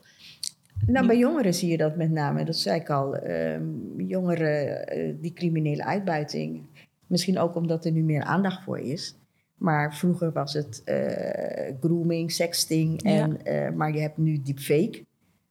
Nou, 0.86 1.06
bij 1.06 1.18
jongeren 1.18 1.54
zie 1.54 1.70
je 1.70 1.76
dat 1.76 1.96
met 1.96 2.10
name. 2.10 2.44
Dat 2.44 2.56
zei 2.56 2.80
ik 2.80 2.90
al. 2.90 3.16
ehm, 3.16 4.00
jongeren, 4.00 4.86
eh, 4.86 5.14
die 5.20 5.32
criminele 5.32 5.84
uitbuiting. 5.84 6.64
Misschien 7.06 7.38
ook 7.38 7.54
omdat 7.54 7.84
er 7.84 7.92
nu 7.92 8.02
meer 8.02 8.22
aandacht 8.22 8.62
voor 8.62 8.78
is. 8.78 9.14
Maar 9.56 9.94
vroeger 9.94 10.32
was 10.32 10.52
het 10.52 10.82
eh, 10.84 11.74
grooming, 11.80 12.32
sexting. 12.32 13.02
En, 13.02 13.44
eh, 13.44 13.70
maar 13.70 13.92
je 13.92 14.00
hebt 14.00 14.16
nu 14.16 14.42
deepfake. 14.42 15.04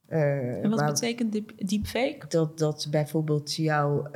Eh, 0.07 0.63
en 0.63 0.69
wat 0.69 0.85
betekent 0.85 1.31
deep, 1.31 1.51
deepfake? 1.57 2.25
dat, 2.27 2.57
dat 2.57 2.87
bijvoorbeeld 2.91 3.55
jouw, 3.55 4.07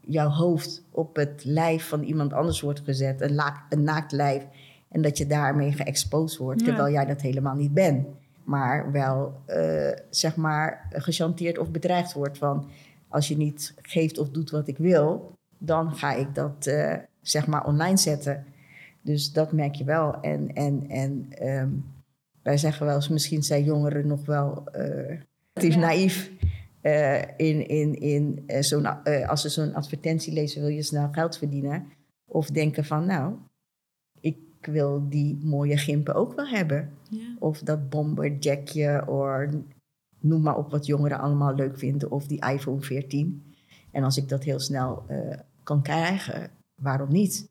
jouw 0.00 0.28
hoofd 0.28 0.84
op 0.90 1.16
het 1.16 1.44
lijf 1.44 1.88
van 1.88 2.02
iemand 2.02 2.32
anders 2.32 2.60
wordt 2.60 2.80
gezet. 2.80 3.20
Een, 3.20 3.34
laak, 3.34 3.72
een 3.72 3.82
naakt 3.82 4.12
lijf. 4.12 4.46
En 4.88 5.02
dat 5.02 5.18
je 5.18 5.26
daarmee 5.26 5.72
geëxposed 5.72 6.38
wordt. 6.38 6.60
Ja. 6.60 6.66
Terwijl 6.66 6.92
jij 6.92 7.06
dat 7.06 7.20
helemaal 7.20 7.54
niet 7.54 7.74
bent. 7.74 8.06
Maar 8.44 8.92
wel, 8.92 9.40
zeg 10.10 10.36
maar, 10.36 10.86
gechanteerd 10.90 11.58
of 11.58 11.70
bedreigd 11.70 12.12
wordt 12.12 12.38
van... 12.38 12.70
als 13.08 13.28
je 13.28 13.36
niet 13.36 13.74
geeft 13.82 14.18
of 14.18 14.28
doet 14.28 14.50
wat 14.50 14.68
ik 14.68 14.78
wil... 14.78 15.32
dan 15.58 15.94
ga 15.94 16.12
ik 16.12 16.34
dat, 16.34 16.72
zeg 17.20 17.46
maar, 17.46 17.66
online 17.66 17.96
zetten. 17.96 18.44
Dus 19.02 19.32
dat 19.32 19.52
merk 19.52 19.74
je 19.74 19.84
wel. 19.84 20.20
En, 20.20 20.52
en, 20.52 20.88
en 20.88 21.26
ehm, 21.30 21.70
wij 22.42 22.56
zeggen 22.56 22.86
wel 22.86 22.94
eens, 22.94 23.08
misschien 23.08 23.42
zijn 23.42 23.64
jongeren 23.64 24.06
nog 24.06 24.26
wel 24.26 24.64
uh, 24.76 25.18
relatief 25.52 25.76
naïef. 25.76 26.30
Uh, 26.82 27.20
in, 27.20 27.68
in, 27.68 27.94
in, 27.94 28.44
uh, 28.46 28.60
zo'n, 28.60 29.02
als 29.26 29.40
ze 29.40 29.48
zo'n 29.48 29.74
advertentie 29.74 30.32
lezen, 30.32 30.60
wil 30.60 30.70
je 30.70 30.82
snel 30.82 31.08
geld 31.12 31.38
verdienen. 31.38 31.86
Of 32.28 32.50
denken 32.50 32.84
van, 32.84 33.06
nou, 33.06 33.34
ik 34.20 34.38
wil 34.60 35.08
die 35.08 35.38
mooie 35.42 35.76
gimpen 35.76 36.14
ook 36.14 36.34
wel 36.34 36.46
hebben. 36.46 36.90
Ja. 37.08 37.36
Of 37.38 37.58
dat 37.58 37.88
bomberjackje, 37.88 39.08
of 39.08 39.50
noem 40.20 40.42
maar 40.42 40.56
op 40.56 40.70
wat 40.70 40.86
jongeren 40.86 41.18
allemaal 41.18 41.54
leuk 41.54 41.78
vinden. 41.78 42.10
Of 42.10 42.26
die 42.26 42.46
iPhone 42.46 42.80
14. 42.80 43.42
En 43.90 44.04
als 44.04 44.16
ik 44.16 44.28
dat 44.28 44.44
heel 44.44 44.60
snel 44.60 45.04
kan 45.62 45.82
krijgen, 45.82 46.50
waarom 46.74 47.12
niet? 47.12 47.48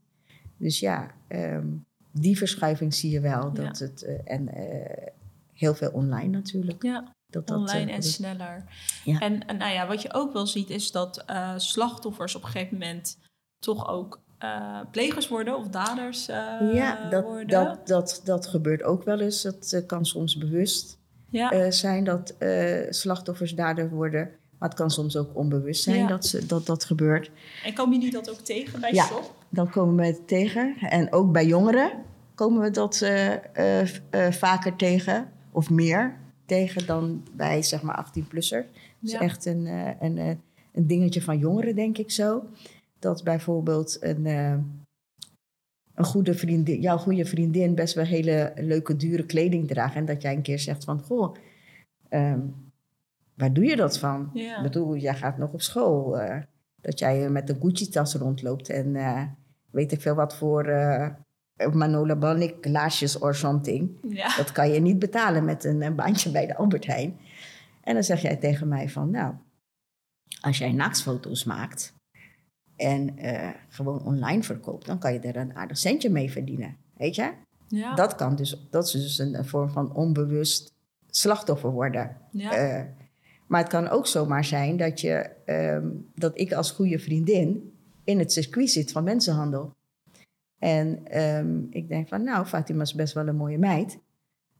Dus 0.57 0.79
ja, 0.79 1.11
um, 1.35 1.85
die 2.11 2.37
verschuiving 2.37 2.93
zie 2.93 3.11
je 3.11 3.19
wel. 3.19 3.53
Dat 3.53 3.77
Ja. 3.79 3.85
het, 3.85 4.03
uh, 4.07 4.19
en 4.25 4.47
uh, 4.57 5.07
heel 5.53 5.73
veel 5.75 5.89
online 5.91 6.27
natuurlijk. 6.27 6.83
Ja, 6.83 7.13
Dat 7.27 7.47
dat, 7.47 7.57
online 7.57 7.85
uh, 7.89 7.93
en 7.95 7.99
dat- 8.01 8.09
sneller. 8.09 8.63
Ja. 9.03 9.19
En, 9.19 9.47
en 9.47 9.57
nou 9.57 9.73
ja, 9.73 9.87
wat 9.87 10.01
je 10.01 10.13
ook 10.13 10.33
wel 10.33 10.47
ziet 10.47 10.69
is 10.69 10.91
dat 10.91 11.23
eh, 11.25 11.53
slachtoffers 11.57 12.35
op 12.35 12.43
een 12.43 12.49
gegeven 12.49 12.77
moment 12.77 13.17
toch 13.59 13.87
ook 13.89 14.19
eh, 14.37 14.79
plegers 14.91 15.27
worden 15.27 15.57
of 15.57 15.67
daders 15.67 16.27
eh, 16.27 16.35
ja, 16.73 17.09
dat, 17.09 17.23
worden. 17.23 17.47
dat, 17.47 17.87
dat, 17.87 18.21
dat 18.23 18.47
gebeurt 18.47 18.83
ook 18.83 19.03
wel 19.03 19.19
eens. 19.19 19.41
Dat 19.41 19.71
eh, 19.73 19.85
kan 19.87 20.05
soms 20.05 20.37
bewust 20.37 20.97
ja. 21.29 21.51
eh, 21.51 21.71
zijn 21.71 22.03
dat 22.03 22.29
eh, 22.37 22.85
slachtoffers 22.91 23.55
dader 23.55 23.89
worden. 23.89 24.29
Maar 24.61 24.69
het 24.69 24.77
kan 24.79 24.91
soms 24.91 25.17
ook 25.17 25.35
onbewust 25.35 25.83
zijn 25.83 25.97
Ja. 25.97 26.07
dat, 26.07 26.25
ze, 26.25 26.45
dat 26.45 26.65
dat 26.65 26.83
gebeurt. 26.83 27.31
en 27.65 27.73
komen 27.73 27.93
jullie 27.97 28.11
dat 28.11 28.29
ook 28.29 28.39
tegen 28.39 28.79
bij 28.81 28.93
Ja. 28.93 29.03
shop? 29.05 29.35
Dan 29.49 29.69
komen 29.69 29.95
we 29.95 30.05
het 30.05 30.27
tegen. 30.27 30.75
En 30.79 31.13
ook 31.13 31.31
bij 31.31 31.45
jongeren 31.45 31.91
komen 32.35 32.61
we 32.61 32.71
dat 32.71 33.01
eh, 33.01 33.33
eh, 33.81 33.89
eh, 34.09 34.31
vaker 34.31 34.75
tegen. 34.75 35.31
Of 35.51 35.69
meer 35.69 36.17
tegen 36.45 36.85
dan 36.85 37.23
bij 37.35 37.61
zeg 37.63 37.81
maar 37.81 37.95
18-plussers. 37.95 38.65
Dat 38.65 38.73
is 39.01 39.11
Ja. 39.11 39.19
echt 39.19 39.45
een, 39.45 39.65
een, 39.99 40.17
een 40.73 40.87
dingetje 40.87 41.21
van 41.21 41.37
jongeren, 41.37 41.75
denk 41.75 41.97
ik 41.97 42.11
zo. 42.11 42.43
Dat 42.99 43.23
bijvoorbeeld 43.23 43.97
een, 43.99 44.25
een 45.95 46.05
goede 46.05 46.33
vriendin, 46.33 46.81
jouw 46.81 46.97
goede 46.97 47.25
vriendin 47.25 47.75
best 47.75 47.93
wel 47.93 48.05
hele 48.05 48.53
leuke, 48.55 48.95
dure 48.95 49.25
kleding 49.25 49.67
draagt. 49.67 49.95
En 49.95 50.05
dat 50.05 50.21
jij 50.21 50.33
een 50.33 50.41
keer 50.41 50.59
zegt 50.59 50.83
van, 50.83 51.01
goh, 51.01 51.35
ehm, 52.09 52.39
waar 53.35 53.53
doe 53.53 53.65
je 53.65 53.75
dat 53.75 53.97
van? 53.99 54.29
Ja. 54.33 54.57
Ik 54.57 54.63
bedoel, 54.63 54.95
jij 54.95 55.15
gaat 55.15 55.37
nog 55.37 55.51
op 55.53 55.61
school. 55.61 56.19
eh, 56.19 56.41
dat 56.81 56.99
jij 56.99 57.29
met 57.29 57.49
een 57.49 57.61
Gucci-tas 57.61 58.15
rondloopt 58.15 58.69
en 58.69 58.95
eh, 58.95 59.23
weet 59.71 59.91
ik 59.91 60.01
veel 60.01 60.15
wat 60.15 60.35
voor 60.35 60.65
eh 60.65 61.09
Manola 61.73 62.15
Blahnik 62.15 62.65
laarsjes 62.67 63.17
or 63.19 63.35
something. 63.35 63.97
Ja. 64.09 64.35
Dat 64.37 64.51
kan 64.51 64.69
je 64.71 64.79
niet 64.79 64.99
betalen 64.99 65.45
met 65.45 65.63
een, 65.63 65.81
een 65.81 65.95
baantje 65.95 66.31
bij 66.31 66.47
de 66.47 66.55
Albert 66.55 66.85
Heijn. 66.85 67.19
En 67.83 67.93
dan 67.93 68.03
zeg 68.03 68.21
jij 68.21 68.35
tegen 68.35 68.67
mij 68.67 68.89
van, 68.89 69.09
nou, 69.09 69.33
als 70.41 70.57
jij 70.57 70.71
naaktfoto's 70.71 71.43
maakt 71.43 71.93
en 72.75 73.17
eh, 73.17 73.49
gewoon 73.69 74.03
online 74.03 74.43
verkoopt, 74.43 74.85
dan 74.85 74.99
kan 74.99 75.13
je 75.13 75.19
er 75.19 75.35
een 75.35 75.55
aardig 75.55 75.77
centje 75.77 76.09
mee 76.09 76.31
verdienen. 76.31 76.77
Weet 76.97 77.15
je? 77.15 77.31
Ja. 77.67 77.95
Dat, 77.95 78.15
kan 78.15 78.35
dus, 78.35 78.67
dat 78.69 78.85
is 78.85 78.91
dus 78.91 79.17
een, 79.17 79.33
een 79.37 79.45
vorm 79.45 79.69
van 79.69 79.93
onbewust 79.95 80.73
slachtoffer 81.09 81.71
worden. 81.71 82.17
ja. 82.31 82.89
Maar 83.51 83.61
het 83.61 83.69
kan 83.69 83.89
ook 83.89 84.07
zomaar 84.07 84.45
zijn 84.45 84.77
dat, 84.77 85.01
je, 85.01 85.29
ehm, 85.45 85.87
dat 86.15 86.39
ik 86.39 86.53
als 86.53 86.71
goede 86.71 86.99
vriendin 86.99 87.73
in 88.03 88.19
het 88.19 88.31
circuit 88.31 88.69
zit 88.69 88.91
van 88.91 89.03
mensenhandel. 89.03 89.75
En 90.57 91.05
ehm, 91.05 91.59
ik 91.69 91.87
denk 91.87 92.07
van, 92.07 92.23
nou, 92.23 92.45
Fatima 92.45 92.81
is 92.81 92.93
best 92.93 93.13
wel 93.13 93.27
een 93.27 93.35
mooie 93.35 93.57
meid. 93.57 93.99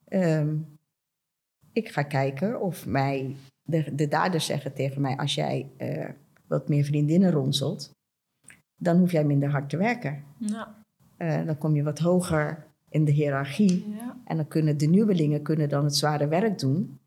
Ehm, 0.07 0.55
ik 1.71 1.89
ga 1.89 2.01
kijken 2.01 2.61
of 2.61 2.85
mij, 2.85 3.35
de, 3.61 3.95
de 3.95 4.07
daders 4.07 4.45
zeggen 4.45 4.73
tegen 4.73 5.01
mij, 5.01 5.17
als 5.17 5.35
jij 5.35 5.69
eh, 5.77 6.09
wat 6.47 6.69
meer 6.69 6.83
vriendinnen 6.83 7.31
ronselt, 7.31 7.91
dan 8.75 8.97
hoef 8.97 9.11
jij 9.11 9.23
minder 9.23 9.49
hard 9.49 9.69
te 9.69 9.77
werken. 9.77 10.23
ja. 10.37 10.83
Eh, 11.17 11.45
dan 11.45 11.57
kom 11.57 11.75
je 11.75 11.83
wat 11.83 11.99
hoger 11.99 12.67
in 12.89 13.05
de 13.05 13.11
hiërarchie. 13.11 13.85
ja. 13.97 14.17
En 14.25 14.37
dan 14.37 14.47
kunnen 14.47 14.77
de 14.77 14.87
nieuwelingen 14.87 15.41
kunnen 15.41 15.69
dan 15.69 15.83
het 15.83 15.95
zware 15.95 16.27
werk 16.27 16.59
doen. 16.59 16.99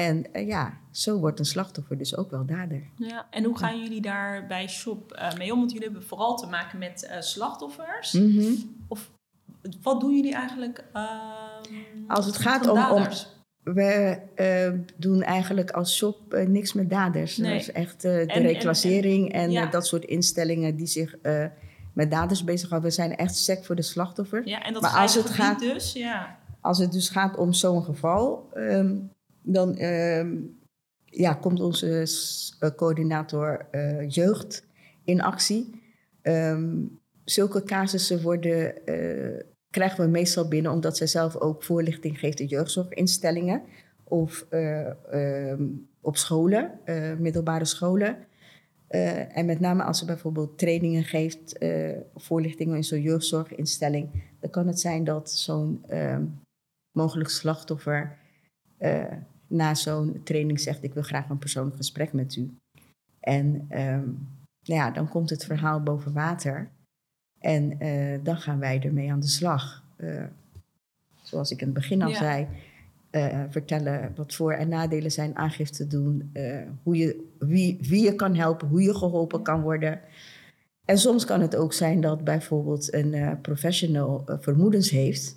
En 0.00 0.32
eh, 0.32 0.46
ja, 0.46 0.78
zo 0.90 1.18
wordt 1.18 1.38
een 1.38 1.44
slachtoffer 1.44 1.98
dus 1.98 2.16
ook 2.16 2.30
wel 2.30 2.46
dader. 2.46 2.82
Ja, 2.96 3.26
en 3.30 3.44
hoe 3.44 3.58
gaan 3.58 3.80
jullie 3.82 4.00
daar 4.00 4.46
bij 4.46 4.68
Shop 4.68 5.12
eh, 5.12 5.34
mee 5.36 5.52
om? 5.52 5.58
Want 5.58 5.70
jullie 5.72 5.86
hebben 5.86 6.06
vooral 6.06 6.36
te 6.36 6.46
maken 6.46 6.78
met 6.78 7.02
eh, 7.06 7.20
slachtoffers. 7.20 8.12
Mhm. 8.12 8.52
Of 8.88 9.10
wat 9.82 10.00
doen 10.00 10.14
jullie 10.16 10.34
eigenlijk? 10.34 10.84
ehm, 10.92 11.08
Als 12.08 12.26
het 12.26 12.36
gaat 12.36 12.62
om- 12.62 12.68
om- 12.70 12.74
daders? 12.98 13.38
We 13.62 14.18
eh, 14.34 14.72
doen 14.96 15.22
eigenlijk 15.22 15.70
als 15.70 15.96
shop 15.96 16.34
niks 16.46 16.72
met 16.72 16.90
daders. 16.90 17.36
Nee. 17.36 17.50
Dat 17.52 17.60
is 17.60 17.72
echt 17.72 18.00
de 18.02 18.24
en- 18.26 18.42
reclassering 18.42 19.32
en, 19.32 19.50
ja. 19.50 19.66
dat 19.66 19.86
soort 19.86 20.04
instellingen 20.04 20.76
die 20.76 20.86
zich 20.86 21.14
met 21.92 22.10
daders 22.10 22.44
bezighouden. 22.44 22.88
We 22.90 22.94
zijn 22.96 23.16
echt 23.16 23.36
sec 23.36 23.64
voor 23.64 23.76
de 23.76 23.82
slachtoffer. 23.82 24.48
Ja, 24.48 24.62
en 24.62 24.72
dat 24.72 24.82
Maar 24.82 24.90
als 25.00 25.14
het 25.14 25.30
gaat- 25.30 25.58
dus, 25.58 25.92
ja. 25.92 26.38
Als 26.60 26.78
het 26.78 26.92
dus 26.92 27.08
gaat 27.08 27.36
om 27.36 27.52
zo'n 27.52 27.84
geval, 27.84 28.48
ehm, 28.54 28.96
dan 29.42 29.76
ehm, 29.76 30.36
ja, 31.04 31.34
komt 31.34 31.60
onze 31.60 32.06
eh, 32.60 32.70
coördinator 32.76 33.66
eh, 33.70 34.08
jeugd 34.08 34.66
in 35.04 35.20
actie. 35.22 35.82
Ehm, 36.22 36.76
zulke 37.24 37.62
casussen 37.62 38.22
worden, 38.22 38.86
eh, 38.86 39.44
krijgen 39.70 40.04
we 40.04 40.10
meestal 40.10 40.48
binnen 40.48 40.72
omdat 40.72 40.96
zij 40.96 41.06
zelf 41.06 41.36
ook 41.36 41.62
voorlichting 41.62 42.18
geeft 42.18 42.40
in 42.40 42.46
jeugdzorginstellingen 42.46 43.62
of 44.04 44.46
eh, 44.48 45.50
ehm, 45.50 45.62
op 46.00 46.16
scholen, 46.16 46.80
middelbare 47.18 47.64
scholen. 47.64 48.16
En 48.88 49.46
met 49.46 49.60
name 49.60 49.82
als 49.82 49.98
ze 49.98 50.04
bijvoorbeeld 50.04 50.58
trainingen 50.58 51.04
geeft, 51.04 51.58
eh, 51.58 51.98
voorlichtingen 52.14 52.76
in 52.76 52.84
zo'n 52.84 53.02
jeugdzorginstelling, 53.02 54.10
dan 54.40 54.50
kan 54.50 54.66
het 54.66 54.80
zijn 54.80 55.04
dat 55.04 55.30
zo'n 55.30 55.84
mogelijk 56.92 57.30
slachtoffer 57.30 58.18
na 59.50 59.74
zo'n 59.74 60.20
training 60.24 60.60
zegt: 60.60 60.82
Ik 60.82 60.94
wil 60.94 61.02
graag 61.02 61.28
een 61.28 61.38
persoonlijk 61.38 61.76
gesprek 61.76 62.12
met 62.12 62.36
u. 62.36 62.50
En 63.20 63.64
ehm, 63.68 64.04
nou 64.64 64.80
ja, 64.80 64.90
dan 64.90 65.08
komt 65.08 65.30
het 65.30 65.44
verhaal 65.44 65.82
boven 65.82 66.12
water. 66.12 66.70
En 67.38 67.78
eh, 67.80 68.18
dan 68.22 68.36
gaan 68.36 68.58
wij 68.58 68.80
ermee 68.82 69.12
aan 69.12 69.20
de 69.20 69.28
slag. 69.28 69.84
Eh, 69.96 70.24
zoals 71.22 71.50
ik 71.50 71.60
in 71.60 71.64
het 71.66 71.74
begin 71.74 72.02
al 72.02 72.08
Ja. 72.08 72.16
zei, 72.16 72.46
eh, 73.10 73.44
vertellen 73.48 74.12
wat 74.16 74.34
voor- 74.34 74.52
en 74.52 74.68
nadelen 74.68 75.12
zijn, 75.12 75.36
aangifte 75.36 75.86
doen, 75.86 76.32
hoe 76.82 76.96
je, 76.96 77.28
wie, 77.38 77.78
wie 77.80 78.04
je 78.04 78.14
kan 78.14 78.34
helpen, 78.34 78.68
hoe 78.68 78.82
je 78.82 78.94
geholpen 78.94 79.42
kan 79.42 79.60
worden. 79.62 80.00
En 80.84 80.98
soms 80.98 81.24
kan 81.24 81.40
het 81.40 81.56
ook 81.56 81.72
zijn 81.72 82.00
dat 82.00 82.24
bijvoorbeeld 82.24 82.94
een 82.94 83.40
professional 83.40 84.24
vermoedens 84.40 84.90
heeft 84.90 85.36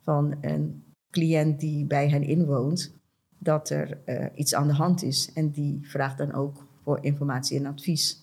van 0.00 0.36
een 0.40 0.84
cliënt 1.10 1.60
die 1.60 1.84
bij 1.84 2.08
hen 2.08 2.22
inwoont, 2.22 2.94
dat 3.42 3.70
er 3.70 3.98
eh, 4.04 4.26
iets 4.34 4.54
aan 4.54 4.66
de 4.66 4.74
hand 4.74 5.02
is. 5.02 5.32
En 5.32 5.50
die 5.50 5.80
vraagt 5.82 6.18
dan 6.18 6.32
ook 6.32 6.66
voor 6.82 7.04
informatie 7.04 7.58
en 7.58 7.66
advies 7.66 8.22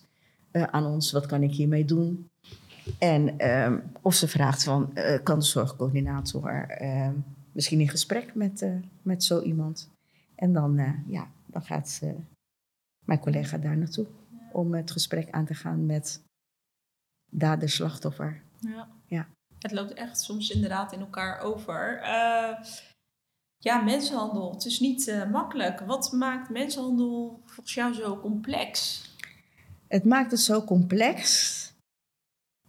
eh, 0.50 0.62
aan 0.62 0.86
ons, 0.86 1.12
wat 1.12 1.26
kan 1.26 1.42
ik 1.42 1.52
hiermee 1.52 1.84
doen? 1.84 2.30
En 2.98 3.38
ehm, 3.38 3.78
of 4.02 4.14
ze 4.14 4.28
vraagt 4.28 4.64
van, 4.64 4.94
eh, 4.94 5.22
kan 5.22 5.38
de 5.38 5.44
zorgcoördinator 5.44 6.68
ehm, 6.68 7.14
misschien 7.52 7.80
in 7.80 7.88
gesprek 7.88 8.34
met, 8.34 8.66
met 9.02 9.24
zo 9.24 9.40
iemand? 9.42 9.90
En 10.34 10.52
dan, 10.52 11.02
ja, 11.06 11.28
dan 11.46 11.62
gaat 11.62 11.88
ze, 11.88 12.14
mijn 13.04 13.20
collega 13.20 13.58
daar 13.58 13.76
naartoe 13.76 14.06
om 14.52 14.74
het 14.74 14.90
gesprek 14.90 15.30
aan 15.30 15.44
te 15.44 15.54
gaan 15.54 15.86
met 15.86 16.22
dader-slachtoffer. 17.30 18.42
Ja. 18.60 18.88
Ja. 19.06 19.26
Het 19.58 19.72
loopt 19.72 19.92
echt 19.92 20.20
soms 20.20 20.50
inderdaad 20.50 20.92
in 20.92 21.00
elkaar 21.00 21.40
over. 21.40 22.00
Ja, 23.62 23.80
mensenhandel. 23.80 24.52
Het 24.52 24.64
is 24.64 24.80
niet 24.80 25.08
eh, 25.08 25.30
makkelijk. 25.30 25.80
Wat 25.80 26.12
maakt 26.12 26.50
mensenhandel 26.50 27.42
volgens 27.44 27.74
jou 27.74 27.94
zo 27.94 28.20
complex? 28.20 29.04
Het 29.86 30.04
maakt 30.04 30.30
het 30.30 30.40
zo 30.40 30.64
complex, 30.64 31.72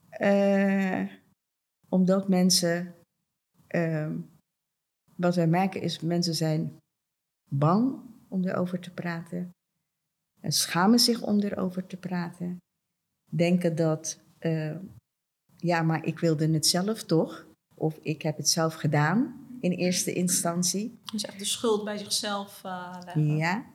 eh, 0.10 1.08
omdat 1.90 2.28
mensen, 2.30 2.96
ehm, 3.68 4.18
wat 5.16 5.36
wij 5.36 5.48
merken 5.48 5.82
is, 5.82 6.00
mensen 6.00 6.36
zijn 6.36 6.78
bang 7.50 8.00
om 8.28 8.46
erover 8.46 8.80
te 8.80 8.94
praten, 8.94 9.52
en 10.42 10.52
schamen 10.52 11.00
zich 11.00 11.22
om 11.22 11.40
erover 11.40 11.88
te 11.88 11.98
praten, 11.98 12.58
denken 13.30 13.76
dat, 13.76 14.20
eh, 14.40 14.76
ja, 15.58 15.82
maar 15.82 16.06
ik 16.06 16.20
wilde 16.20 16.52
het 16.52 16.66
zelf 16.66 17.04
toch, 17.04 17.46
of 17.76 17.98
ik 18.02 18.22
heb 18.22 18.38
het 18.38 18.50
zelf 18.50 18.74
gedaan 18.74 19.41
in 19.62 19.72
eerste 19.72 20.14
instantie. 20.14 21.00
Dus 21.12 21.26
echt 21.26 21.40
de 21.40 21.46
schuld 21.46 21.84
bij 21.84 21.98
zichzelf 21.98 22.62
eh, 22.64 22.98
leggen. 23.06 23.38
Ja. 23.38 23.66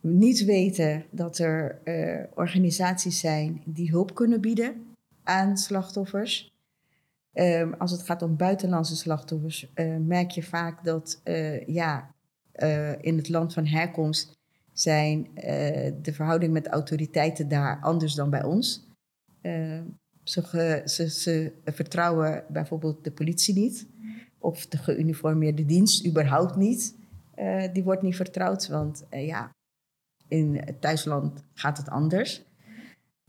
Niet 0.00 0.44
weten 0.44 1.04
dat 1.10 1.38
er 1.38 1.80
eh, 1.84 2.24
organisaties 2.34 3.20
zijn 3.20 3.62
die 3.64 3.90
hulp 3.90 4.14
kunnen 4.14 4.40
bieden 4.40 4.94
aan 5.22 5.56
slachtoffers. 5.56 6.52
Ehm, 7.32 7.72
als 7.72 7.90
het 7.90 8.02
gaat 8.02 8.22
om 8.22 8.36
buitenlandse 8.36 8.96
slachtoffers, 8.96 9.70
eh, 9.74 9.96
merk 9.96 10.30
je 10.30 10.42
vaak 10.42 10.84
dat 10.84 11.20
ja, 11.66 12.14
in 13.00 13.16
het 13.16 13.28
land 13.28 13.52
van 13.52 13.66
herkomst 13.66 14.38
zijn 14.72 15.28
de 16.02 16.12
verhoudingen 16.12 16.54
met 16.54 16.64
de 16.64 16.70
autoriteiten 16.70 17.48
daar 17.48 17.80
anders 17.80 18.14
dan 18.14 18.30
bij 18.30 18.44
ons. 18.44 18.86
Ehm, 19.40 19.84
ze, 20.24 20.82
ze, 20.84 21.10
ze, 21.10 21.52
vertrouwen 21.64 22.44
bijvoorbeeld 22.48 23.04
de 23.04 23.12
politie 23.12 23.54
niet, 23.54 23.86
of 24.44 24.66
de 24.66 24.78
geuniformeerde 24.78 25.66
dienst 25.66 26.06
überhaupt 26.06 26.56
niet. 26.56 26.94
die 27.72 27.84
wordt 27.84 28.02
niet 28.02 28.16
vertrouwd, 28.16 28.68
want 28.68 29.06
ja, 29.10 29.50
in 30.28 30.56
het 30.56 30.80
thuisland 30.80 31.44
gaat 31.54 31.76
het 31.76 31.88
anders. 31.88 32.42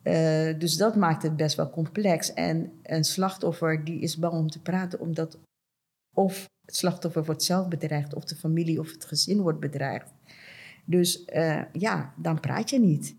Uh, 0.04 0.60
dus 0.60 0.78
dat 0.78 0.96
maakt 0.96 1.24
het 1.24 1.36
best 1.36 1.56
wel 1.56 1.70
complex. 1.70 2.34
En 2.34 2.72
een 2.84 3.04
slachtoffer 3.04 3.86
die 3.86 4.00
is 4.00 4.18
bang 4.18 4.34
om 4.34 4.50
te 4.50 4.62
praten, 4.62 5.00
omdat 5.00 5.38
of 6.16 6.50
het 6.66 6.76
slachtoffer 6.76 7.26
wordt 7.26 7.44
zelf 7.44 7.68
bedreigd, 7.68 8.14
of 8.14 8.24
de 8.24 8.36
familie 8.36 8.80
of 8.80 8.92
het 8.92 9.06
gezin 9.06 9.42
wordt 9.42 9.60
bedreigd. 9.60 10.14
Dus 10.86 11.24
ja, 11.72 12.14
dan 12.18 12.40
praat 12.40 12.70
je 12.70 12.80
niet. 12.80 13.16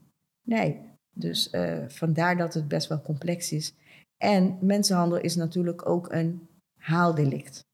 Nee. 0.49 0.81
Dus 1.17 1.51
vandaar 1.87 2.37
dat 2.37 2.55
het 2.55 2.69
best 2.69 2.89
wel 2.89 3.03
complex 3.03 3.53
is. 3.53 3.75
En 4.17 4.59
mensenhandel 4.61 5.19
is 5.19 5.37
natuurlijk 5.37 5.89
ook 5.89 6.13
een 6.13 6.49
haaldelict. 6.79 7.65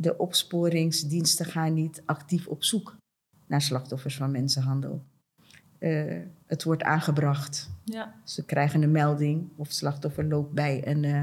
De 0.00 0.16
opsporingsdiensten 0.16 1.46
gaan 1.46 1.74
niet 1.74 2.02
actief 2.04 2.46
op 2.46 2.64
zoek 2.64 2.96
naar 3.46 3.62
slachtoffers 3.62 4.16
van 4.16 4.30
mensenhandel. 4.30 5.04
Uh, 5.78 6.22
het 6.46 6.64
wordt 6.64 6.82
aangebracht. 6.82 7.70
Ja. 7.84 8.14
Ze 8.24 8.44
krijgen 8.44 8.82
een 8.82 8.90
melding 8.90 9.48
of 9.56 9.70
slachtoffer 9.70 10.24
loopt 10.24 10.52
bij 10.52 10.86
een, 10.86 11.02
uh, 11.02 11.22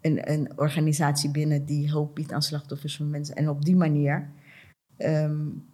een, 0.00 0.32
een, 0.32 0.58
organisatie 0.58 1.30
binnen 1.30 1.64
die 1.64 1.88
hulp 1.88 2.14
biedt 2.14 2.32
aan 2.32 2.42
slachtoffers 2.42 2.96
van 2.96 3.10
mensen. 3.10 3.36
En 3.36 3.48
op 3.48 3.64
die 3.64 3.76
manier 3.76 4.30
um, 4.98 5.64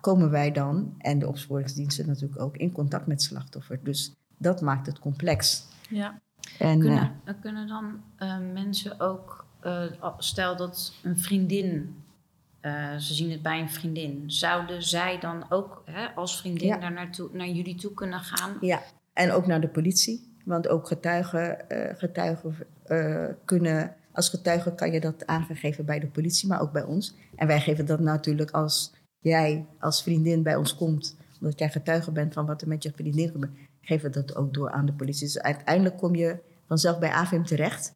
komen 0.00 0.30
wij 0.30 0.52
dan, 0.52 0.94
en 0.98 1.18
de 1.18 1.28
opsporingsdiensten 1.28 2.06
natuurlijk 2.06 2.40
ook, 2.40 2.56
in 2.56 2.72
contact 2.72 3.06
met 3.06 3.22
slachtoffer. 3.22 3.80
Dus 3.82 4.12
dat 4.38 4.60
maakt 4.60 4.86
het 4.86 4.98
complex. 4.98 5.66
Ja. 5.88 6.20
En, 6.58 6.78
kunnen, 6.78 7.12
uh, 7.24 7.34
kunnen 7.40 7.66
dan 7.66 8.02
mensen 8.52 9.00
ook, 9.00 9.43
stel 10.18 10.56
dat 10.56 10.92
een 11.02 11.18
vriendin 11.18 11.96
uh, 12.62 12.96
ze 12.96 13.14
zien 13.14 13.30
het 13.30 13.42
bij 13.42 13.60
een 13.60 13.70
vriendin. 13.70 14.24
Zouden 14.26 14.82
zij 14.82 15.18
dan 15.18 15.44
ook 15.48 15.82
hè, 15.84 16.06
als 16.06 16.38
vriendin 16.38 16.80
daar 16.80 16.92
naartoe, 16.92 17.28
naar 17.32 17.48
jullie 17.48 17.74
toe 17.74 17.94
kunnen 17.94 18.20
gaan? 18.20 18.56
Ja, 18.60 18.82
en 19.12 19.32
ook 19.32 19.46
naar 19.46 19.60
de 19.60 19.68
politie. 19.68 20.32
Want 20.44 20.68
ook 20.68 20.86
getuigen, 20.86 21.58
uh, 21.68 21.90
getuigen 21.94 22.56
kunnen, 23.44 23.94
als 24.12 24.28
getuige 24.28 24.74
kan 24.74 24.92
je 24.92 25.00
dat 25.00 25.26
aangegeven 25.26 25.84
bij 25.84 25.98
de 25.98 26.06
politie, 26.06 26.48
maar 26.48 26.60
ook 26.60 26.72
bij 26.72 26.84
ons. 26.84 27.14
En 27.36 27.46
wij 27.46 27.60
geven 27.60 27.86
dat 27.86 28.00
natuurlijk 28.00 28.50
als 28.50 28.92
jij 29.18 29.66
als 29.78 30.02
vriendin 30.02 30.42
bij 30.42 30.56
ons 30.56 30.74
komt, 30.74 31.16
omdat 31.40 31.58
jij 31.58 31.70
getuige 31.70 32.12
bent 32.12 32.32
van 32.32 32.46
wat 32.46 32.62
er 32.62 32.68
met 32.68 32.82
je 32.82 32.92
vriendin 32.94 33.30
gebeurt, 33.30 33.52
geven 33.80 34.10
we 34.10 34.20
dat 34.20 34.36
ook 34.36 34.54
door 34.54 34.70
aan 34.70 34.86
de 34.86 34.92
politie. 34.92 35.26
Dus 35.26 35.38
uiteindelijk 35.38 35.96
kom 35.96 36.14
je 36.14 36.38
vanzelf 36.66 36.98
bij 36.98 37.10
AVM 37.10 37.42
terecht. 37.42 37.92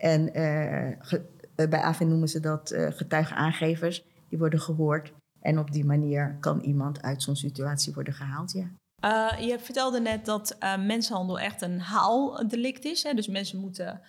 En 0.00 0.34
eh, 0.34 1.68
bij 1.68 1.80
AVN 1.82 2.08
noemen 2.08 2.28
ze 2.28 2.40
dat 2.40 2.72
uh, 2.72 2.86
getuigenaangevers. 2.90 4.04
Die 4.28 4.38
worden 4.38 4.60
gehoord. 4.60 5.12
En 5.40 5.58
op 5.58 5.72
die 5.72 5.84
manier 5.84 6.36
kan 6.40 6.60
iemand 6.60 7.02
uit 7.02 7.22
zo'n 7.22 7.36
situatie 7.36 7.92
worden 7.92 8.14
gehaald, 8.14 8.52
ja. 8.52 8.70
Uh, 9.04 9.46
je 9.48 9.58
vertelde 9.58 10.00
net 10.00 10.24
dat 10.24 10.56
mensenhandel 10.78 11.38
echt 11.40 11.62
een 11.62 11.80
haaldelict 11.80 12.84
is. 12.84 13.02
Hè? 13.02 13.14
Dus 13.14 13.28
mensen 13.28 13.60
moeten 13.60 14.00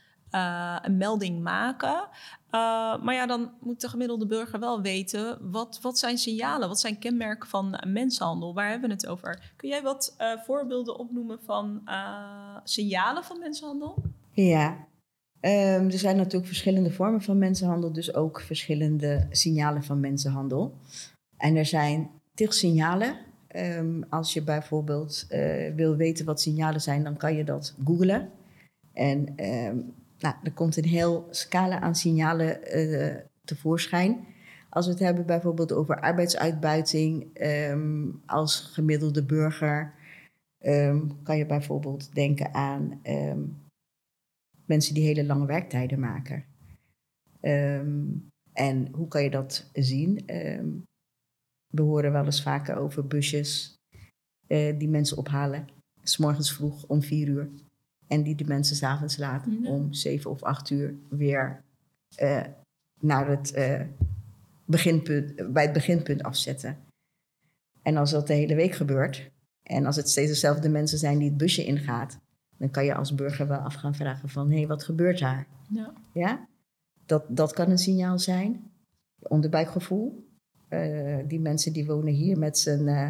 een 0.81 0.97
melding 0.97 1.41
maken. 1.41 2.07
maar 3.01 3.13
ja, 3.13 3.25
dan 3.25 3.51
moet 3.59 3.81
de 3.81 3.89
gemiddelde 3.89 4.25
burger 4.25 4.59
wel 4.59 4.81
weten... 4.81 5.51
Wat, 5.51 5.79
wat 5.81 5.97
zijn 5.99 6.17
signalen, 6.17 6.67
wat 6.67 6.79
zijn 6.79 6.99
kenmerken 6.99 7.49
van 7.49 7.83
mensenhandel? 7.87 8.53
Waar 8.53 8.69
hebben 8.69 8.89
we 8.89 8.95
het 8.95 9.07
over? 9.07 9.51
Kun 9.55 9.69
jij 9.69 9.81
wat 9.81 10.15
voorbeelden 10.45 10.99
opnoemen 10.99 11.39
van 11.45 11.81
signalen 12.63 13.23
van 13.23 13.39
mensenhandel? 13.39 14.03
Ja, 14.31 14.87
Um, 15.41 15.85
er 15.85 15.99
zijn 15.99 16.17
natuurlijk 16.17 16.45
verschillende 16.45 16.91
vormen 16.91 17.21
van 17.21 17.37
mensenhandel, 17.37 17.93
dus 17.93 18.15
ook 18.15 18.41
verschillende 18.41 19.27
signalen 19.29 19.83
van 19.83 19.99
mensenhandel. 19.99 20.73
En 21.37 21.55
er 21.55 21.65
zijn 21.65 22.09
tig 22.33 22.53
signalen. 22.53 23.15
Um, 23.55 24.03
als 24.09 24.33
je 24.33 24.43
bijvoorbeeld 24.43 25.25
uh, 25.29 25.75
wil 25.75 25.95
weten 25.95 26.25
wat 26.25 26.41
signalen 26.41 26.81
zijn, 26.81 27.03
dan 27.03 27.17
kan 27.17 27.35
je 27.35 27.43
dat 27.43 27.75
googlen. 27.83 28.29
En 28.93 29.19
um, 29.19 29.93
nou, 30.19 30.35
er 30.43 30.53
komt 30.53 30.77
een 30.77 30.85
heel 30.85 31.27
scala 31.29 31.79
aan 31.79 31.95
signalen 31.95 32.77
uh, 32.77 33.15
tevoorschijn. 33.43 34.27
Als 34.69 34.85
we 34.85 34.91
het 34.91 35.01
hebben 35.01 35.25
bijvoorbeeld 35.25 35.71
over 35.73 36.01
arbeidsuitbuiting, 36.01 37.27
als 38.25 38.59
gemiddelde 38.59 39.23
burger 39.23 39.93
kan 41.23 41.37
je 41.37 41.45
bijvoorbeeld 41.45 42.15
denken 42.15 42.53
aan 42.53 43.01
mensen 44.71 44.93
die 44.93 45.03
hele 45.03 45.25
lange 45.25 45.45
werktijden 45.45 45.99
maken. 45.99 46.45
Ehm, 47.39 48.05
en 48.53 48.87
hoe 48.91 49.07
kan 49.07 49.23
je 49.23 49.29
dat 49.29 49.69
zien? 49.73 50.23
Um, 50.35 50.83
we 51.67 51.81
horen 51.81 52.11
wel 52.11 52.25
eens 52.25 52.41
vaker 52.41 52.75
over 52.75 53.07
busjes 53.07 53.75
uh, 54.47 54.79
die 54.79 54.89
mensen 54.89 55.17
ophalen, 55.17 55.67
s 56.03 56.17
morgens 56.17 56.53
vroeg 56.53 56.85
om 56.87 57.01
vier 57.01 57.27
uur. 57.27 57.49
En 58.07 58.23
die 58.23 58.35
de 58.35 58.45
mensen 58.45 58.75
s'avonds 58.75 59.17
laten 59.17 59.65
om 59.65 59.93
zeven 59.93 60.31
of 60.31 60.43
acht 60.43 60.69
uur 60.69 60.95
weer 61.09 61.63
uh, 62.21 62.45
naar 62.99 63.27
het, 63.27 63.55
uh, 63.55 63.81
beginpunt, 64.65 65.53
bij 65.53 65.63
het 65.63 65.73
beginpunt 65.73 66.23
afzetten. 66.23 66.77
En 67.81 67.97
als 67.97 68.11
dat 68.11 68.27
de 68.27 68.33
hele 68.33 68.55
week 68.55 68.73
gebeurt, 68.73 69.31
en 69.63 69.85
als 69.85 69.95
het 69.95 70.09
steeds 70.09 70.29
dezelfde 70.29 70.69
mensen 70.69 70.97
zijn 70.97 71.17
die 71.17 71.29
het 71.29 71.37
busje 71.37 71.65
ingaat, 71.65 72.19
dan 72.61 72.69
kan 72.71 72.85
je 72.85 72.95
als 72.95 73.15
burger 73.15 73.47
wel 73.47 73.57
af 73.57 73.73
gaan 73.73 73.95
vragen 73.95 74.29
van... 74.29 74.49
hé, 74.49 74.57
hey, 74.57 74.67
wat 74.67 74.83
gebeurt 74.83 75.19
daar? 75.19 75.47
Ja. 75.69 75.93
ja? 76.13 76.47
Dat, 77.05 77.23
dat 77.27 77.53
kan 77.53 77.69
een 77.69 77.77
signaal 77.77 78.19
zijn. 78.19 78.71
Onderbuikgevoel. 79.19 80.29
Uh, 80.69 81.17
die 81.27 81.39
mensen 81.39 81.73
die 81.73 81.85
wonen 81.85 82.13
hier 82.13 82.37
met 82.37 82.57
z'n 82.57 82.87
uh, 82.87 83.09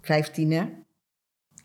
vijftienen... 0.00 0.84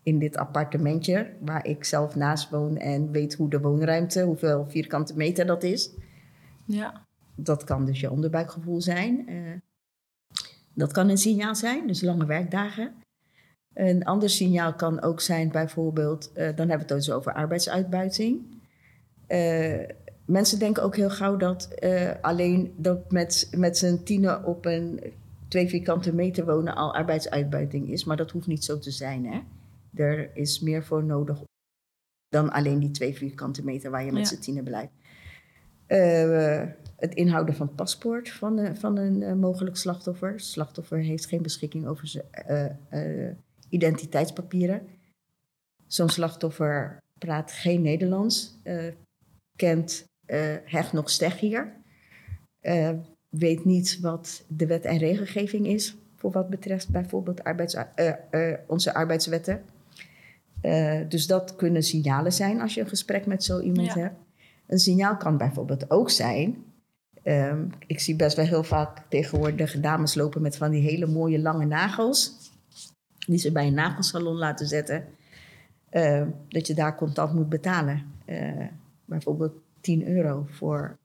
in 0.02 0.18
dit 0.18 0.36
appartementje 0.36 1.36
waar 1.40 1.66
ik 1.66 1.84
zelf 1.84 2.14
naast 2.14 2.50
woon... 2.50 2.76
en 2.76 3.10
weet 3.10 3.34
hoe 3.34 3.50
de 3.50 3.60
woonruimte, 3.60 4.22
hoeveel 4.22 4.66
vierkante 4.66 5.16
meter 5.16 5.46
dat 5.46 5.62
is. 5.62 5.90
Ja. 6.66 7.06
Dat 7.34 7.64
kan 7.64 7.84
dus 7.84 8.00
je 8.00 8.10
onderbuikgevoel 8.10 8.80
zijn. 8.80 9.30
Uh, 9.30 9.52
dat 10.74 10.92
kan 10.92 11.08
een 11.08 11.18
signaal 11.18 11.54
zijn, 11.54 11.86
dus 11.86 12.02
lange 12.02 12.26
werkdagen. 12.26 12.94
Een 13.74 14.04
ander 14.04 14.30
signaal 14.30 14.74
kan 14.74 15.02
ook 15.02 15.20
zijn 15.20 15.50
bijvoorbeeld, 15.50 16.30
uh, 16.34 16.34
dan 16.34 16.68
hebben 16.68 16.86
we 16.86 16.94
het 16.94 17.04
dus 17.04 17.10
over 17.10 17.32
arbeidsuitbuiting. 17.32 18.40
Uh, 19.28 19.80
mensen 20.24 20.58
denken 20.58 20.82
ook 20.82 20.96
heel 20.96 21.10
gauw 21.10 21.36
dat 21.36 21.68
uh, 21.80 22.10
alleen 22.20 22.74
dat 22.76 23.12
met, 23.12 23.48
met 23.56 23.78
z'n 23.78 24.02
tienen 24.02 24.44
op 24.44 24.64
een 24.64 25.00
twee 25.48 25.68
vierkante 25.68 26.14
meter 26.14 26.44
wonen 26.44 26.74
al 26.74 26.94
arbeidsuitbuiting 26.94 27.90
is. 27.90 28.04
Maar 28.04 28.16
dat 28.16 28.30
hoeft 28.30 28.46
niet 28.46 28.64
zo 28.64 28.78
te 28.78 28.90
zijn. 28.90 29.26
Hè? 29.26 29.40
Er 30.02 30.36
is 30.36 30.60
meer 30.60 30.84
voor 30.84 31.04
nodig 31.04 31.42
dan 32.28 32.52
alleen 32.52 32.78
die 32.78 32.90
twee 32.90 33.14
vierkante 33.14 33.64
meter 33.64 33.90
waar 33.90 34.04
je 34.04 34.12
met 34.12 34.28
ja. 34.28 34.36
z'n 34.36 34.40
tienen 34.40 34.64
blijft. 34.64 34.92
het 36.96 37.14
inhouden 37.14 37.54
van 37.54 37.66
het 37.66 37.76
paspoort 37.76 38.30
van, 38.30 38.76
van 38.76 38.96
een 38.96 39.38
mogelijk 39.38 39.76
slachtoffer. 39.76 40.40
slachtoffer 40.40 40.98
heeft 40.98 41.26
geen 41.26 41.42
beschikking 41.42 41.86
over 41.86 42.06
zijn 42.06 42.24
identiteitspapieren. 43.74 44.82
Zo'n 45.86 46.08
slachtoffer 46.08 47.02
praat 47.18 47.52
geen 47.52 47.82
Nederlands, 47.82 48.58
uh, 48.64 48.92
kent 49.56 50.04
uh, 50.26 50.56
hecht 50.64 50.92
nog 50.92 51.10
steg 51.10 51.40
hier, 51.40 51.72
uh, 52.62 52.90
weet 53.28 53.64
niet 53.64 53.98
wat 54.00 54.44
de 54.48 54.66
wet 54.66 54.84
en 54.84 54.98
regelgeving 54.98 55.66
is 55.66 55.96
voor 56.16 56.30
wat 56.30 56.50
betreft 56.50 56.88
bijvoorbeeld 56.88 57.44
arbeids, 57.44 57.76
onze 58.66 58.94
arbeidswetten. 58.94 59.62
dus 61.08 61.26
dat 61.26 61.56
kunnen 61.56 61.82
signalen 61.82 62.32
zijn 62.32 62.60
als 62.60 62.74
je 62.74 62.80
een 62.80 62.88
gesprek 62.88 63.26
met 63.26 63.44
zo 63.44 63.60
iemand 63.60 63.94
hebt. 63.94 64.16
Een 64.66 64.78
signaal 64.78 65.16
kan 65.16 65.36
bijvoorbeeld 65.36 65.90
ook 65.90 66.10
zijn. 66.10 66.64
Um, 67.24 67.70
ik 67.86 68.00
zie 68.00 68.16
best 68.16 68.36
wel 68.36 68.46
heel 68.46 68.64
vaak 68.64 69.02
tegenwoordig 69.08 69.80
dames 69.80 70.14
lopen 70.14 70.42
met 70.42 70.56
van 70.56 70.70
die 70.70 70.82
hele 70.82 71.06
mooie 71.06 71.38
lange 71.38 71.64
nagels 71.64 72.43
die 73.26 73.38
ze 73.38 73.52
bij 73.52 73.66
een 73.66 73.74
nagelsalon 73.74 74.36
laten 74.36 74.66
zetten, 74.66 75.04
uh, 75.90 76.26
dat 76.48 76.66
je 76.66 76.74
daar 76.74 76.96
contant 76.96 77.34
moet 77.34 77.48
betalen. 77.48 78.12
Uh, 78.26 78.66
bijvoorbeeld 79.04 79.52
10 79.80 80.08
euro 80.08 80.46
voor 80.50 80.98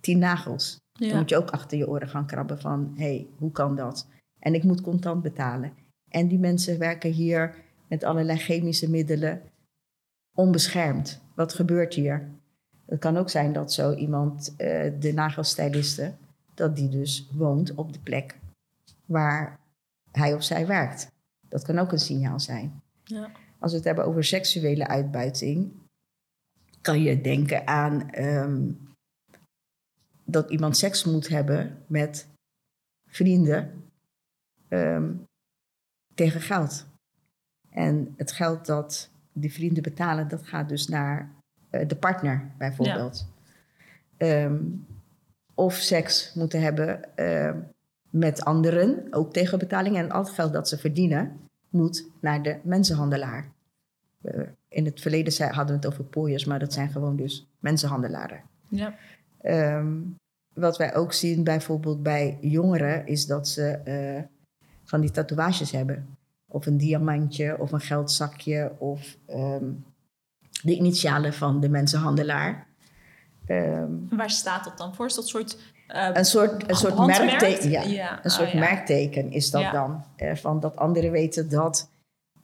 10 0.00 0.18
nagels. 0.18 0.80
Ja. 0.92 1.08
Dan 1.08 1.18
moet 1.18 1.28
je 1.28 1.36
ook 1.36 1.50
achter 1.50 1.78
je 1.78 1.88
oren 1.88 2.08
gaan 2.08 2.26
krabben 2.26 2.60
van, 2.60 2.92
hé, 2.94 3.04
hey, 3.04 3.26
hoe 3.38 3.52
kan 3.52 3.76
dat? 3.76 4.08
En 4.38 4.54
ik 4.54 4.62
moet 4.62 4.80
contant 4.80 5.22
betalen. 5.22 5.72
En 6.08 6.28
die 6.28 6.38
mensen 6.38 6.78
werken 6.78 7.12
hier 7.12 7.54
met 7.88 8.04
allerlei 8.04 8.38
chemische 8.38 8.90
middelen 8.90 9.42
onbeschermd. 10.34 11.20
Wat 11.34 11.54
gebeurt 11.54 11.94
hier? 11.94 12.30
Het 12.86 12.98
kan 12.98 13.16
ook 13.16 13.30
zijn 13.30 13.52
dat 13.52 13.72
zo 13.72 13.94
iemand, 13.94 14.54
uh, 14.58 14.92
de 15.00 15.12
nagelstyliste, 15.14 16.14
dat 16.54 16.76
die 16.76 16.88
dus 16.88 17.28
woont 17.32 17.74
op 17.74 17.92
de 17.92 17.98
plek 17.98 18.38
waar 19.06 19.58
hij 20.12 20.34
of 20.34 20.42
zij 20.42 20.66
werkt. 20.66 21.14
Dat 21.48 21.62
kan 21.62 21.78
ook 21.78 21.92
een 21.92 21.98
signaal 21.98 22.40
zijn. 22.40 22.82
Ja. 23.04 23.30
Als 23.58 23.70
we 23.70 23.76
het 23.76 23.86
hebben 23.86 24.04
over 24.04 24.24
seksuele 24.24 24.86
uitbuiting, 24.86 25.72
kan 26.80 27.02
je 27.02 27.20
denken 27.20 27.66
aan 27.66 28.10
ehm, 28.10 28.72
dat 30.24 30.50
iemand 30.50 30.76
seks 30.76 31.04
moet 31.04 31.28
hebben 31.28 31.84
met 31.86 32.28
vrienden 33.08 33.90
ehm, 34.68 35.14
tegen 36.14 36.40
geld. 36.40 36.86
En 37.70 38.14
het 38.16 38.32
geld 38.32 38.66
dat 38.66 39.10
die 39.32 39.52
vrienden 39.52 39.82
betalen, 39.82 40.28
dat 40.28 40.46
gaat 40.46 40.68
dus 40.68 40.88
naar 40.88 41.34
eh, 41.70 41.88
de 41.88 41.96
partner 41.96 42.50
bijvoorbeeld. 42.58 43.28
Ehm, 44.16 44.64
of 45.54 45.74
seks 45.74 46.34
moeten 46.34 46.60
hebben 46.60 47.16
met 48.18 48.44
anderen, 48.44 49.06
ook 49.10 49.32
tegen 49.32 49.58
betaling. 49.58 49.96
En 49.96 50.10
al 50.10 50.22
het 50.22 50.30
geld 50.30 50.52
dat 50.52 50.68
ze 50.68 50.78
verdienen, 50.78 51.40
moet 51.68 52.08
naar 52.20 52.42
de 52.42 52.58
mensenhandelaar. 52.62 53.52
Uh, 54.22 54.42
in 54.68 54.84
het 54.84 55.00
verleden 55.00 55.52
hadden 55.52 55.66
we 55.66 55.86
het 55.86 55.86
over 55.86 56.04
pooiers, 56.04 56.44
maar 56.44 56.58
dat 56.58 56.72
zijn 56.72 56.90
gewoon 56.90 57.16
dus 57.16 57.46
mensenhandelaren. 57.58 58.42
Ja. 58.68 58.94
Ehm, 59.40 59.96
wat 60.54 60.76
wij 60.76 60.94
ook 60.94 61.12
zien 61.12 61.44
bijvoorbeeld 61.44 62.02
bij 62.02 62.38
jongeren, 62.40 63.06
is 63.06 63.26
dat 63.26 63.48
ze 63.48 63.80
uh, 63.84 64.22
van 64.84 65.00
die 65.00 65.10
tatoeages 65.10 65.70
hebben. 65.70 66.16
Of 66.48 66.66
een 66.66 66.76
diamantje, 66.76 67.58
of 67.58 67.72
een 67.72 67.80
geldzakje, 67.80 68.72
of 68.78 69.16
um, 69.30 69.84
de 70.62 70.74
initialen 70.74 71.32
van 71.32 71.60
de 71.60 71.68
mensenhandelaar. 71.68 72.66
Um, 73.46 74.06
Waar 74.10 74.30
staat 74.30 74.64
dat 74.64 74.78
dan 74.78 74.94
voor? 74.94 75.06
Is 75.06 75.14
dat 75.14 75.28
soort 75.28 75.58
uh, 75.94 76.10
een 76.12 76.24
soort, 76.24 76.68
een 76.70 76.76
soort 76.76 77.06
merkteken, 77.06 77.70
ja, 77.70 78.12
een 78.12 78.30
oh, 78.30 78.36
soort 78.36 78.54
merkteken 78.54 79.32
is 79.32 79.50
dat 79.50 79.72
dan. 79.72 80.04
Uh, 80.16 80.34
van 80.34 80.60
dat 80.60 80.76
anderen 80.76 81.10
weten 81.10 81.50
dat 81.50 81.88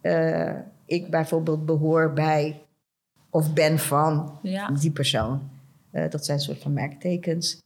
uh, 0.02 0.52
ik 0.86 1.10
bijvoorbeeld 1.10 1.66
behoor 1.66 2.12
bij 2.12 2.60
of 3.30 3.52
ben 3.52 3.78
van 3.78 4.38
die 4.80 4.90
persoon. 4.90 5.50
dat 5.90 6.24
zijn 6.24 6.38
een 6.38 6.44
soort 6.44 6.62
van 6.62 6.72
merktekens. 6.72 7.60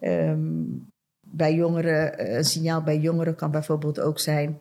Um, 0.00 0.86
bij 1.20 1.54
jongeren, 1.54 2.36
een 2.36 2.44
signaal 2.44 2.82
bij 2.82 2.98
jongeren 2.98 3.34
kan 3.34 3.50
bijvoorbeeld 3.50 4.00
ook 4.00 4.18
zijn 4.18 4.58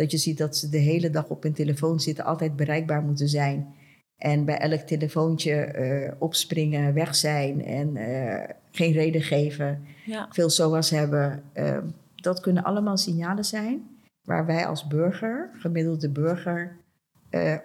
dat 0.00 0.10
je 0.10 0.18
ziet 0.18 0.38
dat 0.38 0.56
ze 0.56 0.68
de 0.68 0.78
hele 0.78 1.10
dag 1.10 1.28
op 1.28 1.42
hun 1.42 1.52
telefoon 1.52 2.00
zitten, 2.00 2.24
altijd 2.24 2.56
bereikbaar 2.56 3.02
moeten 3.02 3.28
zijn. 3.28 3.74
En 4.20 4.44
bij 4.44 4.58
elk 4.58 4.80
telefoontje 4.80 5.74
uh, 5.74 6.12
opspringen, 6.18 6.94
weg 6.94 7.14
zijn 7.14 7.64
en 7.64 7.96
uh, 7.96 8.44
geen 8.70 8.92
reden 8.92 9.22
geven. 9.22 9.86
Ja. 10.06 10.26
Veel 10.30 10.50
SOA's 10.50 10.90
hebben. 10.90 11.42
Uh, 11.54 11.78
dat 12.14 12.40
kunnen 12.40 12.62
allemaal 12.62 12.96
signalen 12.96 13.44
zijn 13.44 13.98
waar 14.22 14.46
wij 14.46 14.66
als 14.66 14.86
burger, 14.86 15.50
gemiddelde 15.52 16.08
burger, 16.08 16.76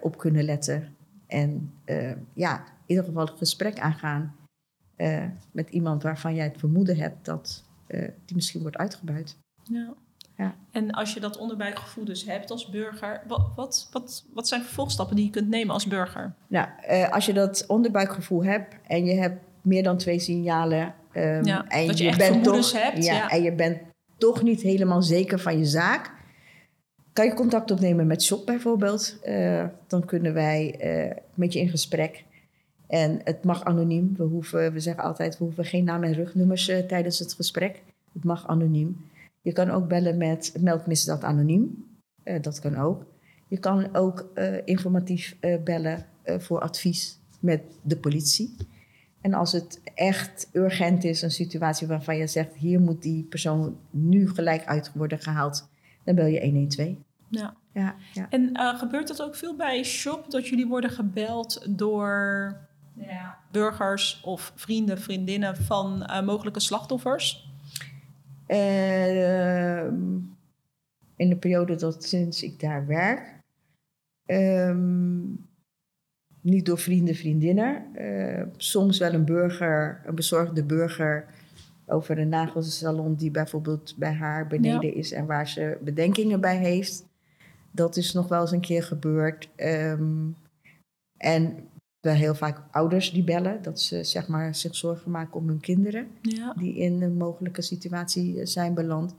op 0.00 0.18
kunnen 0.18 0.44
letten. 0.44 0.96
En 1.26 1.72
ja, 2.32 2.56
in 2.56 2.84
ieder 2.86 3.04
geval 3.04 3.28
een 3.28 3.36
gesprek 3.36 3.78
aangaan 3.78 4.36
met 5.52 5.70
iemand 5.70 6.02
waarvan 6.02 6.34
jij 6.34 6.44
het 6.44 6.58
vermoeden 6.58 6.96
hebt 6.96 7.24
dat 7.24 7.64
die 8.24 8.34
misschien 8.34 8.60
wordt 8.60 8.76
uitgebuit. 8.76 9.36
Ja. 9.62 9.94
Ja. 10.36 10.54
En 10.70 10.90
als 10.90 11.14
je 11.14 11.20
dat 11.20 11.36
onderbuikgevoel 11.36 12.04
dus 12.04 12.24
hebt 12.24 12.50
als 12.50 12.66
burger, 12.66 13.22
wat, 13.26 13.48
wat, 13.54 13.88
wat, 13.92 14.24
wat 14.32 14.48
zijn 14.48 14.62
vervolgstappen 14.62 15.16
die 15.16 15.24
je 15.24 15.30
kunt 15.30 15.48
nemen 15.48 15.74
als 15.74 15.86
burger? 15.86 16.34
Nou, 16.46 16.68
uh, 16.90 17.08
als 17.08 17.26
je 17.26 17.32
dat 17.32 17.64
onderbuikgevoel 17.66 18.44
hebt 18.44 18.74
en 18.86 19.04
je 19.04 19.14
hebt 19.14 19.44
meer 19.62 19.82
dan 19.82 19.96
twee 19.96 20.18
signalen. 20.18 20.94
Um, 21.12 21.44
ja, 21.44 21.66
en 21.68 21.86
dat 21.86 21.98
je, 21.98 22.04
je 22.04 22.16
bent 22.16 22.44
toch, 22.44 22.72
hebt. 22.72 23.04
Ja, 23.04 23.14
ja, 23.14 23.28
En 23.28 23.42
je 23.42 23.52
bent 23.52 23.78
toch 24.18 24.42
niet 24.42 24.60
helemaal 24.60 25.02
zeker 25.02 25.38
van 25.38 25.58
je 25.58 25.64
zaak. 25.64 26.14
Kan 27.12 27.24
je 27.24 27.34
contact 27.34 27.70
opnemen 27.70 28.06
met 28.06 28.22
Shop 28.22 28.46
bijvoorbeeld? 28.46 29.18
Uh, 29.24 29.64
dan 29.86 30.04
kunnen 30.04 30.34
wij 30.34 30.80
uh, 31.06 31.12
met 31.34 31.52
je 31.52 31.58
in 31.58 31.68
gesprek. 31.68 32.24
En 32.86 33.20
het 33.24 33.44
mag 33.44 33.64
anoniem. 33.64 34.14
We, 34.16 34.24
hoeven, 34.24 34.72
we 34.72 34.80
zeggen 34.80 35.04
altijd, 35.04 35.38
we 35.38 35.44
hoeven 35.44 35.64
geen 35.64 35.84
naam 35.84 36.02
en 36.02 36.12
rugnummers 36.12 36.70
tijdens 36.88 37.18
het 37.18 37.32
gesprek. 37.32 37.82
Het 38.12 38.24
mag 38.24 38.46
anoniem. 38.46 39.04
Je 39.46 39.52
kan 39.52 39.70
ook 39.70 39.88
bellen 39.88 40.16
met 40.16 40.54
Melkmisdaad 40.60 41.24
Anoniem. 41.24 41.86
Uh, 42.24 42.42
dat 42.42 42.60
kan 42.60 42.76
ook. 42.76 43.06
Je 43.48 43.58
kan 43.58 43.94
ook 43.94 44.30
uh, 44.34 44.56
informatief 44.64 45.36
uh, 45.40 45.62
bellen 45.62 46.06
voor 46.24 46.60
advies 46.60 47.20
met 47.40 47.62
de 47.82 47.96
politie. 47.96 48.56
En 49.20 49.34
als 49.34 49.52
het 49.52 49.80
echt 49.94 50.48
urgent 50.52 51.04
is, 51.04 51.22
een 51.22 51.30
situatie 51.30 51.86
waarvan 51.86 52.16
je 52.16 52.26
zegt... 52.26 52.54
hier 52.54 52.80
moet 52.80 53.02
die 53.02 53.24
persoon 53.24 53.78
nu 53.90 54.28
gelijk 54.28 54.64
uit 54.64 54.92
worden 54.94 55.18
gehaald... 55.18 55.68
dan 56.04 56.14
bel 56.14 56.26
je 56.26 56.40
112. 56.40 56.88
Ja. 57.28 57.56
Ja, 57.72 57.94
ja. 58.12 58.26
En 58.30 58.50
gebeurt 58.78 59.08
dat 59.08 59.22
ook 59.22 59.34
veel 59.34 59.56
bij 59.56 59.84
Shop... 59.84 60.30
dat 60.30 60.48
jullie 60.48 60.66
worden 60.66 60.90
gebeld 60.90 61.66
door 61.78 62.56
ja, 62.94 63.38
burgers 63.50 64.20
of 64.24 64.52
vrienden, 64.54 65.00
vriendinnen... 65.00 65.56
van 65.56 66.10
mogelijke 66.24 66.60
slachtoffers? 66.60 67.54
Uh, 68.48 69.86
in 71.16 71.28
de 71.28 71.36
periode 71.36 71.74
dat 71.74 72.04
sinds 72.04 72.42
ik 72.42 72.60
daar 72.60 72.86
werk. 72.86 73.34
Uh, 74.26 74.76
niet 76.40 76.66
door 76.66 76.78
vrienden, 76.78 77.14
vriendinnen. 77.14 77.86
Uh, 77.94 78.42
soms 78.56 78.98
wel 78.98 79.12
een 79.12 79.24
burger, 79.24 80.02
een 80.04 80.14
bezorgde 80.14 80.64
burger 80.64 81.26
over 81.86 82.18
een 82.18 82.28
nagelsalon 82.28 83.14
die 83.14 83.30
bijvoorbeeld 83.30 83.94
bij 83.96 84.12
haar 84.12 84.46
beneden 84.46 84.94
is 84.94 85.12
en 85.12 85.26
waar 85.26 85.48
ze 85.48 85.78
bedenkingen 85.80 86.40
bij 86.40 86.56
heeft. 86.56 87.06
Dat 87.70 87.96
is 87.96 88.12
nog 88.12 88.28
wel 88.28 88.40
eens 88.40 88.50
een 88.50 88.60
keer 88.60 88.82
gebeurd. 88.82 89.48
Um, 89.56 90.36
en 91.16 91.68
heel 92.14 92.34
vaak 92.34 92.62
ouders 92.70 93.12
die 93.12 93.24
bellen, 93.24 93.62
dat 93.62 93.80
ze 93.80 94.04
zeg 94.04 94.28
maar, 94.28 94.54
zich 94.54 94.76
zorgen 94.76 95.10
maken 95.10 95.34
om 95.34 95.48
hun 95.48 95.60
kinderen 95.60 96.06
die 96.56 96.74
in 96.74 97.02
een 97.02 97.16
mogelijke 97.16 97.62
situatie 97.62 98.40
eh, 98.40 98.46
zijn 98.46 98.74
beland. 98.74 99.14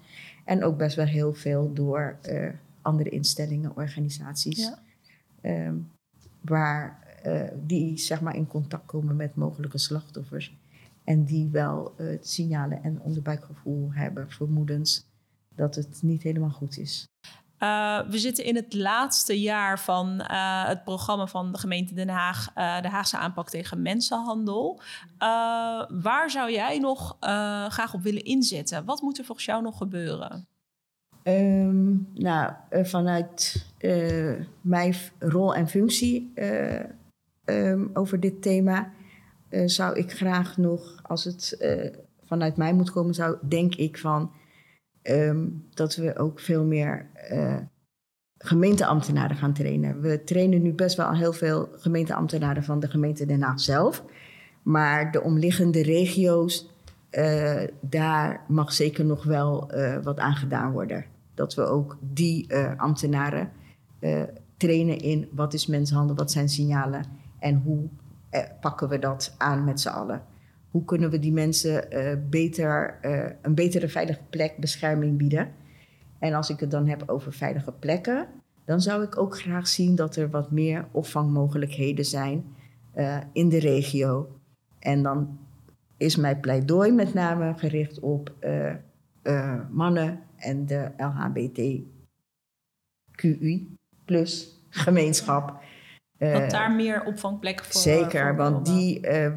En 0.46 0.64
ook 0.64 0.78
best 0.78 0.96
wel 0.96 1.06
heel 1.06 1.34
veel 1.34 1.74
door 1.74 2.18
uh, 2.30 2.50
andere 2.82 3.10
instellingen, 3.10 3.76
organisaties, 3.76 4.58
ja. 4.58 4.80
Ehm, 5.42 5.76
waar 6.42 7.08
uh, 7.26 7.42
die 7.66 7.98
zeg 7.98 8.22
maar, 8.22 8.36
in 8.36 8.48
contact 8.48 8.86
komen 8.86 9.16
met 9.16 9.36
mogelijke 9.36 9.78
slachtoffers. 9.78 10.58
En 11.04 11.24
die 11.24 11.50
wel 11.50 11.94
uh, 11.98 12.18
signalen 12.22 12.84
en 12.84 13.02
onderbuikgevoel 13.02 13.94
hebben, 13.94 14.30
vermoedens 14.30 15.06
dat 15.56 15.76
het 15.76 16.00
niet 16.02 16.24
helemaal 16.24 16.50
goed 16.50 16.78
is. 16.78 17.08
Uh, 17.60 18.00
we 18.10 18.18
zitten 18.18 18.44
in 18.44 18.56
het 18.56 18.74
laatste 18.74 19.42
jaar 19.42 19.80
van 19.80 20.14
uh, 20.22 20.68
het 20.68 20.84
programma 20.84 21.28
van 21.28 21.52
de 21.52 21.58
gemeente 21.58 21.94
Den 21.94 22.10
Haag, 22.10 22.50
uh, 22.58 22.82
de 22.82 22.90
Haagse 22.90 23.18
aanpak 23.18 23.50
tegen 23.50 23.82
mensenhandel. 23.82 24.82
waar 25.90 26.30
zou 26.30 26.52
jij 26.52 26.80
nog 26.80 27.18
graag 27.70 27.94
op 27.94 28.02
willen 28.02 28.24
inzetten? 28.24 28.86
Wat 28.86 29.02
moet 29.02 29.18
er 29.18 29.26
volgens 29.26 29.48
jou 29.48 29.62
nog 29.62 29.78
gebeuren? 29.78 30.48
Um, 31.24 32.08
nou, 32.14 32.54
vanuit 32.70 33.66
mijn 34.62 34.96
rol 35.20 35.56
en 35.56 35.68
functie 35.68 36.34
um, 37.46 37.90
over 37.94 38.20
dit 38.20 38.42
thema 38.42 38.92
zou 39.66 39.98
ik 39.98 40.12
graag 40.12 40.58
nog, 40.58 41.00
als 41.04 41.24
het 41.24 41.58
vanuit 42.24 42.58
mij 42.58 42.74
moet 42.74 42.92
komen, 42.92 43.14
zou 43.14 43.38
denk 43.42 43.76
ik 43.76 43.98
van 43.98 44.32
um, 45.10 45.66
dat 45.74 45.96
we 45.96 46.18
ook 46.18 46.40
veel 46.40 46.64
meer 46.64 47.06
uh, 47.32 47.56
gemeenteambtenaren 48.38 49.36
gaan 49.36 49.54
trainen. 49.54 50.02
We 50.02 50.24
trainen 50.24 50.62
nu 50.62 50.74
best 50.74 50.98
wel 50.98 51.14
heel 51.14 51.34
veel 51.34 51.70
gemeenteambtenaren 51.72 52.64
van 52.64 52.80
de 52.80 52.90
gemeente 52.90 53.26
Den 53.26 53.42
Haag 53.42 53.60
zelf. 53.60 54.04
Maar 54.64 55.12
de 55.12 55.22
omliggende 55.22 55.82
regio's, 55.84 56.70
uh, 57.12 57.62
daar 57.82 58.44
mag 58.48 58.74
zeker 58.74 59.06
nog 59.06 59.24
wel 59.24 59.76
uh, 59.76 59.98
wat 60.04 60.20
aan 60.20 60.36
gedaan 60.36 60.72
worden. 60.72 61.06
Dat 61.34 61.56
we 61.56 61.62
ook 61.62 61.98
die 62.02 62.56
ambtenaren 62.78 63.52
trainen 64.58 64.98
in 64.98 65.30
wat 65.32 65.54
is 65.54 65.68
mensenhandel, 65.68 66.16
wat 66.16 66.32
zijn 66.32 66.50
signalen 66.50 67.06
en 67.40 67.62
hoe 67.66 67.90
pakken 68.62 68.90
we 68.90 69.00
dat 69.00 69.36
aan 69.38 69.64
met 69.64 69.80
z'n 69.80 69.88
allen 69.88 70.22
hoe 70.78 70.86
kunnen 70.86 71.10
we 71.10 71.20
die 71.20 71.34
mensen 71.34 71.86
uh, 71.94 72.14
beter, 72.30 73.00
uh, 73.02 73.26
een 73.42 73.56
betere 73.56 73.88
veilige 73.88 74.20
plek, 74.30 74.58
bescherming 74.58 75.18
bieden. 75.18 75.52
En 76.20 76.34
als 76.34 76.50
ik 76.50 76.60
het 76.60 76.72
dan 76.72 76.88
heb 76.88 77.04
over 77.06 77.34
veilige 77.34 77.72
plekken, 77.72 78.28
dan 78.66 78.82
zou 78.82 79.04
ik 79.04 79.18
ook 79.18 79.40
graag 79.40 79.68
zien 79.68 79.96
dat 79.96 80.16
er 80.16 80.30
wat 80.30 80.52
meer 80.52 80.88
opvangmogelijkheden 80.92 82.06
zijn 82.06 82.46
uh, 82.96 83.18
in 83.34 83.50
de 83.50 83.60
regio. 83.60 84.40
En 84.80 85.04
dan 85.04 85.40
is 85.98 86.16
mijn 86.16 86.40
pleidooi 86.40 86.92
met 86.92 87.14
name 87.14 87.54
gericht 87.58 88.00
op 88.00 88.34
mannen 89.72 90.20
en 90.36 90.66
de 90.66 90.92
LHBTQI 90.98 91.88
plus 94.06 94.62
gemeenschap. 94.70 95.64
Dat 96.18 96.50
daar 96.50 96.72
meer 96.72 97.04
opvangplekken 97.04 97.66
voor 97.66 97.82
Zeker, 97.82 98.28
voor 98.28 98.36
want 98.36 98.66
die, 98.66 99.08
uh, 99.08 99.30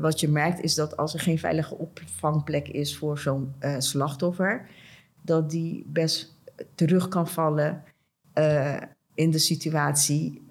wat 0.00 0.20
je 0.20 0.28
merkt 0.28 0.60
is 0.60 0.74
dat 0.74 0.96
als 0.96 1.14
er 1.14 1.20
geen 1.20 1.38
veilige 1.38 1.78
opvangplek 1.78 2.68
is 2.68 2.96
voor 2.96 3.18
zo'n 3.18 3.54
slachtoffer, 3.78 4.68
dat 5.22 5.50
die 5.50 5.84
best 5.86 6.36
terug 6.74 7.08
kan 7.08 7.28
vallen 7.28 7.84
in 9.14 9.30
de 9.30 9.38
situatie 9.38 10.46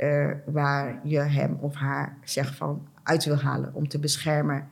waar 0.45 0.99
je 1.03 1.19
hem 1.19 1.57
of 1.59 1.75
haar 1.75 2.17
zegt 2.23 2.55
van 2.55 2.88
uit 3.03 3.25
wil 3.25 3.39
halen 3.39 3.73
om 3.73 3.88
te 3.88 3.99
beschermen. 3.99 4.67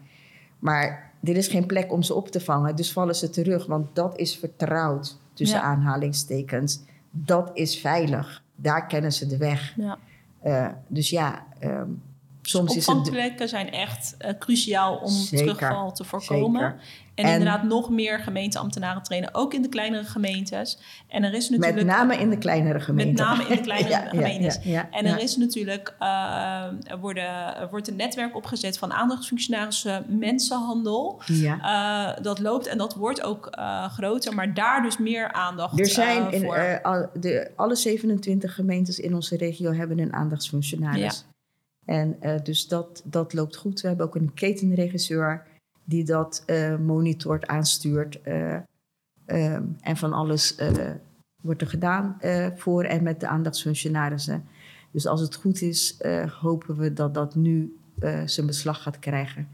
Maar 0.59 1.11
er 1.23 1.37
is 1.37 1.47
geen 1.47 1.65
plek 1.65 1.91
om 1.91 2.03
ze 2.03 2.13
op 2.13 2.27
te 2.27 2.39
vangen, 2.39 2.75
dus 2.75 2.91
vallen 2.91 3.15
ze 3.15 3.29
terug, 3.29 3.65
want 3.65 3.95
dat 3.95 4.17
is 4.17 4.37
vertrouwd 4.37 5.17
tussen 5.33 5.57
ja. 5.57 5.63
aanhalingstekens. 5.63 6.81
Dat 7.11 7.51
is 7.53 7.79
veilig. 7.79 8.43
Daar 8.55 8.87
kennen 8.87 9.13
ze 9.13 9.27
de 9.27 9.37
weg. 9.37 9.73
Ja. 9.77 9.97
Uh, 10.43 10.67
dus 10.87 11.09
ja, 11.09 11.47
um, 11.63 12.01
soms 12.49 12.67
dus 12.67 12.77
is 12.77 12.85
het. 12.85 12.95
Opvangplekken 12.95 13.49
zijn 13.49 13.71
echt 13.71 14.15
uh, 14.25 14.29
cruciaal 14.39 14.95
om 14.95 15.09
Zeker. 15.11 15.55
terugval 15.55 15.91
te 15.93 16.03
voorkomen. 16.03 16.61
En, 17.15 17.25
En- 17.25 17.31
inderdaad 17.33 17.63
nog 17.63 17.89
meer 17.89 18.19
gemeenteambtenaren 18.19 19.03
trainen, 19.03 19.33
ook 19.33 19.53
in 19.53 19.61
de 19.61 19.69
kleinere 19.69 20.03
gemeentes. 20.03 20.79
En 21.07 21.23
er 21.23 21.33
is 21.33 21.49
natuurlijk 21.49 21.75
Met 21.77 21.85
name 21.85 22.15
in 22.17 22.29
de 22.29 22.37
kleinere 22.37 22.79
gemeenten. 22.79 23.25
Met 23.27 23.37
name 23.37 23.49
in 23.49 23.55
de 23.55 23.61
kleinere 23.69 23.89
Ja, 23.93 24.09
gemeentes. 24.09 24.59
ja, 24.63 24.71
ja, 24.71 24.87
En 24.91 25.05
er 25.05 25.19
is 25.19 25.37
natuurlijk, 25.37 25.95
eh, 25.99 26.07
er, 26.83 26.99
worden, 26.99 27.55
er 27.57 27.69
wordt 27.69 27.87
een 27.87 27.95
netwerk 27.95 28.35
opgezet 28.35 28.77
van 28.77 28.93
aandachtsfunctionarissen 28.93 30.05
mensenhandel. 30.19 31.21
Ja. 31.25 31.59
Eh, 32.17 32.23
dat 32.23 32.39
loopt 32.39 32.67
en 32.67 32.77
dat 32.77 32.95
wordt 32.95 33.23
ook 33.23 33.45
eh, 33.45 33.85
groter, 33.89 34.35
maar 34.35 34.53
daar 34.53 34.81
dus 34.81 34.97
meer 34.97 35.31
aandacht 35.31 35.79
Er 35.79 35.85
zijn 35.85 36.27
eh, 36.27 36.33
in, 36.33 36.41
voor. 36.41 36.55
eh, 36.55 37.03
de, 37.13 37.51
alle 37.55 37.75
27 37.75 38.53
gemeentes 38.55 38.99
in 38.99 39.15
onze 39.15 39.37
regio 39.37 39.73
hebben 39.73 39.99
een 39.99 40.13
aandachtsfunctionaris. 40.13 41.25
En 41.89 42.21
eh, 42.21 42.41
dus 42.43 42.67
dat, 42.67 43.01
dat 43.05 43.33
loopt 43.33 43.55
goed. 43.55 43.81
We 43.81 43.87
hebben 43.87 44.05
ook 44.05 44.15
een 44.15 44.33
ketenregisseur 44.33 45.45
die 45.83 46.03
dat 46.03 46.43
eh, 46.45 46.77
monitort, 46.77 47.47
aanstuurt. 47.47 48.21
eh, 48.21 48.55
ehm, 49.25 49.63
en 49.81 49.97
van 49.97 50.13
alles 50.13 50.55
wordt 51.41 51.61
er 51.61 51.67
gedaan 51.67 52.17
voor 52.55 52.83
en 52.83 53.03
met 53.03 53.19
de 53.19 53.27
aandachtsfunctionarissen. 53.27 54.45
Dus 54.91 55.07
als 55.07 55.21
het 55.21 55.35
goed 55.35 55.61
is, 55.61 55.99
hopen 56.41 56.75
we 56.77 56.93
dat 56.93 57.13
dat 57.13 57.35
nu 57.35 57.77
zijn 58.25 58.45
beslag 58.45 58.81
gaat 58.81 58.99
krijgen. 58.99 59.47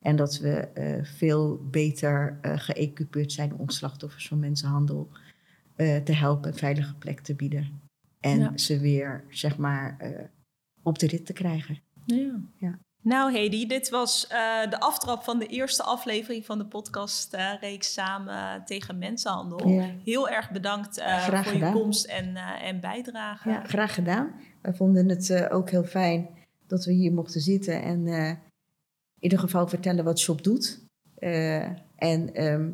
En 0.00 0.16
dat 0.16 0.38
we 0.38 0.68
veel 1.02 1.60
beter 1.70 2.38
geëquipeerd 2.42 3.32
zijn 3.32 3.54
om 3.54 3.68
slachtoffers 3.68 4.28
van 4.28 4.38
mensenhandel 4.38 5.08
te 5.76 6.12
helpen 6.12 6.50
een 6.52 6.58
veilige 6.58 6.94
plek 6.94 7.20
te 7.20 7.34
bieden. 7.34 7.80
En 8.20 8.38
Ja. 8.38 8.52
ze 8.56 8.78
weer, 8.78 9.24
zeg 9.28 9.56
maar, 9.58 9.96
op 10.82 10.98
de 10.98 11.06
rit 11.06 11.26
te 11.26 11.32
krijgen. 11.32 11.80
Ja. 12.06 12.40
Ja. 12.56 12.78
Nou, 13.02 13.32
Hedy, 13.32 13.66
dit 13.66 13.88
was 13.88 14.26
eh, 14.26 14.70
de 14.70 14.80
aftrap 14.80 15.22
van 15.22 15.38
de 15.38 15.46
eerste 15.46 15.82
aflevering 15.82 16.46
van 16.46 16.58
de 16.58 16.66
podcast-reeks 16.66 17.92
Samen 17.92 18.64
tegen 18.64 18.98
Mensenhandel. 18.98 19.68
Ja. 19.68 19.90
Heel 20.04 20.28
erg 20.28 20.50
bedankt 20.50 20.98
eh, 20.98 21.24
voor 21.24 21.56
je 21.56 21.72
komst 21.72 22.04
en, 22.04 22.36
eh, 22.36 22.68
en 22.68 22.80
bijdrage. 22.80 23.50
Ja, 23.50 23.64
graag 23.64 23.94
gedaan. 23.94 24.32
Wij 24.62 24.74
vonden 24.74 25.08
het 25.08 25.30
eh, 25.30 25.54
ook 25.54 25.70
heel 25.70 25.84
fijn 25.84 26.28
dat 26.72 26.84
we 26.84 26.92
hier 26.92 27.12
mochten 27.12 27.40
zitten 27.40 27.82
en 27.82 28.06
eh, 28.06 28.28
in 28.28 28.38
ieder 29.18 29.38
geval 29.38 29.68
vertellen 29.68 30.04
wat 30.04 30.18
Shop 30.18 30.44
doet. 30.44 30.84
Eh, 31.14 31.62
en 31.96 32.34
ehm, 32.34 32.70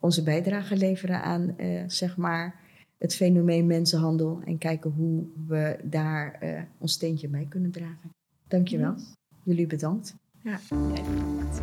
onze 0.00 0.22
bijdrage 0.22 0.76
leveren 0.76 1.22
aan 1.22 1.58
eh, 1.58 1.82
zeg 1.86 2.16
maar 2.16 2.60
het 2.98 3.14
fenomeen 3.14 3.66
mensenhandel. 3.66 4.40
En 4.44 4.58
kijken 4.58 4.90
hoe 4.90 5.26
we 5.46 5.78
daar 5.82 6.32
eh, 6.32 6.62
ons 6.78 6.92
steentje 6.92 7.28
bij 7.28 7.46
kunnen 7.48 7.70
dragen. 7.70 8.10
Dankjewel. 8.48 8.94
Jullie 9.42 9.66
bedankt. 9.66 10.14
Jij 10.42 10.58
bedankt. 10.68 11.60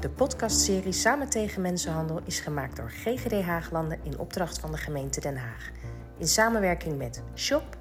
De 0.00 0.10
podcastserie 0.10 0.92
Samen 0.92 1.30
tegen 1.30 1.62
Mensenhandel 1.62 2.20
is 2.24 2.40
gemaakt 2.40 2.76
door 2.76 2.90
GGD 2.90 3.42
Haaglanden 3.42 3.98
in 4.02 4.18
opdracht 4.18 4.58
van 4.58 4.70
de 4.70 4.76
gemeente 4.76 5.20
Den 5.20 5.36
Haag. 5.36 5.70
In 6.18 6.26
samenwerking 6.26 6.98
met 6.98 7.22
SHOP, 7.34 7.78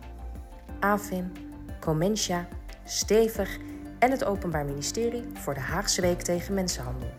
AFIM, 0.80 1.32
Comentia, 1.80 2.48
Stevig 2.86 3.58
en 4.00 4.12
het 4.12 4.24
Openbaar 4.24 4.66
Ministerie 4.66 5.24
voor 5.34 5.54
de 5.54 5.60
Haagse 5.60 6.02
Week 6.02 6.22
tegen 6.22 6.54
Mensenhandel. 6.54 7.10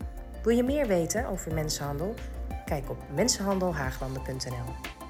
Wil 0.43 0.55
je 0.55 0.63
meer 0.63 0.87
weten 0.87 1.27
over 1.27 1.53
mensenhandel? 1.53 2.13
Kijk 2.65 2.89
op 2.89 2.97
mensenhandelhaaglanden.nl. 3.15 5.00